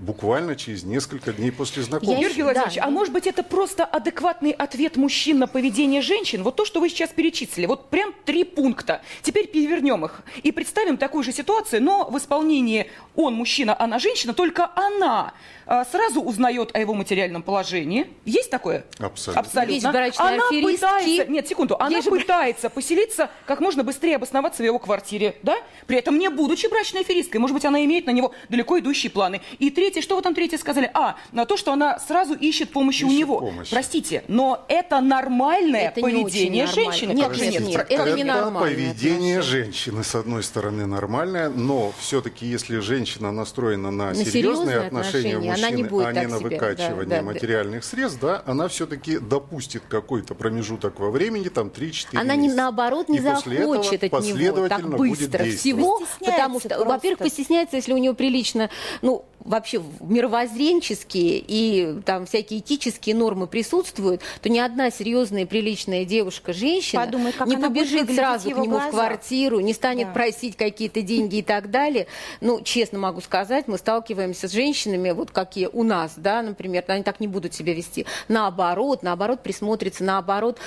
буквально 0.00 0.56
через 0.56 0.82
несколько 0.82 1.32
дней 1.32 1.52
после 1.52 1.82
знакомства. 1.82 2.20
Юрий 2.20 2.42
Владимирович, 2.42 2.76
да. 2.76 2.84
а 2.84 2.90
может 2.90 3.12
быть 3.12 3.26
это 3.26 3.42
просто 3.42 3.84
адекватный 3.84 4.50
ответ 4.50 4.96
мужчин 4.96 5.38
на 5.38 5.46
поведение 5.46 6.00
женщин? 6.00 6.42
Вот 6.42 6.56
то, 6.56 6.64
что 6.64 6.80
вы 6.80 6.88
сейчас 6.88 7.10
перечислили, 7.10 7.66
вот 7.66 7.90
прям 7.90 8.14
три 8.24 8.44
пункта. 8.44 9.02
Теперь 9.22 9.46
перевернем 9.46 10.04
их 10.04 10.22
и 10.42 10.52
представим 10.52 10.96
такую 10.96 11.22
же 11.22 11.32
ситуацию, 11.32 11.82
но 11.82 12.08
в 12.08 12.16
исполнении 12.16 12.90
он 13.14 13.34
мужчина, 13.34 13.76
она 13.78 13.98
женщина, 13.98 14.32
только 14.32 14.70
она 14.74 15.34
а, 15.66 15.84
сразу 15.84 16.20
узнает 16.20 16.74
о 16.74 16.80
его 16.80 16.94
материальном 16.94 17.42
положении. 17.42 18.08
Есть 18.24 18.50
такое? 18.50 18.84
Абсолютно. 18.98 19.40
Абсолютно. 19.40 19.90
она 19.90 20.42
пытается, 20.48 21.26
нет, 21.26 21.46
секунду, 21.46 21.76
она 21.78 21.98
Есть 21.98 22.08
пытается 22.10 22.68
же... 22.68 22.70
поселиться 22.70 23.30
как 23.46 23.60
можно 23.60 23.84
быстрее 23.84 24.16
обосноваться 24.16 24.62
в 24.62 24.66
его 24.66 24.78
квартире, 24.78 25.36
да? 25.42 25.56
При 25.86 25.96
этом 25.96 26.18
не 26.18 26.28
будучи 26.28 26.66
брачной 26.66 27.02
аферисткой. 27.02 27.40
Может 27.40 27.54
быть, 27.54 27.64
она 27.64 27.84
имеет 27.84 28.06
на 28.06 28.10
него 28.10 28.32
далеко 28.48 28.78
идущие 28.78 29.10
планы. 29.10 29.42
И 29.58 29.70
третье, 29.70 29.89
что 29.98 30.16
вы 30.16 30.22
там 30.22 30.34
третье 30.34 30.58
сказали? 30.58 30.90
А, 30.94 31.16
на 31.32 31.46
то, 31.46 31.56
что 31.56 31.72
она 31.72 31.98
сразу 31.98 32.34
ищет 32.34 32.70
помощи 32.70 32.98
ищет 32.98 33.08
у 33.08 33.18
него. 33.18 33.40
Помощь. 33.40 33.70
Простите, 33.70 34.24
но 34.28 34.64
это 34.68 35.00
нормальное 35.00 35.88
это 35.88 36.00
поведение 36.00 36.66
не 36.66 36.72
женщины. 36.72 37.12
Нет, 37.12 37.30
нет, 37.30 37.52
нет, 37.52 37.62
нет, 37.62 37.86
это, 37.88 38.02
это 38.02 38.16
не 38.16 38.24
нормальное 38.24 38.60
поведение 38.60 39.38
отношение. 39.38 39.64
женщины, 39.64 40.04
с 40.04 40.14
одной 40.14 40.42
стороны, 40.42 40.86
нормальное, 40.86 41.48
но 41.48 41.92
все-таки, 41.98 42.46
если 42.46 42.78
женщина 42.78 43.32
настроена 43.32 43.90
на, 43.90 44.06
на 44.06 44.14
серьезные, 44.14 44.32
серьезные 44.32 44.76
отношения, 44.78 45.36
отношения 45.36 45.50
мужчины, 45.50 45.76
не 45.76 45.84
будет 45.84 46.06
а 46.06 46.12
не 46.12 46.26
на 46.26 46.38
себе, 46.38 46.48
выкачивание 46.50 47.06
да, 47.06 47.16
да, 47.16 47.22
материальных 47.22 47.80
да. 47.80 47.86
средств, 47.86 48.20
да, 48.20 48.42
она 48.46 48.68
все-таки 48.68 49.18
допустит 49.18 49.82
какой-то 49.88 50.34
промежуток 50.34 51.00
во 51.00 51.10
времени, 51.10 51.48
там 51.48 51.68
3-4 51.68 52.18
Она 52.18 52.36
не 52.36 52.48
наоборот 52.48 53.08
не 53.08 53.20
захочет 53.20 54.04
от 54.04 54.24
него 54.24 54.68
так 54.68 54.88
быстро 54.88 55.44
всего, 55.44 56.02
потому 56.20 56.60
что, 56.60 56.84
во-первых, 56.84 57.20
постесняется, 57.20 57.76
если 57.76 57.92
у 57.92 57.98
него 57.98 58.14
прилично, 58.14 58.70
ну, 59.02 59.24
вообще 59.44 59.82
мировоззренческие 60.00 61.42
и 61.46 62.00
там 62.04 62.26
всякие 62.26 62.60
этические 62.60 63.14
нормы 63.14 63.46
присутствуют, 63.46 64.22
то 64.42 64.48
ни 64.48 64.58
одна 64.58 64.90
серьезная 64.90 65.46
приличная 65.46 66.04
девушка, 66.04 66.52
женщина 66.52 67.04
Подумай, 67.04 67.32
не 67.46 67.56
побежит 67.56 68.14
сразу 68.14 68.50
к 68.50 68.56
нему 68.56 68.66
глаза. 68.66 68.88
в 68.88 68.90
квартиру, 68.90 69.60
не 69.60 69.72
станет 69.72 70.08
да. 70.08 70.12
просить 70.12 70.56
какие-то 70.56 71.02
деньги 71.02 71.36
и 71.36 71.42
так 71.42 71.70
далее. 71.70 72.06
Ну, 72.40 72.60
честно 72.62 72.98
могу 72.98 73.20
сказать, 73.20 73.66
мы 73.68 73.78
сталкиваемся 73.78 74.48
с 74.48 74.52
женщинами, 74.52 75.10
вот 75.10 75.30
какие 75.30 75.66
у 75.66 75.82
нас, 75.82 76.12
да, 76.16 76.42
например, 76.42 76.84
они 76.88 77.02
так 77.02 77.20
не 77.20 77.28
будут 77.28 77.54
себя 77.54 77.74
вести. 77.74 78.06
Наоборот, 78.28 79.02
наоборот 79.02 79.42
присмотрится, 79.42 80.04
наоборот 80.04 80.58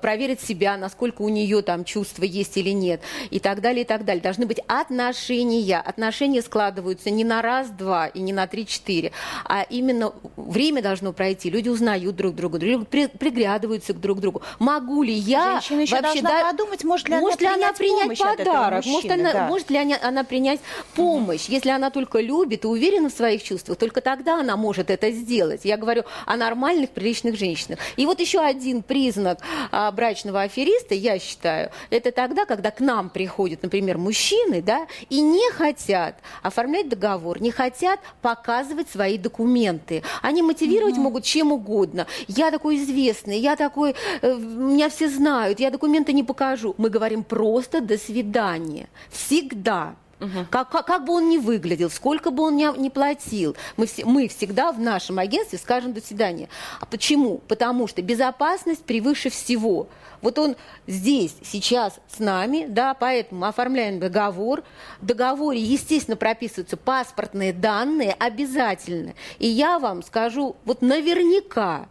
проверит 0.00 0.40
себя, 0.40 0.76
насколько 0.76 1.22
у 1.22 1.28
нее 1.28 1.62
там 1.62 1.84
чувства 1.84 2.24
есть 2.24 2.56
или 2.56 2.70
нет, 2.70 3.00
и 3.30 3.38
так 3.38 3.60
далее, 3.60 3.82
и 3.82 3.86
так 3.86 4.04
далее. 4.04 4.22
Должны 4.22 4.46
быть 4.46 4.60
отношения. 4.66 5.80
Отношения 5.80 6.42
складываются 6.42 7.10
не 7.10 7.24
на 7.24 7.42
раз-два 7.42 8.06
и 8.14 8.20
не 8.20 8.32
на 8.32 8.44
3-4, 8.44 9.12
а 9.44 9.66
именно 9.68 10.12
время 10.36 10.82
должно 10.82 11.12
пройти, 11.12 11.50
люди 11.50 11.68
узнают 11.68 12.16
друг 12.16 12.34
друга, 12.34 12.58
люди 12.58 12.84
при, 12.84 13.06
приглядываются 13.06 13.92
к 13.92 14.00
друг 14.00 14.20
другу. 14.20 14.42
Могу 14.58 15.02
ли 15.02 15.12
я 15.12 15.60
Женщина 15.60 15.80
еще 15.80 16.00
вообще 16.00 16.22
да, 16.22 16.50
подумать, 16.50 16.84
может 16.84 17.08
ли 17.08 17.16
может 17.16 17.40
она, 17.42 17.56
ли 17.56 17.62
она 17.62 17.72
принять 17.72 18.18
подарок, 18.18 18.86
мужчины, 18.86 18.92
может, 18.94 19.10
она, 19.10 19.32
да. 19.32 19.46
может 19.46 19.70
ли 19.70 19.78
она, 19.78 19.98
она 20.02 20.24
принять 20.24 20.60
помощь, 20.94 21.46
угу. 21.46 21.52
если 21.52 21.70
она 21.70 21.90
только 21.90 22.20
любит 22.20 22.64
и 22.64 22.66
уверена 22.66 23.08
в 23.08 23.12
своих 23.12 23.42
чувствах, 23.42 23.78
только 23.78 24.00
тогда 24.00 24.40
она 24.40 24.56
может 24.56 24.90
это 24.90 25.10
сделать. 25.10 25.64
Я 25.64 25.76
говорю 25.76 26.04
о 26.26 26.36
нормальных, 26.36 26.90
приличных 26.90 27.36
женщинах. 27.36 27.78
И 27.96 28.06
вот 28.06 28.20
еще 28.20 28.40
один 28.40 28.82
признак 28.82 29.38
а, 29.70 29.90
брачного 29.90 30.42
афериста, 30.42 30.94
я 30.94 31.18
считаю, 31.18 31.70
это 31.90 32.12
тогда, 32.12 32.44
когда 32.44 32.70
к 32.70 32.80
нам 32.80 33.10
приходят, 33.10 33.62
например, 33.62 33.98
мужчины, 33.98 34.62
да, 34.62 34.86
и 35.08 35.20
не 35.20 35.50
хотят 35.52 36.16
оформлять 36.42 36.88
договор, 36.88 37.40
не 37.40 37.50
хотят 37.50 38.00
показывать 38.22 38.88
свои 38.88 39.18
документы. 39.18 40.02
Они 40.22 40.42
мотивировать 40.42 40.96
mm-hmm. 40.96 41.00
могут 41.00 41.24
чем 41.24 41.52
угодно. 41.52 42.06
Я 42.28 42.50
такой 42.50 42.76
известный, 42.76 43.38
я 43.38 43.56
такой, 43.56 43.94
э, 44.22 44.34
меня 44.34 44.88
все 44.88 45.08
знают, 45.08 45.60
я 45.60 45.70
документы 45.70 46.12
не 46.12 46.22
покажу. 46.22 46.74
Мы 46.78 46.90
говорим 46.90 47.24
просто 47.24 47.80
«до 47.80 47.98
свидания». 47.98 48.88
Всегда. 49.10 49.96
Угу. 50.24 50.46
Как, 50.50 50.70
как, 50.70 50.86
как 50.86 51.04
бы 51.04 51.14
он 51.14 51.28
ни 51.28 51.38
выглядел, 51.38 51.90
сколько 51.90 52.30
бы 52.30 52.42
он 52.44 52.56
ни, 52.56 52.78
ни 52.78 52.88
платил, 52.88 53.56
мы, 53.76 53.86
все, 53.86 54.04
мы 54.04 54.28
всегда 54.28 54.72
в 54.72 54.80
нашем 54.80 55.18
агентстве 55.18 55.58
скажем 55.58 55.92
«до 55.92 56.00
свидания». 56.00 56.48
А 56.80 56.86
почему? 56.86 57.38
Потому 57.48 57.86
что 57.86 58.02
безопасность 58.02 58.84
превыше 58.84 59.30
всего. 59.30 59.88
Вот 60.20 60.38
он 60.38 60.56
здесь, 60.86 61.36
сейчас 61.42 62.00
с 62.08 62.18
нами, 62.18 62.64
да, 62.66 62.94
поэтому 62.94 63.44
оформляем 63.44 64.00
договор. 64.00 64.62
В 65.00 65.06
договоре, 65.06 65.60
естественно, 65.60 66.16
прописываются 66.16 66.78
паспортные 66.78 67.52
данные 67.52 68.16
обязательно. 68.18 69.14
И 69.38 69.46
я 69.46 69.78
вам 69.78 70.02
скажу, 70.02 70.56
вот 70.64 70.80
наверняка, 70.80 71.88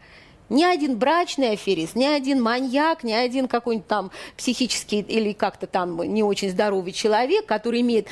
ни 0.50 0.64
один 0.64 0.98
брачный 0.98 1.52
аферист, 1.52 1.96
ни 1.96 2.06
один 2.06 2.42
маньяк, 2.42 3.04
ни 3.04 3.12
один 3.12 3.48
какой-нибудь 3.48 3.88
там 3.88 4.12
психический 4.38 5.02
или 5.02 5.34
как-то 5.34 5.68
там 5.68 6.02
не 6.04 6.24
очень 6.24 6.50
здоровый 6.50 6.92
человек, 6.92 7.46
который 7.46 7.82
имеет 7.82 8.08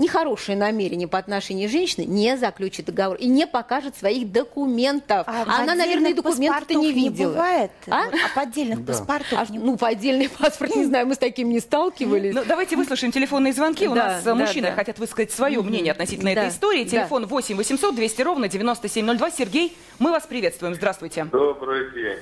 нехорошее 0.00 0.58
намерение 0.58 1.06
по 1.06 1.18
отношению 1.18 1.68
к 1.68 1.72
женщине, 1.72 2.06
не 2.06 2.36
заключит 2.36 2.86
договор 2.86 3.16
и 3.16 3.26
не 3.26 3.46
покажет 3.46 3.96
своих 3.96 4.32
документов. 4.32 5.24
А 5.26 5.44
Она, 5.60 5.74
наверное, 5.74 6.14
документов 6.14 6.68
не 6.70 6.92
видела. 6.92 7.28
Не 7.28 7.34
бывает? 7.34 7.70
А, 7.88 8.04
а 8.04 8.34
поддельных 8.34 8.84
да. 8.84 8.92
паспортов? 8.92 9.38
А, 9.38 9.46
ну, 9.50 9.76
поддельный 9.76 10.28
паспорт, 10.38 10.74
не 10.74 10.84
знаю, 10.84 11.06
мы 11.06 11.14
с 11.14 11.18
таким 11.18 11.50
не 11.50 11.60
сталкивались. 11.60 12.34
Ну, 12.34 12.42
давайте 12.44 12.76
выслушаем 12.76 13.12
телефонные 13.12 13.52
звонки. 13.52 13.86
У 13.86 13.94
нас 13.94 14.22
да, 14.22 14.34
мужчины 14.34 14.68
да. 14.68 14.74
хотят 14.74 14.98
высказать 14.98 15.30
свое 15.30 15.60
мнение 15.62 15.92
относительно 15.92 16.34
да. 16.34 16.42
этой 16.42 16.50
истории. 16.50 16.84
Телефон 16.84 17.26
8 17.26 17.56
800 17.56 17.94
200 17.94 18.22
ровно 18.22 18.48
9702. 18.48 19.30
Сергей, 19.30 19.76
мы 19.98 20.10
вас 20.10 20.26
приветствуем. 20.26 20.74
Здравствуйте. 20.74 21.24
Добрый 21.24 21.92
день. 21.92 22.18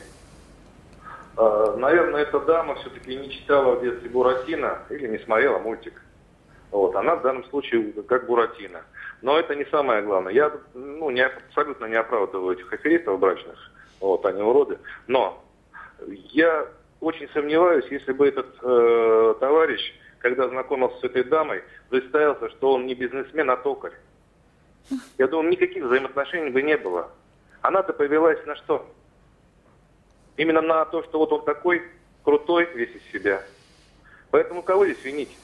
А, 1.37 1.77
наверное, 1.77 2.23
эта 2.23 2.41
дама 2.41 2.75
все-таки 2.77 3.15
не 3.15 3.31
читала 3.31 3.77
в 3.77 3.83
детстве 3.83 4.11
Буратино 4.11 4.81
или 4.91 5.07
не 5.07 5.19
смотрела 5.19 5.59
мультик. 5.59 6.03
Вот, 6.71 6.95
она 6.97 7.17
в 7.17 7.23
данном 7.23 7.45
случае 7.47 7.93
как 8.09 8.27
Буратино. 8.27 8.83
Но 9.23 9.39
это 9.39 9.55
не 9.55 9.65
самое 9.67 10.03
главное. 10.03 10.33
Я 10.33 10.53
ну, 10.75 11.11
не, 11.11 11.25
абсолютно 11.25 11.87
не 11.87 11.97
оправдываю 11.97 12.57
этих 12.57 12.73
аферистов 12.73 13.19
брачных. 13.19 13.59
Вот, 14.01 14.25
они 14.27 14.43
уроды. 14.43 14.79
Но 15.07 15.43
я 16.07 16.67
очень 17.01 17.29
сомневаюсь, 17.31 17.87
если 17.91 18.13
бы 18.13 18.29
этот 18.29 18.55
э, 18.63 19.35
товарищ, 19.41 19.81
когда 20.19 20.49
знакомился 20.49 20.99
с 20.99 21.05
этой 21.05 21.25
дамой, 21.25 21.63
представился, 21.89 22.51
что 22.51 22.75
он 22.75 22.87
не 22.87 22.95
бизнесмен, 22.95 23.51
а 23.51 23.57
токарь. 23.57 23.95
Я 25.17 25.27
думаю, 25.27 25.51
никаких 25.51 25.85
взаимоотношений 25.85 26.51
бы 26.51 26.63
не 26.63 26.77
было. 26.77 27.11
Она-то 27.63 27.93
повелась 27.93 28.45
на 28.47 28.57
что? 28.57 28.87
Именно 30.37 30.61
на 30.61 30.85
то, 30.85 31.03
что 31.03 31.19
вот 31.19 31.33
он 31.33 31.45
такой 31.45 31.83
крутой 32.25 32.67
весь 32.75 32.95
из 32.95 33.03
себя. 33.13 33.43
Поэтому 34.31 34.63
кого 34.63 34.87
здесь 34.87 35.03
винить? 35.05 35.37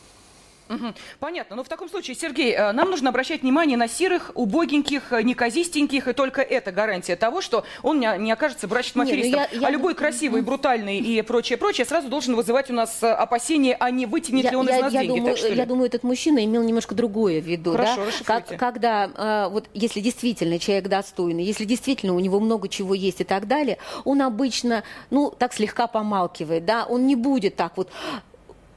Угу. 0.69 0.95
Понятно. 1.21 1.57
Но 1.57 1.65
в 1.65 1.69
таком 1.69 1.89
случае, 1.89 2.17
Сергей, 2.17 2.55
э, 2.55 2.73
нам 2.73 2.91
нужно 2.91 3.11
обращать 3.11 3.43
внимание 3.43 3.77
на 3.77 3.89
серых, 3.89 4.31
убогеньких, 4.35 5.13
э, 5.13 5.23
неказистеньких, 5.23 6.09
и 6.09 6.13
только 6.13 6.41
это 6.41 6.73
гарантия 6.73 7.17
того, 7.17 7.41
что 7.41 7.65
он 7.83 8.01
не, 8.01 8.19
не 8.19 8.33
окажется 8.33 8.67
брачным 8.67 9.05
ну 9.05 9.11
аферистом. 9.11 9.41
Я, 9.41 9.49
я... 9.61 9.67
А 9.67 9.71
любой 9.71 9.95
красивый, 9.95 10.43
брутальный 10.43 10.99
и 10.99 11.21
прочее, 11.23 11.59
прочее 11.59 11.85
сразу 11.85 12.09
должен 12.09 12.35
вызывать 12.35 12.71
у 12.71 12.75
нас 12.75 13.03
э, 13.03 13.11
опасения, 13.11 13.77
а 13.79 13.91
не 13.91 14.07
вытянет 14.07 14.45
я, 14.45 14.51
ли 14.51 14.57
он 14.57 14.69
я, 14.69 14.79
из 14.79 14.83
нас 14.83 14.93
я 14.93 15.01
деньги. 15.03 15.19
Думаю, 15.19 15.37
так, 15.37 15.51
я 15.51 15.67
думаю, 15.67 15.87
этот 15.87 16.03
мужчина 16.03 16.45
имел 16.45 16.63
немножко 16.63 16.95
другое 16.95 17.41
в 17.41 17.45
виду. 17.45 17.73
Хорошо, 17.73 18.05
да? 18.05 18.25
как, 18.25 18.59
когда, 18.59 19.49
вот 19.49 19.69
если 19.75 20.01
действительно 20.01 20.59
человек 20.59 20.89
достойный, 20.89 21.45
если 21.45 21.65
действительно 21.65 22.15
у 22.15 22.21
него 22.21 22.41
много 22.41 22.69
чего 22.69 22.95
есть 22.95 23.21
и 23.21 23.25
так 23.25 23.47
далее, 23.47 23.79
он 24.05 24.23
обычно, 24.23 24.83
ну, 25.11 25.33
так 25.37 25.53
слегка 25.53 25.87
помалкивает, 25.87 26.65
да, 26.65 26.87
он 26.87 27.07
не 27.07 27.17
будет 27.17 27.57
так 27.57 27.77
вот 27.77 27.91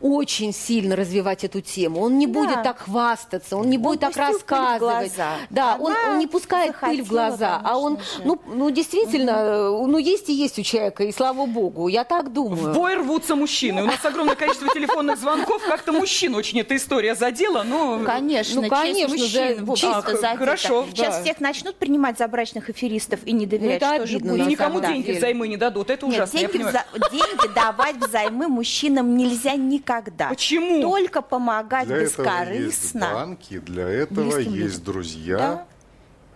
очень 0.02 0.54
сильно 0.54 0.96
развивать 0.96 1.44
эту 1.44 1.62
тему. 1.62 2.02
Он 2.02 2.18
не 2.18 2.28
да. 2.28 2.34
будет 2.34 2.64
так 2.64 2.80
хвастаться, 2.80 3.58
он 3.58 3.70
не 3.70 3.78
будет 3.78 4.04
он 4.04 4.12
так 4.12 4.18
рассказывать. 4.18 5.14
Да, 5.50 5.78
он, 5.80 5.94
он 6.10 6.20
не 6.20 6.28
пускает 6.28 6.76
пыль 6.80 7.02
в 7.02 7.10
глаза, 7.10 7.62
а 7.64 7.78
он, 7.78 8.00
ну, 8.24 8.40
ну 8.46 8.70
действительно, 8.70 9.72
угу. 9.72 9.88
ну 9.88 9.98
есть 9.98 10.30
и 10.30 10.34
есть 10.34 10.60
у 10.60 10.64
человека, 10.64 11.04
и 11.04 11.12
слава 11.12 11.46
богу, 11.46 11.88
я 11.88 12.04
так 12.04 12.32
думаю. 12.32 12.72
В 12.72 12.76
бой 12.76 12.96
рвутся 12.96 13.36
мужчины. 13.36 13.84
У 13.84 13.86
нас 13.86 14.04
огромное 14.04 14.36
количество 14.36 14.68
телефонных 14.70 15.18
звонков, 15.18 15.64
как-то 15.64 15.92
мужчин 15.92 16.36
очень 16.36 16.60
эта 16.60 16.76
история 16.76 17.16
задела, 17.16 17.64
но... 17.64 18.02
Конечно, 18.06 18.62
ну, 18.62 18.70
конечно, 18.70 19.16
мужчин, 19.16 19.66
за, 19.66 19.76
чисто 19.76 19.98
а, 19.98 20.02
задета. 20.02 20.38
Хорошо, 20.38 20.86
Сейчас 20.92 21.18
да. 21.18 21.24
всех 21.24 21.40
начнут 21.40 21.76
принимать 21.76 22.18
за 22.18 22.28
брачных 22.28 22.70
аферистов 22.70 23.20
и 23.26 23.32
не 23.32 23.46
доверять, 23.46 23.82
ну, 23.82 23.88
это 23.88 24.08
что 24.08 24.08
же 24.08 24.20
будет. 24.20 24.48
И 24.48 24.52
никому 24.52 24.80
деньги 24.80 25.12
взаймы 25.12 25.48
не 25.48 25.58
дадут, 25.58 25.90
это 25.90 26.06
ужасно, 26.06 26.40
деньги, 26.40 26.58
вза... 26.58 26.86
деньги 27.12 27.54
давать 27.56 27.98
взаймы 27.98 28.48
мужчинам 28.48 29.18
нельзя 29.18 29.56
никак 29.56 29.87
никогда. 29.88 30.30
Почему? 30.30 30.82
Только 30.82 31.22
помогать 31.22 31.88
для 31.88 32.02
бескорыстно. 32.02 32.36
Этого 32.44 32.56
есть 32.56 32.96
банки, 33.14 33.60
для 33.60 33.88
этого 33.88 34.38
есть, 34.38 34.52
есть 34.52 34.84
друзья. 34.84 35.38
Да? 35.38 35.66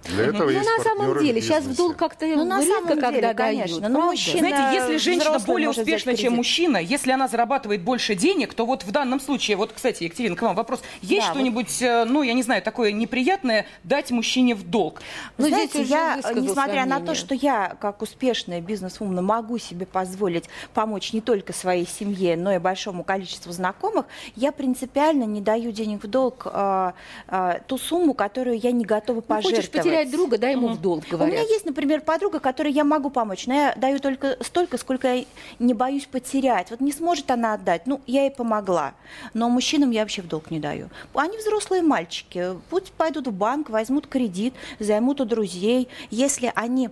Для 0.06 0.26
этого 0.26 0.44
Ну, 0.46 0.50
есть 0.50 0.66
на 0.78 0.84
самом 0.84 0.98
партнеры 1.06 1.26
деле, 1.26 1.42
в 1.42 1.44
сейчас 1.44 1.58
в 1.64 1.68
бизнесе. 1.70 1.78
долг 1.78 1.96
как-то 1.98 2.26
Ну, 2.26 2.46
на 2.46 2.60
редко, 2.60 2.74
самом 2.74 2.88
когда 2.90 3.10
деле, 3.12 3.22
дают. 3.22 3.38
конечно. 3.38 3.90
Но 3.90 3.96
правда? 3.96 4.12
мужчина- 4.12 4.40
Знаете, 4.40 4.76
если 4.78 4.98
женщина 4.98 5.30
взрослый 5.30 5.46
более 5.54 5.68
может 5.68 5.84
взять 5.84 5.96
успешна, 5.96 6.12
чем 6.14 6.18
кредит. 6.24 6.38
мужчина, 6.38 6.78
если 6.78 7.12
она 7.12 7.28
зарабатывает 7.28 7.82
больше 7.84 8.16
денег, 8.16 8.54
то 8.54 8.66
вот 8.66 8.84
в 8.84 8.92
данном 8.92 9.20
случае, 9.20 9.58
вот, 9.58 9.72
кстати, 9.74 10.04
Екатерина, 10.06 10.36
к 10.36 10.42
вам 10.42 10.56
вопрос. 10.56 10.82
Есть 11.02 11.28
Да, 11.28 11.34
что-нибудь, 11.34 11.82
э, 11.82 12.06
ну, 12.06 12.24
я 12.24 12.34
не 12.34 12.42
знаю, 12.44 12.62
такое 12.64 12.92
неприятное 12.92 13.66
дать 13.84 14.10
мужчине 14.12 14.56
в 14.56 14.64
долг? 14.68 15.02
Ну, 15.38 15.46
Ну, 15.46 15.50
знаете, 15.50 15.82
уже 15.82 15.90
я, 15.90 16.16
высказал 16.18 16.42
несмотря 16.44 16.86
на 16.86 17.00
то, 17.00 17.14
что 17.16 17.36
я, 17.36 17.76
как 17.80 18.02
успешная 18.02 18.60
бизнес-вумен, 18.62 19.24
могу 19.24 19.58
себе 19.60 19.86
позволить 19.86 20.46
помочь 20.74 21.14
не 21.14 21.22
только 21.22 21.54
своей 21.54 21.86
семье, 21.88 22.36
но 22.38 22.52
и 22.54 22.58
большому 22.58 23.04
количеству 23.04 23.52
знакомых, 23.52 24.06
я 24.36 24.52
принципиально 24.52 25.24
не 25.26 25.42
даю 25.42 25.72
денег 25.72 26.04
в 26.04 26.08
долг 26.08 26.48
а, 26.48 26.94
а, 27.28 27.60
ту 27.68 27.78
сумму, 27.78 28.14
которую 28.14 28.58
я 28.58 28.72
не 28.72 28.84
готова 28.84 29.18
Ну, 29.18 29.22
пожертвовать. 29.22 29.56
хочешь 29.58 29.70
потерять 29.92 30.12
друга, 30.12 30.38
дай 30.38 30.52
ему 30.54 30.70
в 30.70 30.82
долг, 30.82 31.04
У 31.12 31.16
меня 31.16 31.26
говорят. 31.26 31.50
есть, 31.50 31.66
например, 31.66 32.02
подруга, 32.02 32.40
которой 32.40 32.72
я 32.72 32.84
могу 32.84 33.10
помочь, 33.10 33.48
но 33.48 33.54
я 33.54 33.76
даю 33.76 34.00
только 34.00 34.38
столько, 34.42 34.78
сколько 34.78 35.14
я 35.14 35.26
не 35.60 35.74
боюсь 35.74 36.06
потерять. 36.06 36.70
Вот 36.72 36.80
не 36.82 36.92
сможет 36.92 37.30
она 37.32 37.54
отдать, 37.54 37.88
ну, 37.88 38.02
я 38.08 38.24
ей 38.24 38.32
помогла. 38.32 38.94
Но 39.34 39.50
мужчинам 39.50 39.92
я 39.92 40.02
вообще 40.02 40.22
в 40.22 40.28
долг 40.28 40.52
не 40.52 40.60
даю. 40.60 40.90
Они 41.14 41.38
взрослые 41.38 41.82
мальчики, 41.82 42.56
пусть 42.70 42.92
пойдут 42.94 43.28
в 43.28 43.32
банк, 43.32 43.70
возьмут 43.70 44.08
кредит, 44.08 44.54
займут 44.80 45.22
у 45.22 45.26
друзей. 45.26 45.88
Если 46.10 46.52
они 46.56 46.90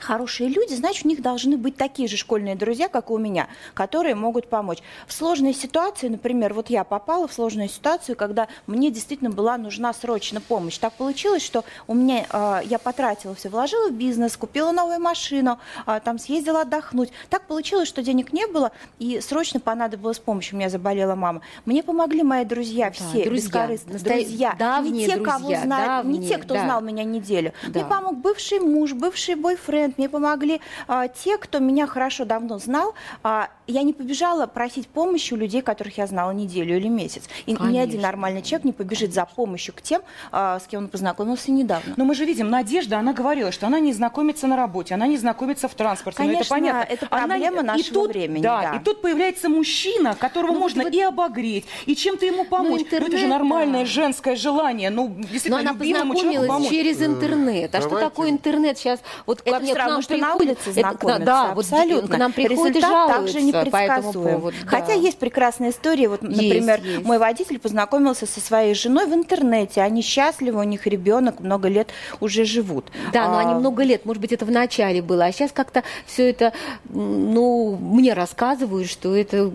хорошие 0.00 0.48
люди, 0.48 0.74
значит, 0.74 1.04
у 1.04 1.08
них 1.08 1.22
должны 1.22 1.56
быть 1.56 1.76
такие 1.76 2.08
же 2.08 2.16
школьные 2.16 2.54
друзья, 2.54 2.88
как 2.88 3.10
и 3.10 3.12
у 3.12 3.18
меня, 3.18 3.48
которые 3.74 4.14
могут 4.14 4.48
помочь. 4.48 4.78
В 5.06 5.12
сложной 5.12 5.54
ситуации, 5.54 6.08
например, 6.08 6.54
вот 6.54 6.70
я 6.70 6.84
попала 6.84 7.26
в 7.28 7.32
сложную 7.32 7.68
ситуацию, 7.68 8.16
когда 8.16 8.48
мне 8.66 8.90
действительно 8.90 9.30
была 9.30 9.56
нужна 9.58 9.92
срочно 9.92 10.40
помощь. 10.40 10.78
Так 10.78 10.94
получилось, 10.94 11.44
что 11.44 11.64
у 11.86 11.94
меня 11.94 12.26
э, 12.30 12.60
я 12.64 12.78
потратила 12.78 13.34
все, 13.34 13.48
вложила 13.48 13.88
в 13.88 13.92
бизнес, 13.92 14.36
купила 14.36 14.72
новую 14.72 15.00
машину, 15.00 15.58
э, 15.86 16.00
там 16.04 16.18
съездила 16.18 16.62
отдохнуть. 16.62 17.10
Так 17.30 17.46
получилось, 17.46 17.88
что 17.88 18.02
денег 18.02 18.32
не 18.32 18.46
было, 18.46 18.72
и 18.98 19.20
срочно 19.20 19.60
понадобилась 19.60 20.18
помощь. 20.18 20.52
У 20.52 20.56
меня 20.56 20.68
заболела 20.68 21.14
мама. 21.14 21.40
Мне 21.64 21.82
помогли 21.82 22.22
мои 22.22 22.44
друзья, 22.44 22.90
все, 22.90 23.24
друзья. 23.24 23.30
бескорыстно. 23.30 23.98
Друзья, 23.98 24.52
не 24.52 24.58
давние 24.58 25.06
те, 25.06 25.16
кого 25.18 25.38
друзья, 25.38 25.62
знали, 25.62 26.06
не 26.06 26.14
те, 26.14 26.20
давние, 26.20 26.38
кто 26.38 26.54
да. 26.54 26.64
знал 26.64 26.80
меня 26.80 27.04
неделю. 27.04 27.52
Да. 27.66 27.80
Мне 27.80 27.88
помог 27.88 28.16
бывший 28.16 28.60
муж, 28.60 28.92
бывший 28.92 29.34
бойфренд, 29.34 29.85
мне 29.96 30.08
помогли 30.08 30.60
а, 30.88 31.08
те, 31.08 31.38
кто 31.38 31.58
меня 31.58 31.86
хорошо 31.86 32.24
давно 32.24 32.58
знал. 32.58 32.94
А, 33.22 33.48
я 33.66 33.82
не 33.82 33.92
побежала 33.92 34.46
просить 34.46 34.86
помощи 34.88 35.34
у 35.34 35.36
людей, 35.36 35.62
которых 35.62 35.98
я 35.98 36.06
знала 36.06 36.30
неделю 36.30 36.76
или 36.76 36.88
месяц. 36.88 37.24
И 37.46 37.52
ни 37.52 37.56
один 37.56 37.66
Конечно. 37.72 38.02
нормальный 38.02 38.42
человек 38.42 38.64
не 38.64 38.72
побежит 38.72 39.12
за 39.14 39.24
помощью 39.26 39.74
к 39.74 39.82
тем, 39.82 40.02
а, 40.32 40.58
с 40.60 40.66
кем 40.66 40.84
он 40.84 40.88
познакомился 40.88 41.50
недавно. 41.50 41.94
Но 41.96 42.04
мы 42.04 42.14
же 42.14 42.24
видим, 42.24 42.50
Надежда, 42.50 42.98
она 42.98 43.12
говорила, 43.12 43.50
что 43.52 43.66
она 43.66 43.80
не 43.80 43.92
знакомится 43.92 44.46
на 44.46 44.56
работе, 44.56 44.94
она 44.94 45.06
не 45.06 45.16
знакомится 45.16 45.68
в 45.68 45.74
транспорте. 45.74 46.22
ну, 46.22 46.28
Конечно, 46.28 46.42
это 46.42 46.48
понятно. 46.54 46.92
это 46.92 47.06
Она- 47.10 47.26
проблема 47.26 47.60
и 47.60 47.64
нашего 47.64 47.94
тут- 47.94 48.08
времени, 48.10 48.42
Да, 48.42 48.62
да. 48.62 48.76
и 48.76 48.84
тут 48.84 49.02
появляется 49.02 49.48
мужчина, 49.48 50.14
которого 50.14 50.52
Ну, 50.52 50.58
можно 50.60 50.84
вот- 50.84 50.92
и 50.94 51.00
обогреть, 51.02 51.64
и 51.86 51.94
чем-то 51.96 52.24
ему 52.26 52.44
помочь. 52.44 52.80
Ну, 52.82 52.86
это 52.86 52.96
же 53.00 53.04
интернет, 53.06 53.28
нормальное 53.30 53.80
да. 53.80 53.86
женское 53.86 54.36
желание. 54.36 54.90
Ну, 54.90 55.08
Но 55.08 55.14
действительно, 55.22 55.58
она 55.60 55.72
любимому 55.72 56.14
человеку 56.14 56.14
познакомилась 56.14 56.48
помочь. 56.48 56.70
через 56.70 57.02
интернет. 57.02 57.74
А 57.74 57.80
что 57.80 57.88
давайте- 57.90 58.08
такое 58.10 58.30
интернет 58.30 58.78
сейчас? 58.78 59.00
Вот 59.26 59.40
Это 59.44 59.50
ко 59.52 59.60
мне, 59.60 59.72
равно, 59.78 60.02
что 60.02 60.16
на 60.16 60.34
улице 60.34 60.56
это- 60.70 60.72
знакомиться, 60.80 61.24
Да, 61.24 61.52
вот 61.54 61.64
абсолютно. 61.64 62.14
к 62.14 62.18
нам 62.18 62.32
приходят 62.32 62.76
и 62.76 62.78
Результат 62.78 63.08
также 63.08 63.32
жалуются 63.40 63.70
по 63.70 63.76
этому 63.76 64.12
поводу. 64.12 64.56
Хотя 64.66 64.92
есть 64.92 65.18
прекрасная 65.18 65.70
история. 65.70 66.08
Вот, 66.08 66.22
например, 66.22 66.80
есть. 66.82 67.04
мой 67.04 67.18
водитель 67.18 67.58
познакомился 67.58 68.26
со 68.26 68.40
своей 68.40 68.74
женой 68.74 69.06
в 69.06 69.14
интернете. 69.14 69.80
Они 69.82 70.02
счастливы, 70.02 70.60
у 70.60 70.64
них 70.64 70.86
ребенок, 70.86 71.40
много 71.40 71.68
лет 71.68 71.88
уже 72.20 72.44
живут. 72.44 72.86
Да, 73.12 73.28
но 73.28 73.38
А, 73.38 73.40
они 73.40 73.54
много 73.54 73.82
лет, 73.82 74.04
может 74.06 74.20
быть, 74.20 74.32
это 74.32 74.44
в 74.44 74.50
начале 74.50 75.02
было, 75.02 75.24
а 75.26 75.32
сейчас 75.32 75.52
как-то 75.52 75.82
все 76.06 76.30
это, 76.30 76.52
ну, 76.90 77.76
мне 77.80 78.12
рассказывают, 78.14 78.88
что 78.88 79.14
это 79.14 79.50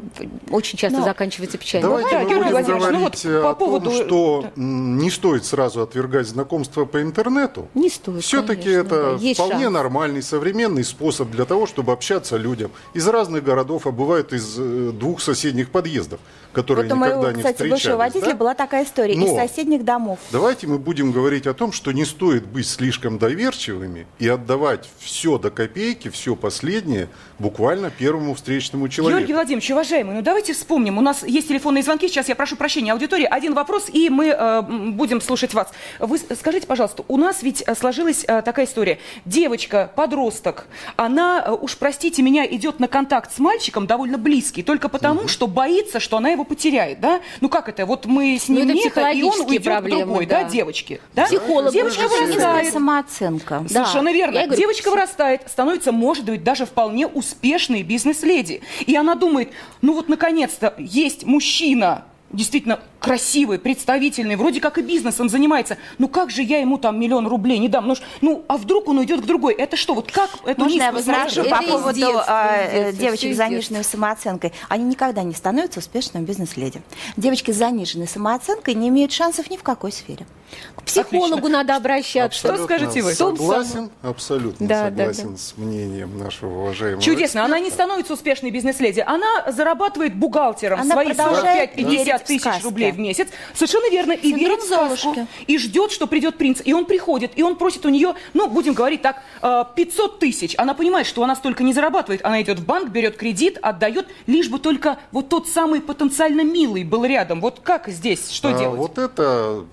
очень 0.49 0.77
часто 0.77 0.99
Но- 0.99 1.03
заканчивается 1.05 1.57
печально. 1.57 1.88
Давайте 1.89 2.17
мы 2.17 2.25
Георгий 2.29 2.34
будем 2.36 2.51
Владимирович, 2.51 2.81
ну 2.84 2.89
говорить 2.99 3.25
вот 3.25 3.31
э, 3.31 3.41
по 3.41 3.49
о 3.49 3.55
поводу- 3.55 3.89
том, 3.91 4.05
что 4.05 4.45
м, 4.55 4.97
не 4.97 5.10
стоит 5.10 5.45
сразу 5.45 5.81
отвергать 5.81 6.27
знакомство 6.27 6.86
по 6.86 7.01
интернету. 7.01 7.67
Не 7.73 7.89
стоит, 7.89 8.23
Все-таки 8.23 8.62
конечно, 8.63 8.81
это 8.81 9.17
да. 9.19 9.34
Вполне 9.34 9.63
шанс. 9.65 9.75
Нормальный 10.12 10.21
современный 10.21 10.84
способ 10.84 11.30
для 11.30 11.45
того, 11.45 11.65
чтобы 11.65 11.93
общаться 11.93 12.38
людям. 12.38 12.71
Из 12.93 13.08
разных 13.08 13.43
городов, 13.43 13.88
а 13.88 13.91
бывает 13.91 14.34
из 14.34 14.58
э, 14.58 14.91
двух 14.93 15.21
соседних 15.21 15.69
подъездов, 15.69 16.19
которые 16.51 16.87
Вот 16.87 16.93
у 16.93 16.95
моего, 16.97 17.19
никогда 17.21 17.37
не 17.37 17.53
кстати, 17.53 17.69
бывшего 17.69 17.97
водителя 17.97 18.31
да? 18.31 18.35
была 18.35 18.53
такая 18.53 18.83
история 18.85 19.13
из 19.13 19.19
Но- 19.19 19.35
соседних 19.35 19.83
домов. 19.83 20.19
Давайте 20.31 20.67
мы 20.67 20.77
будем 20.77 21.11
говорить 21.11 21.47
о 21.47 21.53
том, 21.53 21.71
что 21.71 21.91
не 21.91 22.05
стоит 22.05 22.45
быть 22.45 22.67
слишком 22.67 23.17
доверчивыми 23.17 24.07
и 24.19 24.27
отдавать 24.27 24.89
все 24.99 25.37
до 25.37 25.51
копейки, 25.51 26.09
все 26.09 26.35
последнее 26.35 27.09
буквально 27.39 27.89
первому 27.89 28.35
встречному 28.35 28.87
человеку. 28.89 29.19
Георгий 29.19 29.33
Владимирович, 29.33 29.71
уважаемый, 29.71 30.15
ну 30.15 30.21
давайте 30.21 30.53
вспомним. 30.53 30.97
У 30.97 31.01
нас 31.01 31.23
есть 31.23 31.47
телефонные 31.47 31.83
звонки. 31.83 32.07
Сейчас 32.07 32.29
я 32.29 32.35
прошу 32.35 32.55
прощения 32.55 32.93
аудитории. 32.93 33.27
Один 33.29 33.53
вопрос, 33.53 33.89
и 33.91 34.09
мы 34.09 34.27
э, 34.27 34.61
будем 34.61 35.21
слушать 35.21 35.53
вас. 35.53 35.69
Вы 35.99 36.17
скажите, 36.17 36.67
пожалуйста, 36.67 37.03
у 37.07 37.17
нас 37.17 37.43
ведь 37.43 37.63
э, 37.65 37.75
сложилась 37.75 38.23
э, 38.27 38.41
такая 38.41 38.65
история. 38.65 38.99
Девочка, 39.25 39.91
подросток, 39.95 40.67
она, 40.95 41.43
э, 41.45 41.51
уж 41.51 41.77
простите 41.77 42.21
меня, 42.21 42.45
идет 42.45 42.79
на 42.79 42.87
контакт 42.87 43.33
с 43.33 43.39
мальчиком 43.39 43.87
довольно 43.87 44.17
близкий, 44.17 44.63
только 44.63 44.89
потому, 44.89 45.27
что 45.27 45.47
боится, 45.47 45.99
что 45.99 46.17
она 46.17 46.29
его 46.29 46.40
потеряет, 46.43 46.99
да? 46.99 47.21
Ну 47.41 47.49
как 47.49 47.69
это? 47.69 47.86
Вот 47.86 48.06
мы 48.06 48.38
с 48.38 48.47
Ну, 48.47 48.56
ним 48.56 48.69
это 48.69 48.73
нет, 48.73 49.15
и 49.17 49.23
он 49.23 49.41
уйдет 49.41 49.62
к 49.62 49.65
проблемы, 49.65 50.01
другой, 50.06 50.25
да, 50.25 50.43
да. 50.43 50.49
девочки. 50.49 50.99
Да? 51.13 51.25
Психолог 51.25 51.71
Девочка 51.73 52.08
вырастает. 52.08 52.73
Самооценка. 52.73 53.65
Да. 53.69 53.86
Совершенно 53.86 54.12
верно. 54.12 54.36
Я 54.36 54.43
и 54.43 54.45
говорю, 54.45 54.62
Девочка 54.62 54.89
пси- 54.89 54.91
вырастает, 54.91 55.41
становится, 55.49 55.91
может 55.91 56.25
быть, 56.25 56.43
даже 56.43 56.65
вполне 56.65 57.08
успешной 57.08 57.84
бизнес-леди. 57.84 58.62
И 58.86 58.95
она 58.95 59.15
думает, 59.15 59.51
ну 59.82 59.93
вот 59.93 60.10
наконец-то 60.10 60.73
есть 60.77 61.23
мужчина, 61.25 62.06
действительно 62.32 62.80
красивый, 63.01 63.57
представительный, 63.59 64.35
вроде 64.35 64.61
как 64.61 64.77
и 64.77 64.81
бизнесом 64.81 65.27
занимается. 65.27 65.77
Ну 65.97 66.07
как 66.07 66.29
же 66.29 66.43
я 66.43 66.59
ему 66.59 66.77
там 66.77 66.99
миллион 66.99 67.27
рублей 67.27 67.57
не 67.57 67.67
дам? 67.67 67.87
Ну, 67.87 67.95
ж- 67.95 68.01
ну 68.21 68.45
а 68.47 68.57
вдруг 68.57 68.87
он 68.87 68.99
уйдет 68.99 69.21
к 69.21 69.25
другой? 69.25 69.53
Это 69.55 69.75
что, 69.75 69.95
вот 69.95 70.11
как 70.11 70.29
эту 70.45 70.61
Можно 70.61 70.83
я 70.83 70.91
возражу 70.91 71.43
по 71.43 71.55
Это 71.55 71.63
поводу 71.63 71.97
детства, 71.99 72.47
э, 72.71 72.93
девочек 72.93 73.33
с 73.33 73.37
заниженной 73.37 73.83
самооценкой? 73.83 74.53
Они 74.69 74.85
никогда 74.85 75.23
не 75.23 75.33
становятся 75.33 75.79
успешными 75.79 76.23
бизнес-леди. 76.25 76.81
Девочки 77.17 77.51
с 77.51 77.57
заниженной 77.57 78.07
самооценкой 78.07 78.75
не 78.75 78.89
имеют 78.89 79.11
шансов 79.11 79.49
ни 79.49 79.57
в 79.57 79.63
какой 79.63 79.91
сфере. 79.91 80.27
К 80.75 80.83
психологу 80.83 81.33
Отлично. 81.35 81.49
надо 81.49 81.75
обращаться. 81.77 82.39
Что 82.39 82.63
скажете 82.63 83.01
вы? 83.01 83.13
Согласен, 83.13 83.89
абсолютно 84.01 84.67
Да, 84.67 84.89
да, 84.89 85.13
согласен 85.13 85.37
с 85.37 85.57
мнением 85.57 86.17
нашего 86.19 86.63
уважаемого 86.63 87.01
Чудесно. 87.01 87.45
Она 87.45 87.57
не 87.59 87.69
эксперта. 87.69 87.85
становится 87.85 88.13
успешной 88.13 88.51
бизнес-леди. 88.51 89.01
Она 89.05 89.49
зарабатывает 89.49 90.13
бухгалтером 90.13 90.81
Она 90.81 90.93
свои 90.93 91.07
продолжает 91.07 91.75
45-50 91.77 91.89
верить 91.89 92.21
в 92.21 92.25
тысяч 92.25 92.63
рублей 92.63 92.90
в 92.91 92.99
месяц. 92.99 93.27
Совершенно 93.54 93.89
верно. 93.91 94.12
И 94.13 94.30
Синдром 94.30 94.39
верит 94.39 94.62
в 94.62 94.65
сказку. 94.67 95.13
Золушки. 95.13 95.27
И 95.47 95.58
ждет, 95.58 95.91
что 95.91 96.08
придет 96.08 96.38
принц. 96.38 96.62
И 96.63 96.73
он 96.73 96.86
приходит. 96.86 97.32
И 97.36 97.43
он 97.43 97.56
просит 97.56 97.86
у 97.86 97.89
нее, 97.89 98.15
ну, 98.34 98.47
будем 98.47 98.73
говорить 98.73 99.01
так, 99.01 99.21
э, 99.41 99.63
500 99.75 100.19
тысяч. 100.19 100.56
Она 100.58 100.73
понимает, 100.73 101.08
что 101.08 101.23
она 101.23 101.36
столько 101.36 101.63
не 101.63 101.73
зарабатывает. 101.73 102.23
Она 102.25 102.41
идет 102.41 102.60
в 102.60 102.65
банк, 102.65 102.89
берет 102.89 103.17
кредит, 103.17 103.58
отдает, 103.62 104.08
лишь 104.27 104.49
бы 104.49 104.60
только 104.60 104.99
вот 105.12 105.30
тот 105.30 105.47
самый 105.47 105.82
потенциально 105.82 106.41
милый 106.41 106.84
был 106.84 107.06
рядом. 107.06 107.41
Вот 107.41 107.60
как 107.62 107.88
здесь? 107.88 108.30
Что 108.32 108.49
А, 108.49 108.54
делать? 108.60 108.77
Вот 108.77 108.97
это 108.97 109.65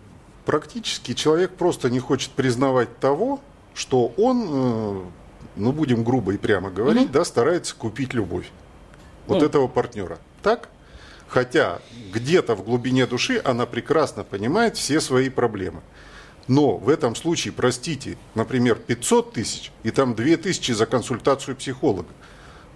практически 0.45 1.15
человек 1.15 1.53
просто 1.57 1.91
не 1.91 1.99
хочет 1.99 2.31
признавать 2.31 2.99
того, 3.01 3.41
что 3.75 4.13
он, 4.17 4.47
э, 4.51 5.01
ну 5.57 5.73
будем 5.73 6.05
грубо 6.05 6.33
и 6.33 6.37
прямо 6.39 6.71
говорить, 6.71 7.11
да, 7.13 7.25
старается 7.25 7.75
купить 7.77 8.15
любовь 8.15 8.51
вот 9.27 9.41
Ну. 9.41 9.45
этого 9.47 9.69
партнера. 9.69 10.19
Так? 10.43 10.69
Хотя 11.29 11.81
где-то 12.13 12.55
в 12.55 12.65
глубине 12.65 13.07
души 13.07 13.41
она 13.45 13.67
прекрасно 13.67 14.25
понимает 14.25 14.77
все 14.77 15.01
свои 15.01 15.29
проблемы. 15.29 15.83
Но 16.47 16.79
в 16.79 16.89
этом 16.89 17.15
случае, 17.15 17.53
простите, 17.53 18.17
например, 18.35 18.77
500 18.77 19.35
тысяч 19.35 19.71
и 19.83 19.91
там 19.91 20.15
2 20.15 20.37
тысячи 20.39 20.73
за 20.73 20.87
консультацию 20.87 21.55
психолога. 21.57 22.09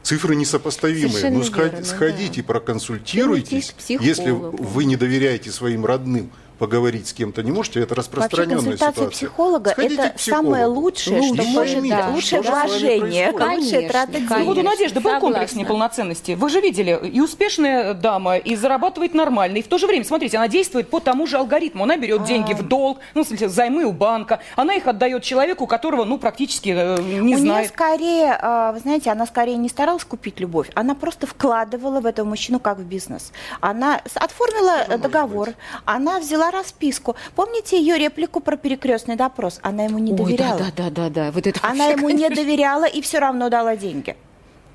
Цифры 0.03 0.37
несопоставимые. 0.37 1.09
Совершенно 1.09 1.39
ну, 1.39 1.45
сходи- 1.45 1.71
верно, 1.71 1.85
сходите, 1.85 2.43
да. 2.43 2.47
проконсультируйтесь. 2.49 3.75
Если 3.89 4.31
вы 4.31 4.85
не 4.85 4.97
доверяете 4.97 5.51
своим 5.51 5.87
родным, 5.87 6.31
поговорить 6.63 7.09
с 7.09 7.13
кем-то 7.13 7.43
не 7.43 7.51
можете, 7.51 7.81
это 7.81 7.97
Вообще 7.97 8.09
распространенная 8.13 8.55
консультация 8.55 8.93
ситуация. 8.93 9.11
психолога 9.11 9.71
Сходите 9.71 10.03
это 10.03 10.13
самое 10.17 10.67
лучшее, 10.67 11.23
что 11.23 11.33
Лучше, 11.33 11.51
может 11.51 11.89
да, 11.89 12.03
что 12.03 12.11
лучшее 12.13 12.43
вложение, 12.43 13.33
Конечно, 13.33 13.89
трата 13.89 14.13
конечно. 14.13 14.39
Ну 14.39 14.45
вот 14.45 14.53
у 14.53 14.55
денег. 14.61 14.71
Надежды 14.71 15.01
был 15.01 15.11
Согласна. 15.11 15.21
комплекс 15.21 15.55
неполноценности. 15.57 16.33
Вы 16.33 16.49
же 16.51 16.61
видели, 16.61 17.01
и 17.13 17.21
успешная 17.21 17.95
дама, 17.95 18.37
и 18.37 18.55
зарабатывает 18.55 19.13
нормально. 19.13 19.57
И 19.57 19.63
в 19.63 19.67
то 19.67 19.77
же 19.77 19.89
время, 19.89 20.05
смотрите, 20.05 20.37
она 20.37 20.47
действует 20.47 20.89
по 20.89 21.01
тому 21.01 21.27
же 21.27 21.37
алгоритму. 21.37 21.83
Она 21.83 21.97
берет 21.97 22.23
деньги 22.23 22.53
в 22.53 22.63
долг, 22.63 22.99
ну, 23.15 23.25
в 23.25 23.27
смысле, 23.27 23.49
займы 23.49 23.85
у 23.85 23.91
банка. 23.91 24.39
Она 24.55 24.75
их 24.75 24.87
отдает 24.87 25.25
человеку, 25.25 25.67
которого, 25.67 26.05
ну, 26.05 26.17
практически 26.17 26.69
э, 26.69 27.03
не 27.03 27.19
у 27.19 27.25
нее 27.25 27.39
знает. 27.39 27.71
скорее, 27.71 28.39
а, 28.41 28.71
вы 28.71 28.79
знаете, 28.79 29.11
она 29.11 29.27
скорее 29.27 29.57
не 29.57 29.69
старалась 29.69 30.05
купить 30.05 30.39
любовь, 30.39 30.71
она 30.77 30.95
просто 30.95 31.27
вкладывала 31.27 32.01
в 32.01 32.07
этого 32.07 32.29
мужчину 32.29 32.61
как 32.61 32.79
в 32.79 32.85
бизнес. 32.85 33.33
Она 33.61 34.01
оформила 34.15 34.85
э, 34.87 34.97
договор, 34.97 35.55
она 35.87 36.21
взяла 36.21 36.52
расписку. 36.53 37.17
Помните 37.35 37.79
ее 37.79 37.99
реплику 37.99 38.41
про 38.41 38.57
перекрестный 38.57 39.17
допрос? 39.17 39.59
Она 39.63 39.85
ему 39.85 39.99
не 39.99 40.13
Ой, 40.13 40.19
доверяла. 40.19 40.59
да, 40.59 40.71
да, 40.77 40.91
да, 40.91 41.09
да. 41.11 41.31
Вот 41.33 41.47
это 41.47 41.59
Она 41.63 41.87
вообще, 41.87 41.93
ему 41.99 42.09
не 42.11 42.23
конечно. 42.25 42.37
доверяла 42.45 42.85
и 42.85 43.01
все 43.01 43.19
равно 43.19 43.49
дала 43.49 43.77
деньги. 43.77 44.17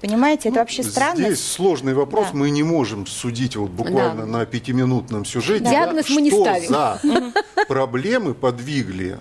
Понимаете, 0.01 0.49
это 0.49 0.59
вообще 0.59 0.83
странно. 0.83 1.15
Здесь 1.15 1.43
сложный 1.43 1.93
вопрос. 1.95 2.27
Да. 2.31 2.37
Мы 2.37 2.51
не 2.51 2.61
можем 2.61 3.07
судить 3.07 3.55
вот 3.55 3.71
буквально 3.71 4.21
Да. 4.21 4.39
на 4.39 4.45
пятиминутном 4.45 5.25
сюжете. 5.25 5.63
Да. 5.63 5.69
Диагноз 5.71 6.09
мы 6.09 6.21
не 6.21 6.29
что 6.29 6.41
ставим. 6.41 6.67
за 6.69 7.01
проблемы 7.67 8.33
подвигли 8.35 9.17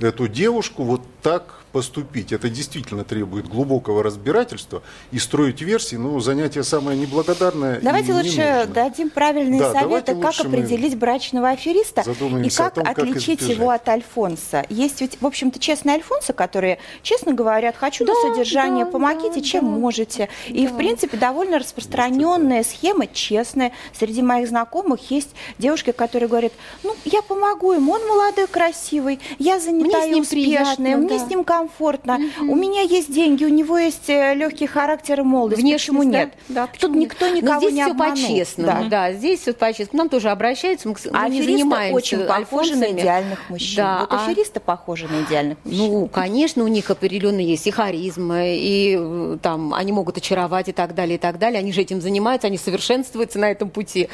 эту 0.00 0.28
девушку 0.28 0.84
вот 0.84 1.02
так 1.22 1.57
поступить. 1.72 2.32
Это 2.32 2.48
действительно 2.48 3.04
требует 3.04 3.48
глубокого 3.48 4.02
разбирательства. 4.02 4.82
И 5.10 5.18
строить 5.18 5.60
версии, 5.60 5.96
ну, 5.96 6.18
занятие 6.20 6.62
самое 6.62 6.98
неблагодарное. 6.98 7.80
Давайте 7.80 8.12
не 8.12 8.18
лучше 8.18 8.54
нужно. 8.58 8.66
дадим 8.66 9.10
правильные 9.10 9.60
Да, 9.60 9.72
советы, 9.72 10.14
как 10.16 10.40
определить 10.40 10.96
брачного 10.96 11.50
афериста 11.50 12.02
и 12.02 12.50
как, 12.50 12.74
том, 12.74 12.84
как 12.84 12.98
отличить 12.98 13.40
избежать. 13.40 13.56
его 13.56 13.70
от 13.70 13.88
Альфонса. 13.88 14.64
Есть 14.68 15.00
ведь, 15.00 15.20
в 15.20 15.26
общем-то, 15.26 15.58
честные 15.58 15.96
Альфонсы, 15.96 16.32
которые 16.32 16.78
честно 17.02 17.32
говорят, 17.32 17.76
хочу 17.76 18.04
на 18.04 18.14
содержание, 18.14 18.86
помогите, 18.86 19.42
чем 19.42 19.64
можете. 19.64 20.28
И, 20.48 20.66
в 20.66 20.76
принципе, 20.76 21.16
довольно 21.16 21.58
распространенная 21.58 22.62
схема, 22.64 23.06
честная. 23.06 23.72
Среди 23.98 24.22
моих 24.22 24.48
знакомых 24.48 25.10
есть 25.10 25.30
девушки, 25.58 25.92
которые 25.92 26.28
говорят, 26.28 26.52
ну, 26.82 26.94
я 27.04 27.22
помогу 27.22 27.72
ему, 27.72 27.92
он 27.92 28.06
молодой, 28.06 28.46
красивый, 28.46 29.20
я 29.38 29.60
занята 29.60 30.06
Мне 30.06 30.18
и 30.18 30.20
успешная, 30.20 30.76
приятно, 30.76 30.96
мне 30.96 31.18
да. 31.18 31.26
с 31.26 31.28
ним 31.28 31.44
комфортно, 31.44 31.57
у 31.62 32.54
меня 32.54 32.82
есть 32.82 33.12
деньги, 33.12 33.44
у 33.44 33.48
него 33.48 33.78
есть 33.78 34.08
э, 34.08 34.34
легкий 34.34 34.66
характер 34.66 35.20
и 35.20 35.22
молодость. 35.22 35.60
Почему 35.62 36.00
Внешность, 36.02 36.10
да? 36.10 36.18
нет? 36.18 36.32
Да, 36.48 36.66
Тут 36.66 36.72
почему 36.74 36.94
нет? 36.94 37.02
никто 37.12 37.26
Но 37.28 37.34
никого 37.34 37.60
здесь 37.60 37.72
не 37.72 37.82
все 37.82 37.90
обманул. 37.90 38.14
по-честному, 38.16 38.88
да. 38.88 39.12
здесь 39.12 39.40
все 39.40 39.52
по-честному. 39.52 39.98
Нам 40.04 40.08
тоже 40.08 40.30
обращаются, 40.30 40.88
мы, 40.88 40.94
к- 40.94 41.00
А 41.12 41.22
мы 41.24 41.30
не 41.30 41.42
занимаемся 41.42 41.94
очень 41.96 42.20
похожи 42.26 42.76
на 42.76 42.90
идеальных 42.92 43.48
мужчин. 43.50 43.76
Да, 43.76 44.00
вот 44.00 44.12
а- 44.12 44.24
аферисты 44.26 44.60
похожи 44.60 45.06
на 45.08 45.22
идеальных 45.22 45.58
мужчин. 45.64 45.78
Ну, 45.90 46.06
конечно, 46.08 46.64
у 46.64 46.68
них 46.68 46.90
определенно 46.90 47.40
есть 47.40 47.66
и 47.66 47.70
харизма, 47.70 48.46
и 48.46 48.96
э, 48.98 49.38
там 49.42 49.74
они 49.74 49.92
могут 49.92 50.16
очаровать 50.18 50.68
и 50.68 50.72
так 50.72 50.94
далее, 50.94 51.16
и 51.16 51.18
так 51.18 51.38
далее. 51.38 51.58
Они 51.58 51.72
же 51.72 51.80
этим 51.80 52.00
занимаются, 52.00 52.46
они 52.48 52.58
совершенствуются 52.58 53.38
на 53.38 53.50
этом 53.50 53.70
пути. 53.70 54.08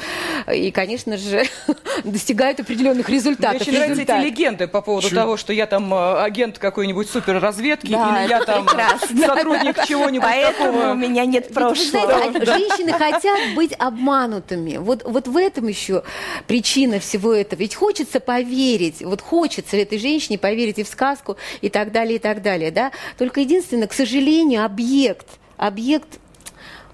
И, 0.53 0.71
конечно 0.71 1.17
же, 1.17 1.43
достигают 2.03 2.59
определенных 2.59 3.07
Мне 3.07 3.17
результатов. 3.17 3.61
очень 3.61 3.73
нравятся 3.73 4.01
эти 4.01 4.23
легенды 4.25 4.67
по 4.67 4.81
поводу 4.81 5.09
Чё? 5.09 5.15
того, 5.15 5.37
что 5.37 5.53
я 5.53 5.65
там 5.65 5.93
э, 5.93 6.21
агент 6.21 6.57
какой-нибудь 6.59 7.09
суперразведки, 7.35 7.91
Да, 7.91 8.23
или 8.23 8.29
я 8.29 8.43
там 8.43 8.65
прекрасно. 8.65 9.27
сотрудник 9.27 9.85
чего-нибудь 9.85 10.21
Поэтому 10.27 10.73
такого. 10.73 10.91
у 10.91 10.95
меня 10.95 11.25
нет 11.25 11.45
Ведь 11.47 11.55
вы 11.55 11.61
прошлого. 11.61 12.07
знаете, 12.07 12.39
а 12.39 12.45
женщины 12.45 12.93
хотят 12.93 13.55
быть 13.55 13.73
обманутыми. 13.77 14.77
Вот, 14.77 15.03
вот 15.05 15.27
в 15.27 15.37
этом 15.37 15.67
еще 15.67 16.03
причина 16.47 16.99
всего 16.99 17.33
этого. 17.33 17.59
Ведь 17.59 17.75
хочется 17.75 18.19
поверить, 18.19 19.01
вот 19.01 19.21
хочется 19.21 19.77
этой 19.77 19.99
женщине 19.99 20.37
поверить 20.37 20.79
и 20.79 20.83
в 20.83 20.87
сказку, 20.87 21.37
и 21.61 21.69
так 21.69 21.91
далее, 21.91 22.15
и 22.15 22.19
так 22.19 22.41
далее. 22.41 22.71
Да? 22.71 22.91
Только 23.17 23.41
единственное, 23.41 23.87
к 23.87 23.93
сожалению, 23.93 24.63
объект, 24.65 25.27
объект 25.57 26.19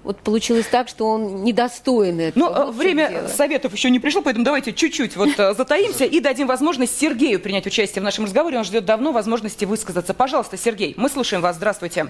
вот 0.04 0.18
получилось 0.18 0.66
так, 0.66 0.88
что 0.88 1.06
он 1.06 1.44
недостоин 1.44 2.20
этого. 2.20 2.44
Ну, 2.44 2.50
э, 2.50 2.64
Вот 2.66 2.66
чем 2.66 2.78
время 2.78 3.28
советов 3.28 3.72
еще 3.72 3.90
не 3.90 4.00
пришло, 4.00 4.22
поэтому 4.22 4.44
давайте 4.44 4.72
чуть-чуть 4.72 5.16
вот 5.16 5.38
э, 5.38 5.54
затаимся 5.54 6.04
и 6.04 6.20
дадим 6.20 6.46
возможность 6.46 6.98
Сергею 6.98 7.40
принять 7.40 7.66
участие 7.66 8.00
в 8.00 8.04
нашем 8.04 8.24
разговоре. 8.24 8.58
Он 8.58 8.64
ждет 8.64 8.84
давно 8.84 9.12
возможности 9.12 9.64
высказаться. 9.64 10.14
Пожалуйста, 10.14 10.56
Сергей, 10.56 10.94
мы 10.96 11.08
слушаем 11.08 11.42
вас. 11.42 11.56
Здравствуйте. 11.56 12.08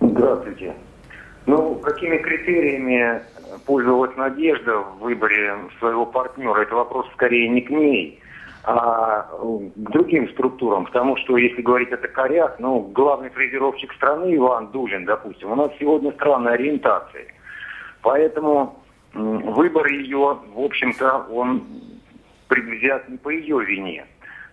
Здравствуйте. 0.00 0.74
Ну, 1.46 1.74
какими 1.76 2.18
критериями 2.18 3.22
пользовалась 3.66 4.16
Надежда 4.16 4.78
в 4.78 4.98
выборе 5.00 5.56
своего 5.78 6.06
партнера? 6.06 6.62
Это 6.62 6.74
вопрос 6.74 7.06
скорее 7.14 7.48
не 7.48 7.60
к 7.60 7.70
ней, 7.70 8.20
а 8.66 9.28
другим 9.76 10.28
структурам. 10.30 10.86
Потому 10.86 11.16
что, 11.18 11.36
если 11.36 11.60
говорить 11.60 11.92
о 11.92 11.98
токарях, 11.98 12.56
ну, 12.58 12.80
главный 12.80 13.28
фрезеровщик 13.30 13.92
страны 13.92 14.34
Иван 14.36 14.68
Дулин, 14.68 15.04
допустим, 15.04 15.52
у 15.52 15.54
нас 15.54 15.70
сегодня 15.78 16.12
странная 16.12 16.54
ориентация. 16.54 17.26
Поэтому 18.00 18.82
выбор 19.12 19.86
ее, 19.88 20.38
в 20.54 20.60
общем-то, 20.60 21.26
он 21.30 21.62
предвзят 22.48 23.08
не 23.08 23.18
по 23.18 23.28
ее 23.28 23.62
вине. 23.64 24.06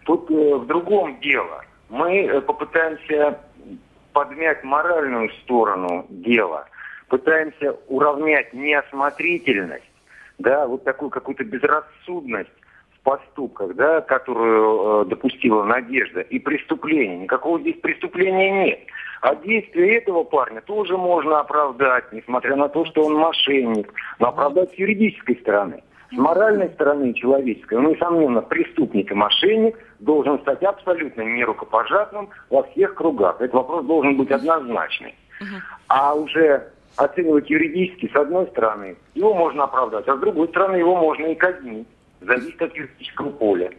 Тут 0.04 0.30
э, 0.30 0.56
в 0.56 0.66
другом 0.66 1.20
дело. 1.22 1.64
Мы 1.90 2.26
э, 2.26 2.42
попытаемся 2.42 3.40
подмять 4.14 4.64
моральную 4.64 5.30
сторону 5.44 6.06
дела, 6.10 6.66
пытаемся 7.08 7.78
уравнять 7.88 8.54
неосмотрительность, 8.54 9.84
да, 10.38 10.68
вот 10.68 10.84
такую 10.84 11.12
какую-то 11.12 11.44
безрассудность 11.44 12.50
поступках, 13.04 13.76
да, 13.76 14.02
которую 14.02 15.04
э, 15.04 15.06
допустила 15.06 15.64
Надежда, 15.64 16.22
и 16.22 16.40
преступление. 16.40 17.20
Никакого 17.20 17.60
здесь 17.60 17.80
преступления 17.82 18.66
нет. 18.66 18.80
А 19.22 19.36
действия 19.36 19.98
этого 19.98 20.24
парня 20.24 20.62
тоже 20.62 20.98
можно 20.98 21.40
оправдать, 21.40 22.12
несмотря 22.12 22.56
на 22.56 22.70
то, 22.70 22.86
что 22.86 23.06
он 23.06 23.16
мошенник, 23.16 23.94
но 24.20 24.30
оправдать 24.30 24.72
с 24.72 24.76
юридической 24.76 25.36
стороны. 25.38 25.84
С 26.12 26.18
моральной 26.18 26.70
стороны 26.72 27.14
человеческой, 27.14 27.80
ну, 27.80 27.92
несомненно, 27.92 28.42
преступник 28.42 29.12
и 29.12 29.16
мошенник 29.16 29.78
должен 30.00 30.40
стать 30.40 30.62
абсолютно 30.64 31.22
нерукопожатным 31.22 32.30
во 32.50 32.64
всех 32.64 32.96
кругах. 32.96 33.40
Этот 33.40 33.54
вопрос 33.54 33.86
должен 33.86 34.18
быть 34.18 34.30
однозначный. 34.30 35.16
А 35.88 36.14
уже 36.14 36.68
оценивать 36.98 37.50
юридически, 37.50 38.12
с 38.12 38.16
одной 38.16 38.48
стороны, 38.48 38.98
его 39.16 39.34
можно 39.34 39.64
оправдать, 39.64 40.08
а 40.08 40.18
с 40.18 40.20
другой 40.20 40.50
стороны, 40.50 40.76
его 40.76 40.96
можно 40.96 41.28
и 41.28 41.36
казнить. 41.36 41.88
Зависит 42.22 42.62
от 42.62 42.76
юридического 42.76 43.32
поля. 43.32 43.72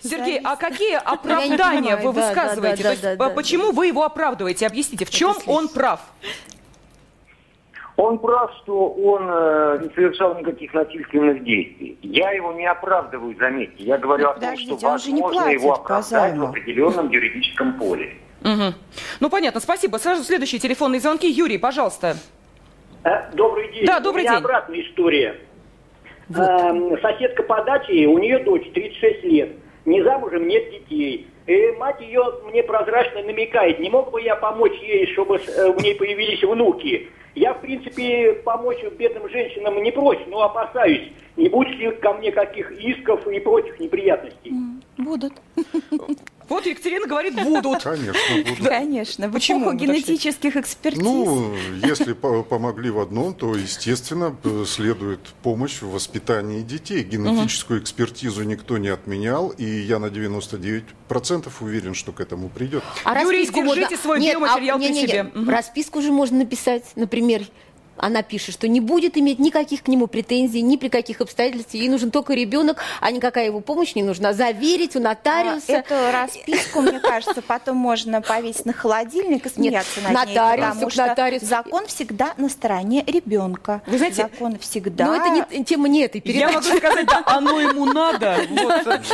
Сергей, 0.00 0.40
а 0.42 0.56
какие 0.56 0.96
оправдания 0.96 1.96
вы 1.96 2.12
да, 2.12 2.20
да, 2.20 2.28
высказываете? 2.28 2.82
да, 2.82 2.88
То 2.88 2.92
есть, 2.92 3.04
э, 3.04 3.34
почему 3.34 3.72
вы 3.72 3.86
его 3.88 4.04
оправдываете? 4.04 4.66
Объясните, 4.66 5.04
в 5.04 5.10
чем 5.10 5.34
он 5.46 5.68
прав? 5.68 6.00
Он 7.96 8.18
прав, 8.18 8.52
что 8.62 8.90
он 8.90 9.22
э, 9.26 9.78
не 9.84 9.94
совершал 9.94 10.38
никаких 10.38 10.74
насильственных 10.74 11.42
действий. 11.42 11.98
Я 12.02 12.30
его 12.32 12.52
не 12.52 12.66
оправдываю, 12.66 13.34
заметьте. 13.38 13.84
Я 13.84 13.96
говорю 13.96 14.24
Ну, 14.24 14.30
о 14.30 14.34
том, 14.34 14.56
что 14.58 14.76
возможно 14.76 15.16
его 15.16 15.28
платит 15.30 15.62
по 15.62 15.72
оправдать 15.74 16.36
в 16.36 16.44
определенном 16.44 17.10
юридическом 17.10 17.78
поле. 17.78 18.14
Мгм. 18.42 18.74
Ну, 19.20 19.30
понятно, 19.30 19.60
спасибо. 19.60 19.96
Сразу 19.96 20.24
следующие 20.24 20.60
телефонные 20.60 21.00
звонки. 21.00 21.26
Юрий, 21.26 21.56
пожалуйста. 21.56 22.16
Э, 23.02 23.30
Добрый 23.32 23.72
день. 23.72 23.86
Да, 23.86 24.00
добрый 24.00 24.24
у 24.24 24.26
меня 24.26 24.36
день. 24.36 24.44
обратная 24.44 24.80
история. 24.82 25.40
Эм, 26.34 26.98
соседка 27.00 27.42
по 27.42 27.62
даче, 27.64 28.06
у 28.06 28.18
нее 28.18 28.38
дочь 28.40 28.68
36 28.74 29.24
лет. 29.24 29.50
Не 29.84 30.02
замужем, 30.02 30.48
нет 30.48 30.70
детей. 30.70 31.28
И 31.46 31.70
мать 31.78 32.00
ее 32.00 32.22
мне 32.48 32.62
прозрачно 32.64 33.22
намекает, 33.22 33.78
не 33.78 33.88
мог 33.88 34.10
бы 34.10 34.20
я 34.20 34.34
помочь 34.34 34.76
ей, 34.80 35.06
чтобы 35.12 35.38
с- 35.38 35.48
э, 35.56 35.68
у 35.70 35.78
ней 35.80 35.94
появились 35.94 36.42
внуки. 36.42 37.08
Я, 37.36 37.54
в 37.54 37.60
принципе, 37.60 38.32
помочь 38.44 38.82
бедным 38.98 39.28
женщинам 39.28 39.80
не 39.82 39.92
прочь, 39.92 40.18
но 40.26 40.42
опасаюсь, 40.42 41.12
не 41.36 41.48
будет 41.48 41.76
ли 41.78 41.92
ко 41.92 42.14
мне 42.14 42.32
каких 42.32 42.72
исков 42.72 43.24
и 43.28 43.38
прочих 43.38 43.78
неприятностей. 43.78 44.52
Будут. 44.98 45.34
Вот 46.48 46.64
Екатерина 46.66 47.06
говорит, 47.06 47.34
будут. 47.34 47.82
Конечно, 47.82 48.14
будут. 48.44 48.68
Конечно. 48.68 49.28
В 49.28 49.32
Почему 49.32 49.62
эпоху 49.70 49.76
генетических 49.76 50.56
экспертиз. 50.56 51.02
Ну, 51.02 51.54
если 51.84 52.12
по- 52.12 52.42
помогли 52.42 52.90
в 52.90 53.00
одном, 53.00 53.34
то, 53.34 53.54
естественно, 53.56 54.36
следует 54.66 55.20
помощь 55.42 55.82
в 55.82 55.90
воспитании 55.90 56.62
детей. 56.62 57.02
Генетическую 57.02 57.80
экспертизу 57.80 58.44
никто 58.44 58.78
не 58.78 58.88
отменял, 58.88 59.48
и 59.48 59.64
я 59.64 59.98
на 59.98 60.06
99% 60.06 61.52
уверен, 61.60 61.94
что 61.94 62.12
к 62.12 62.20
этому 62.20 62.48
придет. 62.48 62.82
А 63.04 63.20
Юрий, 63.22 63.40
расписку 63.40 63.60
держите 63.62 63.80
можно- 63.80 63.96
свой 63.96 64.20
Нет, 64.20 64.34
биоматериал 64.38 64.76
а, 64.76 64.80
при 64.80 64.86
не-не-не, 64.88 65.06
себе. 65.08 65.22
Мгм. 65.34 65.50
Расписку 65.50 66.02
же 66.02 66.12
можно 66.12 66.38
написать, 66.38 66.84
например, 66.96 67.44
она 67.98 68.22
пишет, 68.22 68.54
что 68.54 68.68
не 68.68 68.80
будет 68.80 69.16
иметь 69.16 69.38
никаких 69.38 69.82
к 69.82 69.88
нему 69.88 70.06
претензий, 70.06 70.62
ни 70.62 70.76
при 70.76 70.88
каких 70.88 71.20
обстоятельствах. 71.20 71.74
Ей 71.74 71.88
нужен 71.88 72.10
только 72.10 72.34
ребенок, 72.34 72.78
а 73.00 73.10
никакая 73.10 73.46
его 73.46 73.60
помощь 73.60 73.94
не 73.94 74.02
нужна. 74.02 74.32
Заверить 74.32 74.96
у 74.96 75.00
нотариуса. 75.00 75.64
А, 75.68 75.72
Эту 75.78 75.94
расписку, 76.12 76.80
мне 76.82 77.00
кажется, 77.00 77.42
потом 77.42 77.76
можно 77.76 78.20
повесить 78.22 78.66
на 78.66 78.72
холодильник 78.72 79.46
и 79.46 79.48
смеяться 79.48 80.00
над 80.00 80.10
ней, 80.10 80.34
нотариусу, 80.36 80.68
потому 80.72 80.90
что 80.90 81.06
нотариусу. 81.06 81.46
закон 81.46 81.86
всегда 81.86 82.34
на 82.36 82.48
стороне 82.48 83.04
ребенка. 83.06 83.82
Вы 83.86 83.98
знаете, 83.98 84.22
закон 84.30 84.58
всегда. 84.58 85.06
Но 85.06 85.14
это 85.16 85.28
не 85.56 85.64
тема 85.64 85.88
не 85.88 86.02
этой 86.02 86.18
Я 86.18 86.22
передачи. 86.22 86.54
могу 86.54 86.76
сказать, 86.78 87.06
да, 87.06 87.22
оно 87.26 87.60
ему 87.60 87.84
надо. 87.86 88.36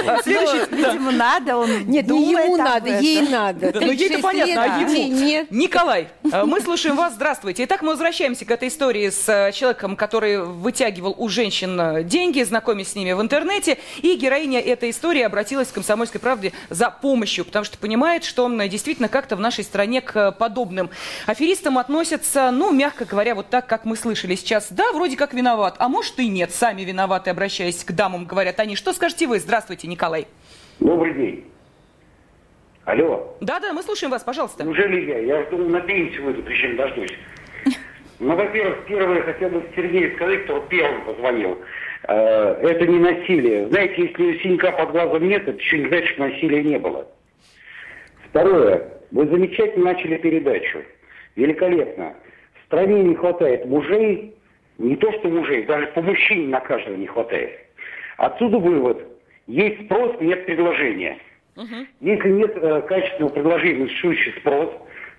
А 0.04 0.18
Ну, 0.24 0.76
видимо, 0.76 1.12
надо, 1.12 1.56
он 1.56 1.70
Нет, 1.70 1.86
не 1.88 2.02
думает 2.02 2.44
ему 2.46 2.56
надо, 2.56 2.98
ей 3.00 3.22
надо. 3.28 3.70
Ну 3.74 3.90
ей-то 3.92 4.20
36 4.20 4.22
понятно, 4.22 4.50
лет, 4.50 4.58
а 4.58 4.78
ему? 4.80 4.92
нет. 5.20 5.50
Николай, 5.50 6.08
э, 6.30 6.44
мы 6.44 6.60
слушаем 6.60 6.96
вас. 6.96 7.14
Здравствуйте. 7.14 7.64
Итак, 7.64 7.82
мы 7.82 7.90
возвращаемся 7.90 8.44
к 8.44 8.50
этой 8.50 8.70
истории 8.72 9.10
с 9.10 9.28
э, 9.28 9.52
человеком, 9.52 9.96
который 9.96 10.42
вытягивал 10.42 11.14
у 11.18 11.28
женщин 11.28 11.78
э, 11.78 12.02
деньги, 12.02 12.42
знакомясь 12.42 12.88
с 12.88 12.94
ними 12.94 13.12
в 13.12 13.20
интернете. 13.20 13.78
И 13.98 14.16
героиня 14.16 14.60
этой 14.60 14.90
истории 14.90 15.20
обратилась 15.20 15.68
к 15.68 15.74
«Комсомольской 15.74 16.20
правде» 16.20 16.52
за 16.70 16.90
помощью, 16.90 17.44
потому 17.44 17.64
что 17.64 17.78
понимает, 17.78 18.24
что 18.24 18.48
действительно 18.66 19.08
как-то 19.08 19.36
в 19.36 19.40
нашей 19.40 19.64
стране 19.64 20.00
к 20.00 20.32
подобным 20.32 20.90
аферистам 21.26 21.78
относятся, 21.78 22.50
ну, 22.50 22.72
мягко 22.72 23.04
говоря, 23.04 23.34
вот 23.34 23.48
так, 23.50 23.66
как 23.66 23.84
мы 23.84 23.94
слышали 23.94 24.34
сейчас. 24.34 24.72
Да, 24.72 24.92
вроде 24.92 25.16
как 25.16 25.34
виноват, 25.34 25.74
а 25.78 25.88
может 25.88 26.18
и 26.18 26.28
нет. 26.28 26.50
Сами 26.50 26.82
виноваты, 26.82 27.30
обращаясь 27.30 27.84
к 27.84 27.92
дамам, 27.92 28.24
говорят 28.24 28.58
они. 28.58 28.74
Что 28.74 28.92
скажете 28.94 29.26
вы? 29.26 29.38
Здравствуйте, 29.38 29.86
Николай. 29.86 30.26
Добрый 30.80 31.14
день. 31.14 31.44
Алло. 32.84 33.36
Да-да, 33.40 33.72
мы 33.72 33.82
слушаем 33.82 34.10
вас, 34.10 34.24
пожалуйста. 34.24 34.64
Неужели 34.64 35.06
я? 35.06 35.18
Я 35.18 35.50
думаю, 35.50 35.70
на 35.70 35.80
пенсию 35.80 36.24
выйду, 36.24 36.42
причем 36.42 36.76
дождусь. 36.76 37.12
Ну, 38.22 38.36
во-первых, 38.36 38.84
первое, 38.86 39.20
хотел 39.22 39.48
бы 39.48 39.64
Сергею 39.74 40.14
сказать, 40.14 40.44
кто 40.44 40.60
первым 40.68 41.04
позвонил. 41.04 41.58
Э, 42.06 42.54
это 42.62 42.86
не 42.86 43.00
насилие. 43.00 43.66
Знаете, 43.66 44.02
если 44.02 44.38
синяка 44.38 44.70
под 44.70 44.92
глазом 44.92 45.26
нет, 45.26 45.42
это 45.42 45.58
еще 45.58 45.78
не 45.80 45.88
значит, 45.88 46.10
что 46.10 46.28
насилия 46.28 46.62
не 46.62 46.78
было. 46.78 47.04
Второе. 48.28 48.92
Вы 49.10 49.26
замечательно 49.26 49.86
начали 49.86 50.18
передачу. 50.18 50.84
Великолепно. 51.34 52.14
В 52.62 52.66
стране 52.66 53.02
не 53.02 53.16
хватает 53.16 53.66
мужей, 53.66 54.36
не 54.78 54.94
то 54.94 55.10
что 55.14 55.28
мужей, 55.28 55.64
даже 55.64 55.88
по 55.88 56.00
мужчине 56.00 56.46
на 56.46 56.60
каждого 56.60 56.94
не 56.94 57.08
хватает. 57.08 57.58
Отсюда 58.18 58.58
вывод. 58.58 59.04
Есть 59.48 59.84
спрос, 59.86 60.14
нет 60.20 60.46
предложения. 60.46 61.18
Угу. 61.56 61.86
Если 62.00 62.28
нет 62.28 62.52
э, 62.54 62.82
качественного 62.82 63.32
предложения, 63.32 63.88
существующий 63.88 64.30
спрос, 64.38 64.70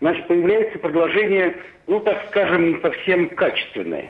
значит, 0.03 0.27
появляется 0.27 0.79
предложение, 0.79 1.55
ну, 1.87 2.01
так 2.01 2.25
скажем, 2.27 2.73
не 2.73 2.81
совсем 2.81 3.29
качественное. 3.29 4.09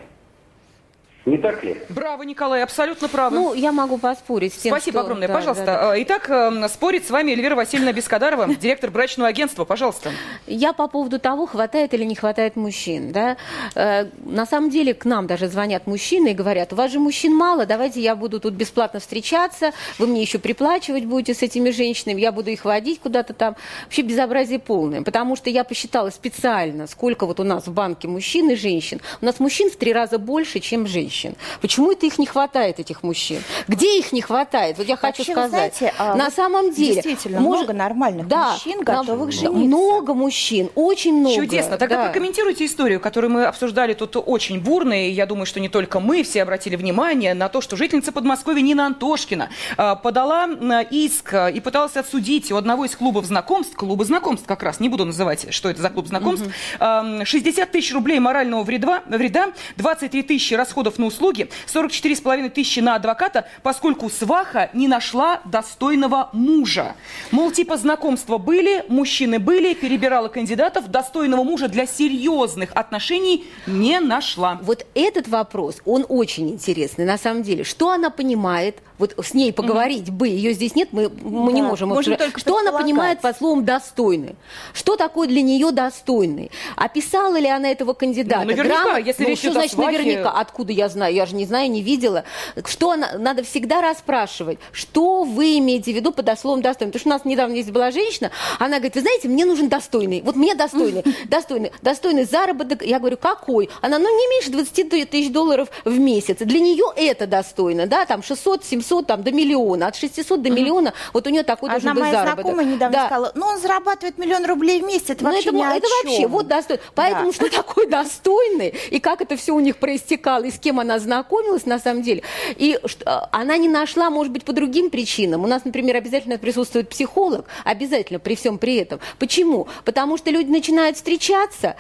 Не 1.26 1.38
так 1.38 1.64
ли? 1.64 1.78
Браво, 1.88 2.24
Николай, 2.24 2.64
абсолютно 2.64 3.08
правы. 3.08 3.36
Ну, 3.36 3.54
я 3.54 3.72
могу 3.72 3.98
поспорить 3.98 4.54
с 4.54 4.58
тем, 4.58 4.74
Спасибо 4.74 5.00
что... 5.00 5.02
огромное. 5.06 5.30
Да, 5.30 5.34
пожалуйста. 5.34 5.66
да, 5.66 5.82
да. 5.82 6.04
Итак, 6.04 6.30
эм, 6.30 6.68
спорит 6.68 7.08
с 7.08 7.12
вами 7.12 7.32
Эльвира 7.32 7.56
Васильевна 7.56 7.94
Бескадарова, 7.94 8.54
директор 8.60 8.92
брачного 8.92 9.30
агентства. 9.30 9.64
Пожалуйста. 9.64 10.12
Я 10.48 10.74
по 10.74 10.90
поводу 10.90 11.20
того, 11.20 11.46
хватает 11.46 11.94
или 11.94 12.04
не 12.04 12.16
хватает 12.16 12.58
мужчин. 12.58 13.14
Да? 13.14 13.38
Э, 13.74 14.08
на 14.26 14.46
самом 14.46 14.70
деле 14.70 14.94
к 14.94 15.06
нам 15.06 15.26
даже 15.26 15.48
звонят 15.48 15.88
мужчины 15.88 16.32
и 16.32 16.34
говорят, 16.34 16.74
у 16.74 16.76
вас 16.76 16.92
же 16.92 17.00
мужчин 17.00 17.34
мало, 17.34 17.66
давайте 17.66 18.02
я 18.02 18.18
буду 18.18 18.42
тут 18.42 18.54
бесплатно 18.56 19.00
встречаться, 19.00 19.72
вы 20.00 20.08
мне 20.08 20.22
еще 20.22 20.40
приплачивать 20.40 21.06
будете 21.06 21.34
с 21.34 21.42
этими 21.42 21.70
женщинами, 21.70 22.20
я 22.20 22.34
буду 22.34 22.50
их 22.50 22.66
водить 22.66 23.00
куда-то 23.00 23.34
там. 23.34 23.56
Вообще 23.86 24.02
безобразие 24.02 24.60
полное. 24.60 25.04
Потому 25.04 25.38
что 25.38 25.50
я 25.50 25.64
посчитала 25.64 26.10
специально, 26.10 26.86
сколько 26.86 27.26
вот 27.26 27.40
у 27.40 27.44
нас 27.44 27.68
в 27.68 27.74
банке 27.74 28.10
мужчин 28.10 28.50
и 28.50 28.56
женщин. 28.56 29.00
У 29.22 29.26
нас 29.26 29.40
мужчин 29.40 29.70
в 29.70 29.78
три 29.78 29.94
раза 29.94 30.18
больше, 30.18 30.60
чем 30.60 30.86
женщин. 30.86 31.13
Почему 31.62 31.92
это 31.92 32.06
их 32.06 32.20
не 32.20 32.26
хватает, 32.26 32.80
этих 32.80 33.04
мужчин? 33.04 33.42
Где 33.68 34.00
их 34.00 34.12
не 34.12 34.22
хватает? 34.22 34.78
Вот 34.78 34.88
я 34.88 34.96
хочу 34.96 35.20
Вообще, 35.20 35.32
сказать. 35.32 35.76
знаете, 35.78 35.94
а, 35.98 36.16
на 36.16 36.32
самом 36.32 36.72
деле... 36.74 36.96
Действительно, 36.96 37.40
много 37.40 37.74
нормальных 37.74 38.28
да, 38.28 38.54
мужчин, 38.54 38.84
готовых 38.84 39.32
жениться. 39.32 39.52
Много 39.52 40.14
мужчин, 40.14 40.70
очень 40.76 41.14
много. 41.20 41.36
Чудесно. 41.36 41.78
Тогда 41.78 41.98
да. 41.98 42.06
прокомментируйте 42.06 42.66
историю, 42.66 43.00
которую 43.00 43.32
мы 43.32 43.46
обсуждали 43.46 43.94
тут 43.94 44.16
очень 44.16 44.60
бурно, 44.60 45.08
и 45.08 45.12
я 45.12 45.26
думаю, 45.26 45.46
что 45.46 45.60
не 45.60 45.70
только 45.70 46.00
мы, 46.00 46.24
все 46.24 46.42
обратили 46.44 46.76
внимание 46.76 47.34
на 47.34 47.50
то, 47.50 47.62
что 47.62 47.76
жительница 47.76 48.12
Подмосковья 48.12 48.62
Нина 48.62 48.88
Антошкина 48.88 49.50
а, 49.78 49.96
подала 49.96 50.46
а, 50.46 50.82
иск 50.82 51.34
и 51.54 51.60
пыталась 51.60 51.96
отсудить 51.96 52.52
у 52.52 52.56
одного 52.56 52.86
из 52.86 52.96
клубов 52.96 53.26
знакомств, 53.26 53.76
клуба 53.76 54.04
знакомств 54.06 54.46
как 54.48 54.64
раз, 54.64 54.80
не 54.80 54.90
буду 54.90 55.06
называть, 55.06 55.54
что 55.54 55.70
это 55.70 55.82
за 55.82 55.90
клуб 55.90 56.08
знакомств, 56.08 56.48
а, 56.80 57.24
60 57.24 57.72
тысяч 57.72 57.94
рублей 57.94 58.20
морального 58.20 58.64
вреда, 58.64 59.04
вреда 59.08 59.54
23 59.78 60.24
тысячи 60.24 60.54
расходов 60.54 60.98
на 60.98 61.03
услуги, 61.06 61.50
44,5 61.68 62.50
тысячи 62.50 62.80
на 62.80 62.96
адвоката, 62.96 63.48
поскольку 63.62 64.10
сваха 64.10 64.70
не 64.74 64.88
нашла 64.88 65.42
достойного 65.46 66.30
мужа. 66.34 66.96
Мол, 67.32 67.52
типа 67.52 67.78
знакомства 67.78 68.38
были, 68.38 68.86
мужчины 68.90 69.40
были, 69.40 69.74
перебирала 69.74 70.28
кандидатов, 70.28 70.90
достойного 70.90 71.44
мужа 71.44 71.68
для 71.68 71.86
серьезных 71.86 72.72
отношений 72.74 73.46
не 73.68 74.00
нашла. 74.00 74.60
Вот 74.62 74.86
этот 74.94 75.28
вопрос, 75.28 75.78
он 75.86 76.06
очень 76.10 76.50
интересный 76.50 77.06
на 77.06 77.18
самом 77.18 77.44
деле. 77.44 77.64
Что 77.64 77.92
она 77.92 78.10
понимает? 78.10 78.78
Вот 79.00 79.16
с 79.24 79.34
ней 79.34 79.52
поговорить 79.52 80.12
бы, 80.12 80.28
ее 80.28 80.54
здесь 80.54 80.76
нет, 80.76 80.90
мы, 80.92 81.10
мы 81.10 81.52
не 81.52 81.62
Да, 81.62 81.68
можем. 81.68 81.90
можем 81.90 81.92
обсуждать. 81.94 82.20
только 82.20 82.40
что 82.40 82.58
она 82.58 82.72
понимает 82.72 83.22
под 83.22 83.36
словом 83.38 83.66
достойный? 83.66 84.36
Что 84.74 84.96
такое 84.96 85.28
для 85.28 85.42
нее 85.42 85.72
достойный? 85.72 86.52
Описала 86.76 87.38
ли 87.40 87.48
она 87.48 87.72
этого 87.72 87.94
кандидата? 87.94 88.42
Ну, 88.42 88.52
наверняка, 88.52 89.00
Грамо- 89.00 89.04
если 89.04 89.24
ну, 89.24 89.30
речь 89.30 89.40
что 89.40 89.48
идет 89.48 89.56
о 89.58 89.60
значит 89.62 89.74
свахе. 89.74 89.98
наверняка? 89.98 90.32
Откуда 90.32 90.72
я 90.74 90.90
знаю? 90.90 91.14
Я 91.16 91.26
же 91.26 91.36
не 91.36 91.46
знаю, 91.46 91.72
не 91.72 91.82
видела. 91.82 92.24
Что 92.66 92.92
она, 92.92 93.14
надо 93.18 93.44
всегда 93.44 93.82
расспрашивать, 93.82 94.60
что 94.72 95.24
вы 95.24 95.58
имеете 95.58 95.92
в 95.92 95.96
виду 95.96 96.12
под 96.12 96.40
словом 96.40 96.62
достойный? 96.62 96.92
Потому 96.94 97.00
что 97.00 97.10
у 97.10 97.14
нас 97.14 97.26
недавно 97.26 97.56
здесь 97.56 97.72
была 97.74 97.90
женщина, 97.90 98.30
она 98.60 98.78
говорит, 98.78 98.96
вы 98.96 99.02
знаете, 99.02 99.28
мне 99.28 99.46
нужен 99.46 99.70
достойный. 99.70 100.22
Вот 100.22 100.36
мне 100.36 100.54
достойный, 100.56 101.04
достойный, 101.26 101.72
достойный 101.82 102.26
заработок. 102.26 102.84
Я 102.84 103.00
говорю, 103.00 103.18
какой? 103.18 103.70
Она, 103.82 103.98
ну, 103.98 104.06
не 104.06 104.28
меньше 104.36 104.52
20 104.52 105.10
тысяч 105.10 105.32
долларов 105.32 105.70
в 105.84 105.98
месяц. 106.00 106.38
Для 106.40 106.60
нее 106.60 106.86
это 106.96 107.26
достойно, 107.26 107.88
да, 107.88 108.06
там 108.06 108.22
600, 108.22 108.64
700, 108.64 108.83
там 109.08 109.24
до 109.24 109.32
миллиона. 109.32 109.88
От 109.88 109.96
600 109.96 110.42
до 110.42 110.50
миллиона, 110.50 110.94
вот 111.14 111.26
у 111.28 111.30
нее 111.30 111.44
такой 111.44 111.70
должен 111.70 111.90
Одна 111.90 111.94
быть 112.02 112.02
моя 112.12 112.20
заработок. 112.24 112.46
знакомая 112.46 112.66
недавно 112.66 112.98
Да. 112.98 113.06
сказала, 113.08 113.32
ну 113.36 113.46
он 113.48 113.60
зарабатывает 113.60 114.18
миллион 114.18 114.46
рублей 114.46 114.82
в 114.82 114.86
месяц, 114.86 115.10
это 115.12 115.24
Ну, 115.24 115.32
вообще 115.32 115.50
это, 115.50 115.58
ни 115.58 115.62
о 115.64 115.76
это 115.76 115.88
чем». 115.88 116.10
вообще, 116.12 116.28
вот 116.28 116.48
достойно. 116.48 116.82
Поэтому 116.96 117.28
Да. 117.28 117.34
что 117.34 117.50
такое 117.50 117.88
достойный, 117.88 118.74
и 118.92 119.00
как 119.00 119.22
это 119.22 119.36
все 119.38 119.54
у 119.54 119.60
них 119.60 119.78
проистекало, 119.78 120.44
и 120.44 120.52
с 120.52 120.60
кем 120.60 120.80
она 120.80 121.00
знакомилась 121.00 121.66
на 121.66 121.80
самом 121.80 122.02
деле. 122.04 122.24
И 122.58 122.80
что, 122.86 123.04
а, 123.06 123.30
она 123.32 123.58
не 123.58 123.70
нашла, 123.70 124.10
может 124.10 124.32
быть, 124.34 124.44
по 124.46 124.54
другим 124.54 124.90
причинам. 124.90 125.44
У 125.44 125.48
нас, 125.48 125.66
например, 125.66 125.96
обязательно 125.96 126.38
присутствует 126.38 126.90
психолог, 126.90 127.46
обязательно 127.64 128.20
при 128.20 128.36
всем 128.36 128.58
при 128.58 128.76
этом. 128.76 129.00
Почему? 129.20 129.68
Потому 129.86 130.18
что 130.18 130.30
люди 130.32 130.50
начинают 130.50 130.98
встречаться, 130.98 131.76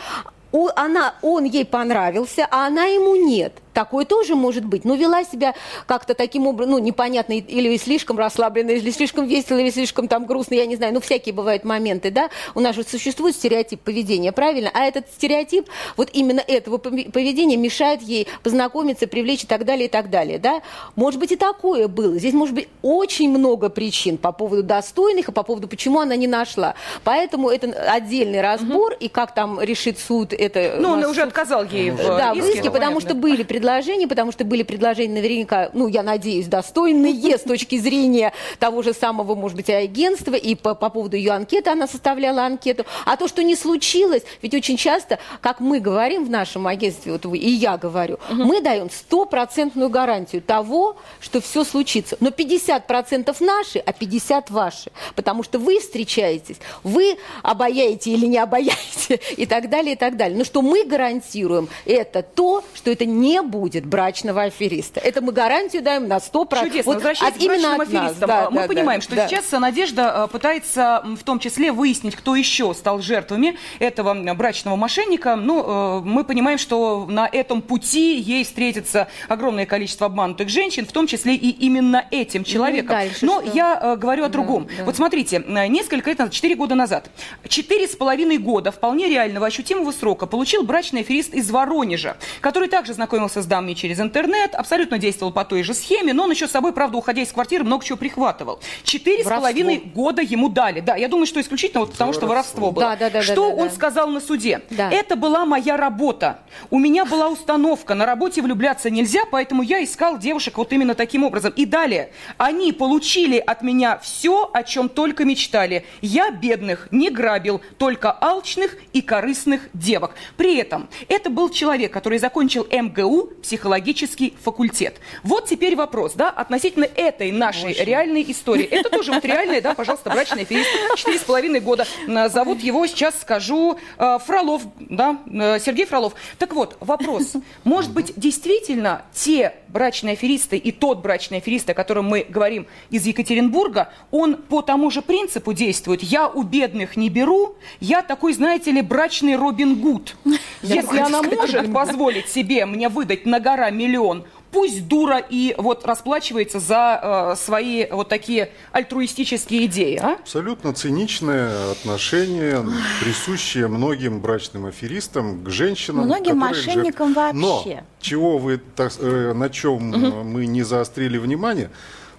она, 0.75 1.15
он 1.21 1.45
ей 1.45 1.65
понравился, 1.65 2.47
а 2.51 2.67
она 2.67 2.85
ему 2.85 3.15
нет. 3.15 3.53
Такое 3.73 4.05
тоже 4.05 4.35
может 4.35 4.65
быть. 4.65 4.85
Но 4.85 4.95
вела 4.95 5.23
себя 5.23 5.55
как-то 5.85 6.13
таким 6.13 6.47
образом, 6.47 6.73
ну, 6.73 6.77
непонятно, 6.79 7.33
или 7.33 7.75
слишком 7.77 8.17
расслабленно, 8.17 8.71
или 8.71 8.91
слишком 8.91 9.25
весело, 9.25 9.57
или 9.57 9.69
слишком 9.69 10.07
там 10.07 10.25
грустно, 10.25 10.55
я 10.55 10.65
не 10.65 10.75
знаю. 10.75 10.93
Ну, 10.93 11.01
всякие 11.01 11.33
бывают 11.33 11.63
моменты, 11.63 12.11
да. 12.11 12.29
У 12.55 12.59
нас 12.59 12.75
же 12.75 12.83
существует 12.83 13.35
стереотип 13.35 13.81
поведения, 13.81 14.31
правильно? 14.31 14.69
А 14.73 14.85
этот 14.85 15.07
стереотип, 15.15 15.67
вот 15.97 16.09
именно 16.13 16.41
этого 16.45 16.77
пове- 16.77 17.11
поведения 17.11 17.57
мешает 17.57 18.01
ей 18.01 18.27
познакомиться, 18.43 19.07
привлечь 19.07 19.43
и 19.43 19.47
так 19.47 19.65
далее, 19.65 19.85
и 19.85 19.89
так 19.89 20.09
далее, 20.09 20.37
да. 20.39 20.61
Может 20.95 21.19
быть, 21.19 21.31
и 21.31 21.35
такое 21.35 21.87
было. 21.87 22.17
Здесь 22.17 22.33
может 22.33 22.55
быть 22.55 22.67
очень 22.81 23.29
много 23.29 23.69
причин 23.69 24.17
по 24.17 24.31
поводу 24.31 24.63
достойных 24.63 25.29
и 25.29 25.31
по 25.31 25.43
поводу, 25.43 25.67
почему 25.67 25.99
она 25.99 26.15
не 26.15 26.27
нашла. 26.27 26.75
Поэтому 27.03 27.49
это 27.49 27.67
отдельный 27.91 28.41
разбор, 28.41 28.93
и 28.99 29.07
как 29.07 29.33
там 29.33 29.59
решит 29.61 29.99
суд 29.99 30.33
это... 30.33 30.77
Ну, 30.79 30.91
он 30.91 31.03
уже 31.05 31.21
отказал 31.23 31.65
ей 31.65 31.91
в 31.91 31.97
да, 31.97 32.33
в 32.33 32.37
иске, 32.37 32.69
потому 32.69 32.95
понятно. 32.95 33.01
что 33.01 33.15
были 33.15 33.43
предложения, 33.63 34.09
потому 34.09 34.33
что 34.33 34.43
были 34.43 34.63
предложения 34.63 35.13
наверняка, 35.13 35.69
ну, 35.71 35.87
я 35.87 36.03
надеюсь, 36.03 36.47
достойные 36.47 37.37
с 37.37 37.43
точки 37.43 37.77
зрения 37.77 38.33
того 38.59 38.81
же 38.81 38.93
самого, 38.93 39.35
может 39.35 39.55
быть, 39.55 39.69
агентства, 39.69 40.35
и 40.35 40.53
по, 40.55 40.75
по 40.75 40.89
поводу 40.89 41.15
ее 41.15 41.31
анкеты 41.31 41.69
она 41.69 41.87
составляла 41.87 42.45
анкету. 42.45 42.85
А 43.05 43.15
то, 43.15 43.29
что 43.29 43.41
не 43.41 43.55
случилось, 43.55 44.23
ведь 44.41 44.53
очень 44.53 44.75
часто, 44.75 45.17
как 45.39 45.61
мы 45.61 45.79
говорим 45.79 46.25
в 46.25 46.29
нашем 46.29 46.67
агентстве, 46.67 47.13
вот 47.13 47.25
вы 47.25 47.37
и 47.37 47.49
я 47.49 47.77
говорю, 47.77 48.19
мы 48.29 48.59
даем 48.59 48.89
стопроцентную 48.89 49.89
гарантию 49.89 50.41
того, 50.41 50.97
что 51.21 51.39
все 51.39 51.63
случится. 51.63 52.17
Но 52.19 52.31
50% 52.31 53.33
наши, 53.39 53.79
а 53.79 53.91
50% 53.91 54.51
ваши. 54.51 54.91
Потому 55.15 55.43
что 55.43 55.57
вы 55.57 55.79
встречаетесь, 55.79 56.57
вы 56.83 57.17
обаяете 57.43 58.11
или 58.11 58.25
не 58.25 58.39
обаяете, 58.39 59.21
и 59.37 59.45
так 59.45 59.69
далее, 59.69 59.93
и 59.93 59.97
так 59.97 60.17
далее. 60.17 60.37
Но 60.37 60.43
что 60.43 60.61
мы 60.61 60.83
гарантируем, 60.83 61.69
это 61.85 62.23
то, 62.23 62.61
что 62.73 62.91
это 62.91 63.05
не 63.05 63.41
будет 63.53 63.85
брачного 63.85 64.41
афериста. 64.43 64.99
Это 64.99 65.21
мы 65.21 65.31
гарантию 65.31 65.83
даем 65.83 66.07
на 66.07 66.17
100%. 66.17 66.59
Чудесно. 66.63 66.83
Вот 66.85 66.95
Возвращаясь 66.95 67.35
от- 67.35 67.39
к 67.39 67.45
брачным 67.45 67.81
аферистам, 67.81 68.27
Да, 68.27 68.49
мы 68.49 68.61
да, 68.63 68.67
понимаем, 68.67 68.99
да, 68.99 69.03
что 69.03 69.15
да. 69.15 69.27
сейчас 69.27 69.51
Надежда 69.51 70.23
э, 70.25 70.27
пытается 70.31 71.03
в 71.05 71.23
том 71.23 71.37
числе 71.37 71.71
выяснить, 71.71 72.15
кто 72.15 72.35
еще 72.35 72.73
стал 72.73 72.99
жертвами 72.99 73.55
этого 73.77 74.15
брачного 74.33 74.75
мошенника. 74.75 75.35
Ну, 75.35 75.99
э, 75.99 76.01
мы 76.03 76.23
понимаем, 76.23 76.57
что 76.57 77.05
на 77.07 77.29
этом 77.31 77.61
пути 77.61 78.17
ей 78.19 78.43
встретится 78.43 79.07
огромное 79.29 79.67
количество 79.67 80.07
обманутых 80.07 80.49
женщин, 80.49 80.87
в 80.87 80.91
том 80.91 81.05
числе 81.05 81.35
и 81.35 81.51
именно 81.51 82.05
этим 82.09 82.43
человеком. 82.43 82.87
дальше 82.89 83.23
Но 83.23 83.39
что? 83.41 83.51
я 83.53 83.79
э, 83.79 83.95
говорю 83.97 84.23
о 84.25 84.29
другом. 84.29 84.67
да. 84.75 84.83
Вот 84.85 84.95
смотрите, 84.95 85.43
э, 85.47 85.67
несколько 85.67 86.09
лет 86.09 86.17
назад, 86.17 86.33
4 86.33 86.55
года 86.55 86.73
назад, 86.73 87.11
четыре 87.47 87.87
с 87.87 87.95
половиной 87.95 88.39
года 88.39 88.71
вполне 88.71 89.07
реального 89.09 89.45
ощутимого 89.45 89.91
срока 89.91 90.25
получил 90.25 90.63
брачный 90.63 91.01
аферист 91.01 91.35
из 91.35 91.51
Воронежа, 91.51 92.17
который 92.41 92.67
также 92.67 92.95
знакомился 92.95 93.42
с 93.43 93.45
дамой 93.45 93.75
через 93.75 93.99
интернет, 93.99 94.55
абсолютно 94.55 94.97
действовал 94.97 95.31
по 95.31 95.45
той 95.45 95.63
же 95.63 95.73
схеме, 95.73 96.13
но 96.13 96.23
он 96.23 96.31
еще 96.31 96.47
с 96.47 96.51
собой, 96.51 96.73
правда, 96.73 96.97
уходя 96.97 97.21
из 97.21 97.31
квартиры, 97.31 97.63
много 97.63 97.85
чего 97.85 97.97
прихватывал. 97.97 98.59
Четыре 98.83 99.23
с 99.23 99.27
половиной 99.27 99.77
года 99.77 100.21
ему 100.21 100.49
дали. 100.49 100.79
Да, 100.79 100.95
я 100.95 101.07
думаю, 101.07 101.27
что 101.27 101.39
исключительно 101.39 101.81
вот 101.81 101.91
потому, 101.91 102.13
что 102.13 102.25
воровство 102.25 102.71
было. 102.71 102.85
Да, 102.85 102.95
да, 102.95 103.09
да, 103.09 103.21
что 103.21 103.49
да, 103.49 103.55
да, 103.55 103.61
он 103.61 103.67
да. 103.67 103.73
сказал 103.73 104.07
на 104.07 104.19
суде? 104.19 104.61
Да. 104.69 104.89
Это 104.89 105.15
была 105.15 105.45
моя 105.45 105.77
работа. 105.77 106.39
У 106.69 106.79
меня 106.79 107.05
была 107.05 107.29
установка. 107.29 107.93
На 107.93 108.05
работе 108.05 108.41
влюбляться 108.41 108.89
нельзя, 108.89 109.21
поэтому 109.29 109.61
я 109.61 109.83
искал 109.83 110.17
девушек 110.17 110.57
вот 110.57 110.71
именно 110.73 110.95
таким 110.95 111.23
образом. 111.23 111.53
И 111.55 111.65
далее. 111.65 112.11
Они 112.37 112.71
получили 112.71 113.37
от 113.37 113.61
меня 113.61 113.97
все, 113.97 114.49
о 114.53 114.63
чем 114.63 114.89
только 114.89 115.25
мечтали. 115.25 115.85
Я 116.01 116.31
бедных 116.31 116.87
не 116.91 117.09
грабил, 117.09 117.61
только 117.77 118.11
алчных 118.11 118.77
и 118.93 119.01
корыстных 119.01 119.69
девок. 119.73 120.15
При 120.37 120.57
этом 120.57 120.89
это 121.09 121.29
был 121.29 121.49
человек, 121.49 121.91
который 121.91 122.19
закончил 122.19 122.67
МГУ, 122.71 123.32
психологический 123.41 124.33
факультет. 124.41 124.99
Вот 125.23 125.47
теперь 125.47 125.75
вопрос, 125.75 126.13
да, 126.13 126.29
относительно 126.29 126.85
этой 126.85 127.31
нашей 127.31 127.73
реальной 127.73 128.23
истории. 128.27 128.65
Это 128.65 128.89
тоже 128.89 129.11
вот 129.11 129.25
реальная, 129.25 129.61
да, 129.61 129.73
пожалуйста, 129.73 130.09
брачный 130.09 130.43
аферист. 130.43 130.69
Четыре 130.95 131.19
с 131.19 131.23
половиной 131.23 131.59
года. 131.59 131.85
Э, 132.07 132.29
Зовут 132.29 132.61
его, 132.61 132.85
сейчас 132.87 133.19
скажу, 133.21 133.77
э, 133.97 134.19
Фролов, 134.25 134.63
да, 134.79 135.19
э, 135.25 135.59
Сергей 135.59 135.85
Фролов. 135.85 136.13
Так 136.37 136.53
вот, 136.53 136.77
вопрос. 136.79 137.33
Может 137.63 137.91
быть, 137.93 138.13
действительно 138.15 139.03
те 139.13 139.53
брачные 139.67 140.13
аферисты 140.13 140.57
и 140.57 140.71
тот 140.71 141.01
брачный 141.01 141.39
аферист, 141.39 141.69
о 141.69 141.73
котором 141.73 142.05
мы 142.05 142.25
говорим 142.27 142.67
из 142.89 143.05
Екатеринбурга, 143.05 143.91
он 144.11 144.35
по 144.35 144.61
тому 144.61 144.89
же 144.91 145.01
принципу 145.01 145.53
действует. 145.53 146.03
Я 146.03 146.27
у 146.27 146.43
бедных 146.43 146.95
не 146.95 147.09
беру, 147.09 147.55
я 147.79 148.01
такой, 148.03 148.33
знаете 148.33 148.71
ли, 148.71 148.81
брачный 148.81 149.35
Робин 149.35 149.75
Гуд. 149.75 150.15
Если 150.61 150.99
она 150.99 151.21
может 151.23 151.73
позволить 151.73 152.29
себе 152.29 152.65
мне 152.65 152.89
выдать 152.89 153.22
на 153.25 153.39
гора 153.39 153.69
миллион, 153.69 154.25
пусть 154.51 154.87
дура 154.87 155.17
и 155.17 155.55
вот 155.57 155.85
расплачивается 155.85 156.59
за 156.59 157.33
э, 157.33 157.35
свои 157.35 157.87
вот 157.89 158.09
такие 158.09 158.51
альтруистические 158.71 159.65
идеи, 159.65 159.95
а? 160.01 160.13
Абсолютно 160.19 160.73
циничное 160.73 161.71
отношение, 161.71 162.63
присущее 163.01 163.67
многим 163.67 164.19
брачным 164.19 164.65
аферистам 164.65 165.43
к 165.43 165.49
женщинам. 165.49 166.05
Многим 166.05 166.37
мошенникам 166.37 167.13
жертв- 167.13 167.33
Но 167.35 167.55
вообще. 167.57 167.83
чего 167.99 168.37
вы, 168.37 168.57
так, 168.75 168.91
э, 168.99 169.33
на 169.33 169.49
чем 169.49 169.93
э, 169.93 170.23
мы 170.23 170.45
не 170.45 170.63
заострили 170.63 171.17
внимание, 171.17 171.69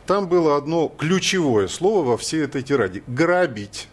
там 0.06 0.28
было 0.28 0.56
одно 0.56 0.88
ключевое 0.88 1.68
слово 1.68 2.02
во 2.04 2.16
всей 2.18 2.42
этой 2.44 2.62
тираде– 2.62 3.02
грабить. 3.06 3.88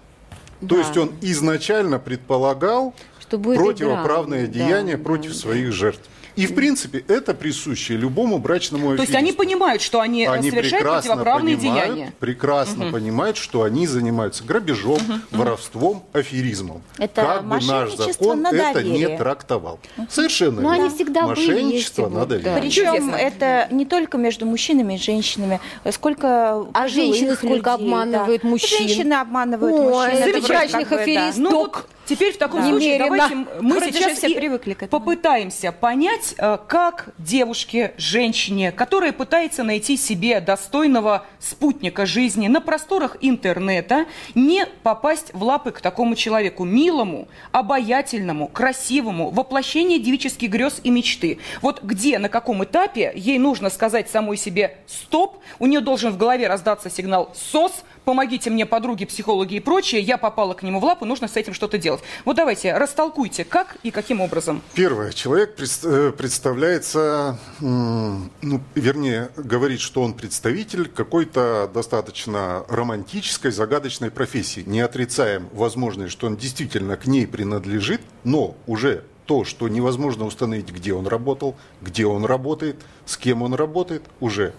То 0.60 0.68
Да. 0.76 0.78
есть 0.80 0.98
он 0.98 1.12
изначально 1.22 1.98
предполагал 2.00 2.94
Что 3.20 3.38
будет 3.38 3.58
противоправное 3.58 4.46
игра. 4.46 4.54
деяние 4.54 4.98
Да, 4.98 5.04
против 5.04 5.36
своих 5.36 5.72
жертв. 5.72 6.02
И, 6.36 6.46
в 6.48 6.56
принципе, 6.56 7.04
это 7.08 7.34
присуще 7.34 7.96
любому 7.98 8.38
брачному 8.38 8.96
То 8.96 9.02
есть 9.02 9.14
они 9.16 9.30
аферисту. 9.32 9.38
понимают, 9.44 9.82
что 9.82 10.00
они, 10.00 10.26
Они 10.26 10.50
совершают 10.50 10.88
противоправные 10.88 11.58
понимают, 11.58 11.86
деяния. 11.96 12.14
прекрасно 12.20 12.86
Мгм. 12.86 12.94
понимают, 12.94 13.38
что 13.38 13.64
они 13.64 13.86
занимаются 13.88 14.44
грабежом, 14.44 15.00
воровством, 15.32 16.04
аферизмом. 16.14 16.82
Это 16.98 17.22
как 17.22 17.44
бы 17.44 17.50
наш 17.56 17.66
мошенничество 17.66 18.14
закон 18.14 18.42
на 18.42 18.48
это 18.50 18.74
доверие. 18.76 19.10
не 19.10 19.18
трактовал. 19.18 19.80
Совершенно 20.10 20.62
Но 20.62 20.72
верно. 20.74 20.86
они 20.88 20.96
всегда 20.96 21.22
были, 21.28 21.30
Мошенничество 21.48 21.74
есть 21.74 21.98
и 21.98 22.02
на 22.02 22.08
будут, 22.10 22.30
доверие. 22.30 22.56
да. 22.56 22.62
Причем 22.62 22.86
Чудесно. 22.96 23.16
это 23.16 23.68
не 23.72 23.86
только 23.86 24.18
между 24.18 24.46
мужчинами 24.46 24.94
и 24.96 24.98
женщинами, 24.98 25.60
сколько 25.92 26.66
А 26.74 26.88
женщины 26.88 27.36
сколько 27.36 27.72
людей, 27.72 27.86
обманывают 27.86 28.42
да. 28.44 28.48
мужчин. 28.48 28.78
Женщины 28.88 29.14
обманывают 29.14 29.76
Ой, 29.76 29.82
мужчин. 29.90 30.18
Это 30.18 30.32
замечательных 30.42 30.90
бы, 30.90 30.96
да. 30.96 31.02
аферистов. 31.02 31.38
Ну 31.38 31.52
вот 31.58 31.86
теперь 32.16 32.34
в 32.34 32.38
таком 32.38 32.62
Да. 32.62 32.68
случае 32.68 32.96
Немерено. 33.00 33.18
давайте 33.18 33.36
мы 33.62 33.76
Вроде 33.80 33.92
сейчас 33.94 34.18
все 34.18 34.28
и 34.28 34.36
привыкли 34.36 34.74
к 34.74 34.84
этому. 34.84 35.00
попытаемся 35.00 35.72
понять, 35.72 36.36
э, 36.38 36.58
как 36.68 37.10
девушке, 37.18 37.94
женщине, 37.98 38.72
которая 38.72 39.12
пытается 39.12 39.64
найти 39.64 39.98
себе 39.98 40.40
достойного 40.42 41.26
спутника 41.40 42.06
жизни 42.06 42.48
на 42.48 42.62
просторах 42.62 43.18
интернета, 43.22 44.06
не 44.36 44.66
попасть 44.84 45.34
в 45.34 45.44
лапы 45.44 45.72
к 45.72 45.82
такому 45.82 46.16
человеку, 46.16 46.64
милому, 46.66 47.28
обаятельному, 47.52 48.48
красивому, 48.48 49.30
воплощение 49.30 50.00
девических 50.00 50.50
грез 50.50 50.80
и 50.84 50.90
мечты. 50.90 51.40
Вот 51.62 51.82
где, 51.84 52.20
на 52.20 52.28
каком 52.30 52.64
этапе 52.64 53.12
ей 53.16 53.40
нужно 53.40 53.70
сказать 53.70 54.10
самой 54.10 54.38
себе 54.38 54.78
«стоп», 54.88 55.38
у 55.60 55.68
нее 55.68 55.80
должен 55.80 56.12
в 56.12 56.18
голове 56.18 56.48
раздаться 56.48 56.90
сигнал 56.90 57.32
«сос», 57.34 57.84
помогите 58.06 58.50
мне, 58.50 58.66
подруги, 58.66 59.06
психологи 59.06 59.56
и 59.56 59.60
прочее, 59.60 60.02
я 60.02 60.18
попала 60.18 60.54
к 60.54 60.64
нему 60.64 60.80
в 60.80 60.84
лапу, 60.84 61.06
нужно 61.06 61.28
с 61.28 61.38
этим 61.38 61.54
что-то 61.54 61.78
делать. 61.78 62.02
Вот 62.26 62.36
давайте, 62.36 62.76
растолкуйте, 62.78 63.44
как 63.44 63.78
и 63.84 63.92
каким 63.92 64.22
образом. 64.22 64.62
Первое. 64.74 65.12
Человек 65.12 65.56
э, 65.60 66.12
представляется, 66.18 67.40
ну, 67.60 68.62
вернее, 68.76 69.30
говорит, 69.38 69.80
что 69.80 70.02
он 70.02 70.14
представитель 70.14 70.88
какой-то 70.88 71.70
достаточно 71.74 72.66
романтической, 72.68 73.52
загадочной 73.52 74.12
профессии. 74.12 74.64
Не 74.66 74.82
отрицаем 74.82 75.50
возможность, 75.54 76.12
что 76.12 76.28
он 76.28 76.38
действительно 76.38 76.98
к 76.98 77.06
ней 77.06 77.28
принадлежит, 77.28 78.02
но 78.24 78.56
уже 78.68 79.04
то, 79.26 79.46
что 79.46 79.68
невозможно 79.68 80.26
установить, 80.26 80.72
где 80.72 80.94
он 80.94 81.08
работал, 81.08 81.56
где 81.82 82.06
он 82.06 82.26
работает, 82.26 82.82
с 83.06 83.18
кем 83.18 83.44
он 83.44 83.54
работает, 83.54 84.04
уже 84.20 84.54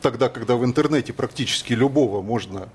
тогда, 0.00 0.28
когда 0.28 0.56
в 0.56 0.64
интернете 0.64 1.12
практически 1.12 1.72
любого 1.72 2.22
можно, 2.22 2.68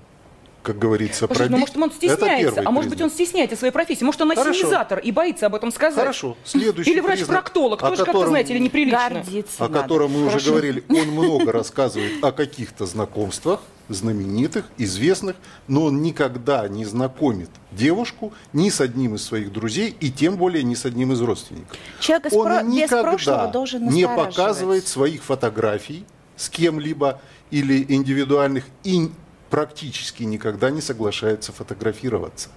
как 0.62 0.78
говорится, 0.78 1.26
Слушай, 1.26 1.34
пробить. 1.36 1.50
ну, 1.52 1.58
может, 1.58 1.76
он 1.76 1.84
это 1.84 1.94
стесняется, 1.94 2.54
первый 2.54 2.66
а 2.66 2.70
может 2.70 2.90
быть, 2.90 3.00
он 3.00 3.10
стесняется 3.10 3.56
своей 3.56 3.72
профессии. 3.72 4.04
Может, 4.04 4.20
он 4.20 4.32
ассенизатор 4.32 4.98
и 4.98 5.12
боится 5.12 5.46
об 5.46 5.54
этом 5.54 5.70
сказать. 5.72 5.98
Хорошо. 5.98 6.36
Следующий 6.44 6.90
Или 6.90 7.00
врач-проктолог, 7.00 7.80
тоже 7.80 8.04
как-то, 8.04 8.26
знаете 8.26 8.54
ли, 8.54 8.60
неприлично. 8.60 9.08
Гордиться 9.10 9.64
о 9.64 9.68
надо. 9.68 9.82
котором 9.82 10.12
мы 10.12 10.20
уже 10.22 10.30
Хорошо. 10.30 10.50
говорили, 10.50 10.84
он 10.88 11.08
много 11.08 11.52
рассказывает 11.52 12.22
о 12.22 12.32
каких-то 12.32 12.84
знакомствах, 12.86 13.60
знаменитых, 13.88 14.66
известных, 14.76 15.36
но 15.66 15.84
он 15.84 16.02
никогда 16.02 16.68
не 16.68 16.84
знакомит 16.84 17.48
девушку 17.72 18.34
ни 18.52 18.68
с 18.68 18.82
одним 18.82 19.14
из 19.14 19.24
своих 19.24 19.50
друзей 19.50 19.96
и 20.00 20.10
тем 20.10 20.36
более 20.36 20.62
ни 20.62 20.74
с 20.74 20.84
одним 20.84 21.12
из 21.12 21.22
родственников. 21.22 21.78
Человек 22.00 22.26
из 22.26 22.32
он 22.34 22.44
про- 22.44 22.62
без 22.62 22.72
никогда 22.74 23.02
прошлого 23.02 23.46
должен 23.48 23.88
не 23.88 24.06
показывает 24.06 24.86
своих 24.86 25.22
фотографий 25.24 26.04
с 26.38 26.48
кем-либо 26.48 27.20
или 27.50 27.84
индивидуальных 27.88 28.64
и 28.84 29.10
практически 29.50 30.22
никогда 30.22 30.70
не 30.70 30.80
соглашается 30.80 31.52
фотографироваться. 31.52 32.48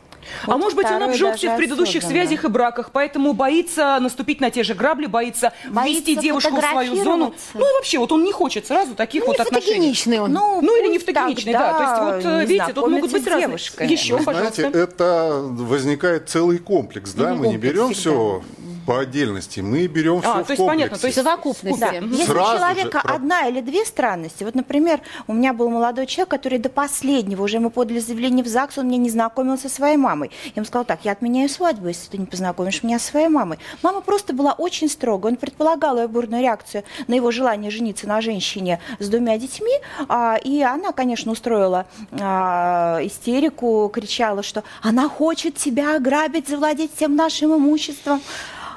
А 0.46 0.56
может 0.56 0.78
быть, 0.78 0.86
он 0.86 1.02
обжегся 1.02 1.56
в 1.56 1.58
предыдущих 1.58 2.04
осознанно. 2.04 2.26
связях 2.28 2.46
и 2.46 2.48
браках, 2.48 2.92
поэтому 2.92 3.34
боится 3.34 3.98
наступить 4.00 4.40
на 4.40 4.52
те 4.52 4.62
же 4.64 4.76
грабли, 4.76 5.08
боится, 5.08 5.52
Боится 5.70 6.12
ввести 6.12 6.16
девушку 6.16 6.56
в 6.56 6.60
свою 6.64 7.04
зону. 7.04 7.34
Ну 7.56 7.60
и 7.60 7.74
вообще, 7.74 7.98
вот 7.98 8.12
он 8.12 8.24
не 8.24 8.32
хочет 8.32 8.68
сразу 8.68 8.94
таких 8.94 9.26
вот 9.26 9.40
отношений. 9.40 9.96
Он. 10.20 10.32
Ну, 10.32 10.62
Ну 10.62 10.80
или 10.80 10.92
не 10.92 11.00
пусть 11.00 11.08
фотогеничный, 11.08 11.54
да. 11.54 11.74
То 11.74 11.82
есть 12.14 12.26
вот, 12.26 12.34
э, 12.34 12.40
не 12.42 12.46
видите, 12.46 12.74
тут 12.74 12.88
могут 12.88 13.12
быть 13.12 13.28
разные. 13.28 13.58
Еще, 13.90 14.18
Вы 14.18 14.24
пожалуйста. 14.24 14.62
знаете, 14.62 14.80
это 14.80 15.42
возникает 15.44 16.30
целый 16.30 16.60
комплекс, 16.60 17.14
да? 17.14 17.34
Мы 17.34 17.48
не 17.48 17.54
Комплекс 17.54 17.64
берем 17.64 17.94
всегда. 17.94 18.00
все 18.00 18.44
по 18.86 19.00
отдельности, 19.00 19.60
мы 19.60 19.88
берем 19.88 20.22
все 20.22 20.32
А, 20.32 20.44
в 20.44 20.48
то 20.48 20.54
есть 20.54 20.66
понятно, 20.66 20.98
то 20.98 21.08
есть 21.08 21.18
Совокупность. 21.18 21.80
Да. 21.80 21.92
Если 21.92 22.24
Сразу 22.26 22.56
у 22.56 22.58
человека 22.58 23.02
же 23.06 23.14
одна 23.14 23.48
или 23.48 23.62
две 23.62 23.86
странности, 23.86 24.44
вот, 24.44 24.56
например, 24.56 25.02
у 25.28 25.34
меня 25.34 25.54
был 25.54 25.70
молодой 25.70 26.06
человек, 26.08 26.30
который 26.30 26.60
до 26.60 26.70
последнего, 26.70 27.44
уже 27.44 27.60
мы 27.60 27.70
подали 27.70 28.00
заявление 28.00 28.44
в 28.44 28.48
ЗАГС, 28.48 28.80
он 28.80 28.88
мне 28.88 28.98
не 28.98 29.10
знакомился 29.10 29.70
со 29.70 29.76
своей 29.76 29.98
мамой. 29.98 30.32
Я 30.46 30.52
ему 30.56 30.66
сказала, 30.66 30.86
так, 30.86 31.00
я 31.04 31.12
отменяю 31.12 31.50
свадьбу, 31.50 31.88
если 31.88 32.10
ты 32.10 32.18
не 32.18 32.26
познакомишь 32.26 32.84
меня 32.84 33.00
со 33.00 33.08
своей 33.08 33.28
мамой. 33.28 33.60
Мама 33.84 34.02
просто 34.02 34.34
была 34.34 34.54
очень 34.54 34.90
строга, 34.90 35.28
он 35.28 35.36
предполагал 35.36 35.98
ее 35.98 36.08
бурную 36.08 36.42
реакцию 36.42 36.84
на 37.08 37.14
его 37.14 37.32
желание 37.32 37.72
жениться 37.72 38.08
на 38.08 38.22
женщине 38.22 38.80
с 39.00 39.08
двумя 39.08 39.38
детьми, 39.38 39.74
а, 40.08 40.38
и 40.44 40.62
она, 40.62 40.92
конечно, 40.92 41.32
устроила 41.32 41.86
а, 42.12 43.00
истерику, 43.04 43.90
кричала, 43.94 44.44
что 44.44 44.64
она 44.82 45.10
хочет 45.10 45.56
тебя 45.56 45.96
ограбить, 45.96 46.48
завладеть 46.48 46.96
всем 46.96 47.16
нашим 47.16 47.56
имуществом. 47.56 48.22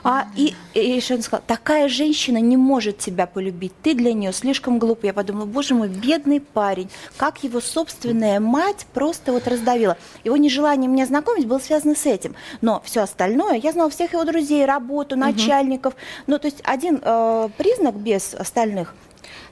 А, 0.05 0.27
и, 0.37 0.55
и 0.75 1.01
что 1.01 1.15
он 1.15 1.23
сказал, 1.23 1.43
такая 1.47 1.89
женщина 1.89 2.37
не 2.37 2.59
может 2.59 2.99
тебя 2.99 3.27
полюбить, 3.27 3.73
ты 3.83 3.95
для 3.95 4.13
нее 4.13 4.35
слишком 4.35 4.79
глуп. 4.79 5.03
Я 5.03 5.15
подумала, 5.15 5.47
боже 5.47 5.75
мой, 5.75 5.89
бедный 5.89 6.41
парень, 6.41 6.91
как 7.17 7.43
его 7.43 7.63
собственная 7.63 8.39
мать 8.39 8.87
просто 8.93 9.33
вот 9.33 9.49
раздавила. 9.49 9.97
Его 10.23 10.37
нежелание 10.37 10.91
меня 10.91 11.07
знакомить 11.07 11.47
было 11.47 11.59
связано 11.59 11.95
с 11.95 12.05
этим. 12.05 12.37
Но 12.61 12.83
все 12.85 13.01
остальное, 13.01 13.55
я 13.55 13.73
знала 13.73 13.89
всех 13.89 14.13
его 14.13 14.25
друзей, 14.25 14.67
работу, 14.67 15.17
начальников. 15.17 15.95
Ну, 16.27 16.39
то 16.39 16.49
есть 16.49 16.61
один 16.65 17.01
э, 17.03 17.49
признак 17.57 17.95
без 17.95 18.35
остальных 18.35 18.95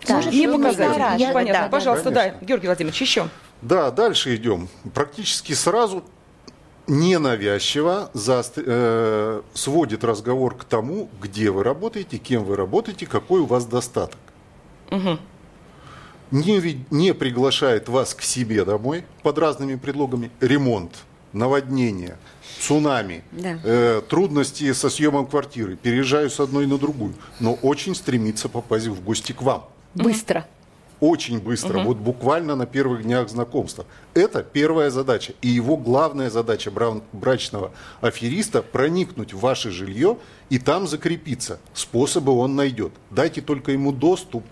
Да, 0.06 0.16
может 0.16 0.34
не 0.34 0.46
показатель. 0.46 1.32
Понятно. 1.32 1.62
да. 1.62 1.68
Пожалуйста, 1.68 2.10
да, 2.10 2.24
Конечно. 2.24 2.44
Георгий 2.44 2.66
Владимирович, 2.66 3.00
еще. 3.00 3.28
Да, 3.62 3.90
дальше 3.90 4.36
идем. 4.36 4.68
Практически 4.92 5.54
сразу 5.54 6.04
ненавязчиво 6.86 8.10
заостр- 8.14 8.64
э, 8.66 9.42
сводит 9.54 10.04
разговор 10.04 10.56
к 10.56 10.64
тому, 10.64 11.08
где 11.20 11.50
вы 11.50 11.62
работаете, 11.64 12.18
кем 12.18 12.44
вы 12.44 12.56
работаете, 12.56 13.06
какой 13.06 13.40
у 13.40 13.46
вас 13.46 13.64
достаток. 13.66 14.18
Мгм. 14.90 15.18
Не, 16.30 16.84
не 16.90 17.12
приглашает 17.14 17.88
вас 17.88 18.14
к 18.14 18.22
себе 18.22 18.64
домой 18.64 19.04
под 19.22 19.38
разными 19.38 19.76
предлогами. 19.76 20.30
Ремонт 20.40 20.92
наводнение, 21.32 22.18
цунами, 22.60 23.24
Да. 23.32 23.58
э, 23.64 24.02
трудности 24.08 24.72
со 24.74 24.90
съемом 24.90 25.26
квартиры, 25.26 25.76
переезжаю 25.76 26.28
с 26.28 26.38
одной 26.40 26.66
на 26.66 26.76
другую, 26.78 27.14
но 27.40 27.54
очень 27.54 27.94
стремится 27.94 28.48
попасть 28.50 28.86
в 28.86 29.02
гости 29.02 29.32
к 29.32 29.40
вам. 29.42 29.64
Быстро. 29.94 30.46
Очень 31.02 31.40
быстро, 31.40 31.78
Мгм. 31.78 31.86
вот 31.88 31.96
буквально 31.96 32.54
на 32.54 32.64
первых 32.64 33.02
днях 33.02 33.28
знакомства. 33.28 33.86
Это 34.14 34.44
первая 34.44 34.88
задача. 34.88 35.32
И 35.42 35.48
его 35.48 35.76
главная 35.76 36.30
задача 36.30 36.70
бра- 36.70 37.00
брачного 37.12 37.72
афериста 38.00 38.62
проникнуть 38.62 39.34
в 39.34 39.40
ваше 39.40 39.72
жилье 39.72 40.16
и 40.48 40.60
там 40.60 40.86
закрепиться. 40.86 41.58
Способы 41.74 42.30
он 42.30 42.54
найдет. 42.54 42.92
Дайте 43.10 43.40
только 43.40 43.72
ему 43.72 43.90
доступ. 43.90 44.44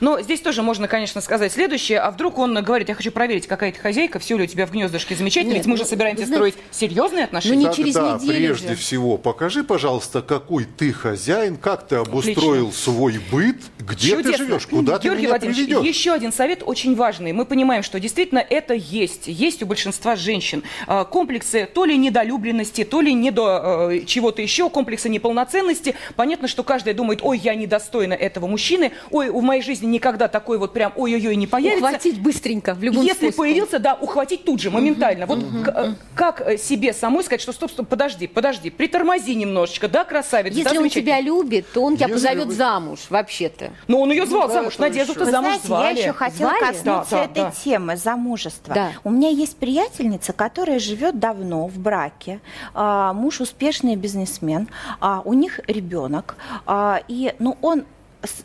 Но 0.00 0.20
здесь 0.20 0.40
тоже 0.40 0.62
можно, 0.62 0.88
конечно, 0.88 1.20
сказать 1.20 1.52
следующее. 1.52 1.98
А 2.00 2.10
вдруг 2.10 2.38
он 2.38 2.54
говорит, 2.62 2.88
я 2.88 2.94
хочу 2.94 3.10
проверить, 3.10 3.46
какая 3.46 3.72
ты 3.72 3.80
хозяйка, 3.80 4.18
все 4.18 4.36
ли 4.36 4.44
у 4.44 4.46
тебя 4.46 4.66
в 4.66 4.72
гнездышке 4.72 5.14
замечательно, 5.14 5.54
Нет, 5.54 5.62
ведь 5.62 5.66
мы 5.66 5.76
же 5.76 5.84
ну, 5.84 5.88
собираемся 5.88 6.26
знаете, 6.26 6.36
строить 6.36 6.54
серьезные 6.70 7.24
отношения. 7.24 7.66
Тогда, 7.70 8.18
прежде 8.26 8.74
всего, 8.74 9.16
покажи, 9.18 9.64
пожалуйста, 9.64 10.22
какой 10.22 10.64
ты 10.64 10.92
хозяин, 10.92 11.56
как 11.56 11.86
ты 11.86 11.96
обустроил 11.96 12.72
свой 12.72 13.20
быт, 13.30 13.56
где 13.78 14.16
ты 14.16 14.22
Чудесно. 14.22 14.46
живешь, 14.46 14.66
куда 14.66 14.98
ты 14.98 15.04
Георгий 15.04 15.22
меня 15.22 15.30
Владимирович, 15.30 15.66
приведешь. 15.66 15.86
еще 15.86 16.12
один 16.12 16.32
совет 16.32 16.62
очень 16.64 16.94
важный. 16.94 17.32
Мы 17.32 17.44
понимаем, 17.44 17.82
что 17.82 18.00
действительно 18.00 18.38
это 18.38 18.74
есть. 18.74 19.26
Есть 19.26 19.62
у 19.62 19.66
большинства 19.66 20.16
женщин 20.16 20.62
э, 20.86 21.04
комплексы 21.10 21.68
то 21.72 21.84
ли 21.84 21.96
недолюбленности, 21.96 22.84
то 22.84 23.00
ли 23.00 23.12
недо 23.12 23.90
э, 23.90 24.04
чего-то 24.06 24.42
еще, 24.42 24.70
комплексы 24.70 25.08
неполноценности. 25.08 25.94
Понятно, 26.16 26.48
что 26.48 26.62
каждая 26.62 26.94
думает, 26.94 27.20
ой, 27.22 27.38
я 27.38 27.54
недостойна 27.54 28.14
этого 28.14 28.46
мужчины, 28.46 28.92
ой, 29.10 29.30
в 29.30 29.42
моей 29.42 29.62
жизни 29.66 29.86
никогда 29.86 30.28
такой 30.28 30.56
вот 30.58 30.72
прям 30.72 30.92
ой-ой-ой 30.96 31.36
не 31.36 31.46
появится. 31.46 31.84
Ухватить 31.84 32.20
быстренько, 32.20 32.74
в 32.74 32.82
любом 32.82 33.02
Если 33.04 33.28
способе. 33.28 33.36
появился, 33.36 33.78
да, 33.78 33.94
ухватить 34.00 34.44
тут 34.44 34.60
же, 34.60 34.70
моментально. 34.70 35.26
Вот 35.26 35.40
к- 35.64 35.96
как 36.14 36.40
э, 36.40 36.56
себе 36.56 36.92
самой 36.92 37.22
сказать, 37.24 37.40
что 37.42 37.52
стоп, 37.52 37.70
стоп, 37.70 37.88
подожди, 37.88 38.26
подожди, 38.26 38.70
притормози 38.70 39.34
немножечко, 39.34 39.88
да, 39.88 40.04
красавец, 40.04 40.52
да, 40.54 40.58
Если 40.60 40.78
он 40.78 40.88
тебя 40.88 41.20
любит, 41.20 41.66
то 41.72 41.82
он 41.82 41.96
тебя 41.96 42.06
Если 42.06 42.14
позовет 42.14 42.46
вы- 42.46 42.54
замуж, 42.54 43.00
вообще-то. 43.10 43.70
Но 43.88 44.00
он 44.00 44.10
ее 44.10 44.24
звал 44.26 44.48
замуж, 44.50 44.78
Надежду-то 44.78 45.24
Вы 45.24 45.30
замуж 45.30 45.48
знаете, 45.48 45.66
звали. 45.66 45.96
я 45.96 46.02
еще 46.02 46.12
хотела 46.12 46.50
Звали? 46.50 46.60
коснуться 46.60 47.10
Да, 47.10 47.16
да, 47.18 47.24
этой 47.24 47.42
да. 47.44 47.50
темы 47.50 47.96
замужества. 47.96 48.74
Да. 48.74 48.90
У 49.04 49.10
меня 49.10 49.28
есть 49.30 49.56
приятельница, 49.56 50.32
которая 50.32 50.78
живет 50.78 51.18
давно 51.18 51.66
в 51.66 51.78
браке. 51.78 52.40
А, 52.74 53.12
муж 53.12 53.40
успешный 53.40 53.96
бизнесмен, 53.96 54.68
а, 55.00 55.22
у 55.24 55.32
них 55.32 55.60
ребенок. 55.66 56.36
А, 56.66 57.00
и 57.08 57.34
ну, 57.38 57.56
он 57.62 57.84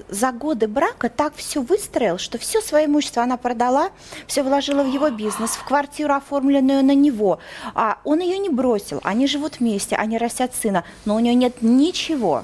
за 0.10 0.32
годы 0.32 0.68
брака 0.68 1.10
так 1.10 1.36
все 1.36 1.62
выстроил, 1.62 2.18
что 2.18 2.38
все 2.38 2.62
свое 2.62 2.86
имущество 2.86 3.24
она 3.24 3.38
продала, 3.38 3.90
все 4.28 4.44
вложила 4.44 4.84
в 4.84 4.92
его 4.92 5.10
бизнес, 5.10 5.52
в 5.52 5.64
квартиру, 5.64 6.14
оформленную 6.14 6.84
на 6.84 6.96
него. 6.96 7.40
А 7.74 8.00
он 8.04 8.20
ее 8.20 8.38
не 8.38 8.50
бросил, 8.50 9.00
они 9.04 9.28
живут 9.28 9.60
вместе, 9.60 9.96
они 9.96 10.18
растят 10.18 10.54
сына, 10.56 10.84
но 11.06 11.16
у 11.16 11.20
нее 11.20 11.36
нет 11.36 11.62
ничего. 11.62 12.44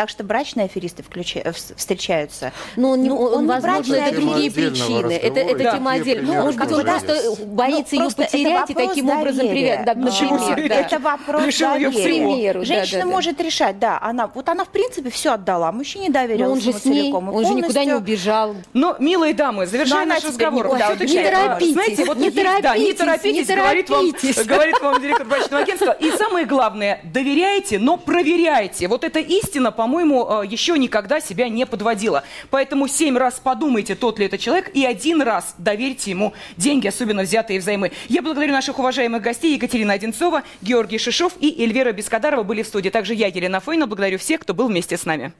Так 0.00 0.08
что 0.08 0.24
брачные 0.24 0.64
аферисты 0.64 1.02
включа- 1.02 1.42
э, 1.44 1.50
вс- 1.50 1.74
встречаются. 1.76 2.54
Ну, 2.76 2.92
он, 2.92 3.02
не- 3.02 3.10
Ну, 3.10 3.18
он, 3.20 3.34
он 3.40 3.46
возможно, 3.46 3.96
это 3.96 4.18
другие 4.18 4.50
причины. 4.50 5.12
Это, 5.12 5.40
это 5.40 5.62
Да. 5.62 5.72
тема 5.72 5.90
отдельная. 5.92 6.36
Ну, 6.38 6.42
Может 6.44 6.58
быть, 6.58 6.72
он 6.72 6.84
просто 6.86 7.22
боится 7.44 7.96
Ну, 7.96 8.04
ее 8.04 8.10
потерять 8.10 8.70
и 8.70 8.74
таким 8.74 9.10
образом 9.10 9.46
привязать. 9.46 9.84
Да, 9.84 9.94
например, 9.94 10.68
да. 10.70 10.74
Это 10.76 10.98
вопрос 11.00 11.42
доверия. 11.58 11.90
примеру, 12.02 12.64
Женщина 12.64 13.00
да, 13.00 13.04
да, 13.04 13.10
да. 13.10 13.14
может 13.14 13.40
решать, 13.42 13.78
да, 13.78 13.98
она, 14.00 14.30
вот 14.34 14.48
она 14.48 14.64
в 14.64 14.68
принципе 14.68 15.10
все 15.10 15.34
отдала, 15.34 15.70
мужчине 15.70 16.08
доверилась 16.08 16.46
Но 16.48 16.52
он 16.54 16.60
же 16.62 16.72
с 16.72 16.84
ней, 16.86 17.02
целиком 17.02 17.28
он 17.28 17.44
же 17.44 17.52
никуда 17.52 17.84
не 17.84 17.92
убежал. 17.92 18.54
Но, 18.72 18.96
милые 18.98 19.34
дамы, 19.34 19.66
завершая 19.66 20.06
Но 20.06 20.14
наш 20.14 20.24
разговор, 20.24 20.64
никуда 20.64 20.94
да, 20.94 21.04
не 21.04 21.22
торопитесь, 21.22 21.72
знаете, 21.74 22.04
вот 22.06 22.16
не 22.16 22.24
есть, 22.24 22.36
да, 22.62 22.74
не 22.78 22.92
торопитесь, 22.94 23.48
не 23.48 23.54
говорит 23.54 23.90
вам, 23.90 24.12
торопитесь. 24.12 24.44
говорит 24.46 24.80
вам 24.80 25.02
директор 25.02 25.26
брачного 25.26 25.62
агентства. 25.62 25.92
И 26.00 26.10
самое 26.12 26.46
главное, 26.46 27.00
доверяйте, 27.04 27.78
но 27.78 27.98
проверяйте. 27.98 28.88
Вот 28.88 29.04
эта 29.04 29.18
истина, 29.18 29.72
по-моему, 29.90 30.42
э, 30.42 30.46
еще 30.46 30.78
никогда 30.78 31.20
себя 31.20 31.48
не 31.48 31.66
подводила. 31.66 32.22
Поэтому 32.50 32.86
семь 32.86 33.18
раз 33.18 33.40
подумайте, 33.42 33.96
тот 33.96 34.20
ли 34.20 34.26
это 34.26 34.38
человек, 34.38 34.70
и 34.72 34.86
один 34.86 35.20
раз 35.20 35.56
доверьте 35.58 36.12
ему 36.12 36.32
деньги, 36.56 36.86
особенно 36.86 37.22
взятые 37.22 37.58
взаймы. 37.58 37.90
Я 38.08 38.22
благодарю 38.22 38.52
наших 38.52 38.78
уважаемых 38.78 39.20
гостей. 39.20 39.56
Екатерина 39.56 39.94
Одинцова, 39.94 40.44
Георгий 40.62 40.98
Шишов 40.98 41.32
и 41.40 41.60
Эльвира 41.60 41.90
Бескадарова 41.90 42.44
были 42.44 42.62
в 42.62 42.68
студии. 42.68 42.88
Также 42.88 43.14
я, 43.14 43.26
Елена 43.26 43.58
Фойна, 43.58 43.88
благодарю 43.88 44.18
всех, 44.18 44.42
кто 44.42 44.54
был 44.54 44.68
вместе 44.68 44.96
с 44.96 45.04
нами. 45.04 45.32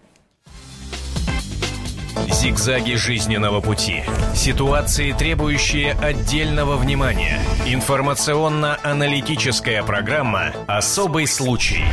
Зигзаги 2.29 2.95
жизненного 2.95 3.61
пути. 3.61 4.03
Ситуации, 4.35 5.13
требующие 5.13 5.93
отдельного 5.93 6.77
внимания. 6.77 7.39
Информационно-аналитическая 7.67 9.85
программа 9.85 10.53
«Особый 10.67 11.29
случай». 11.29 11.85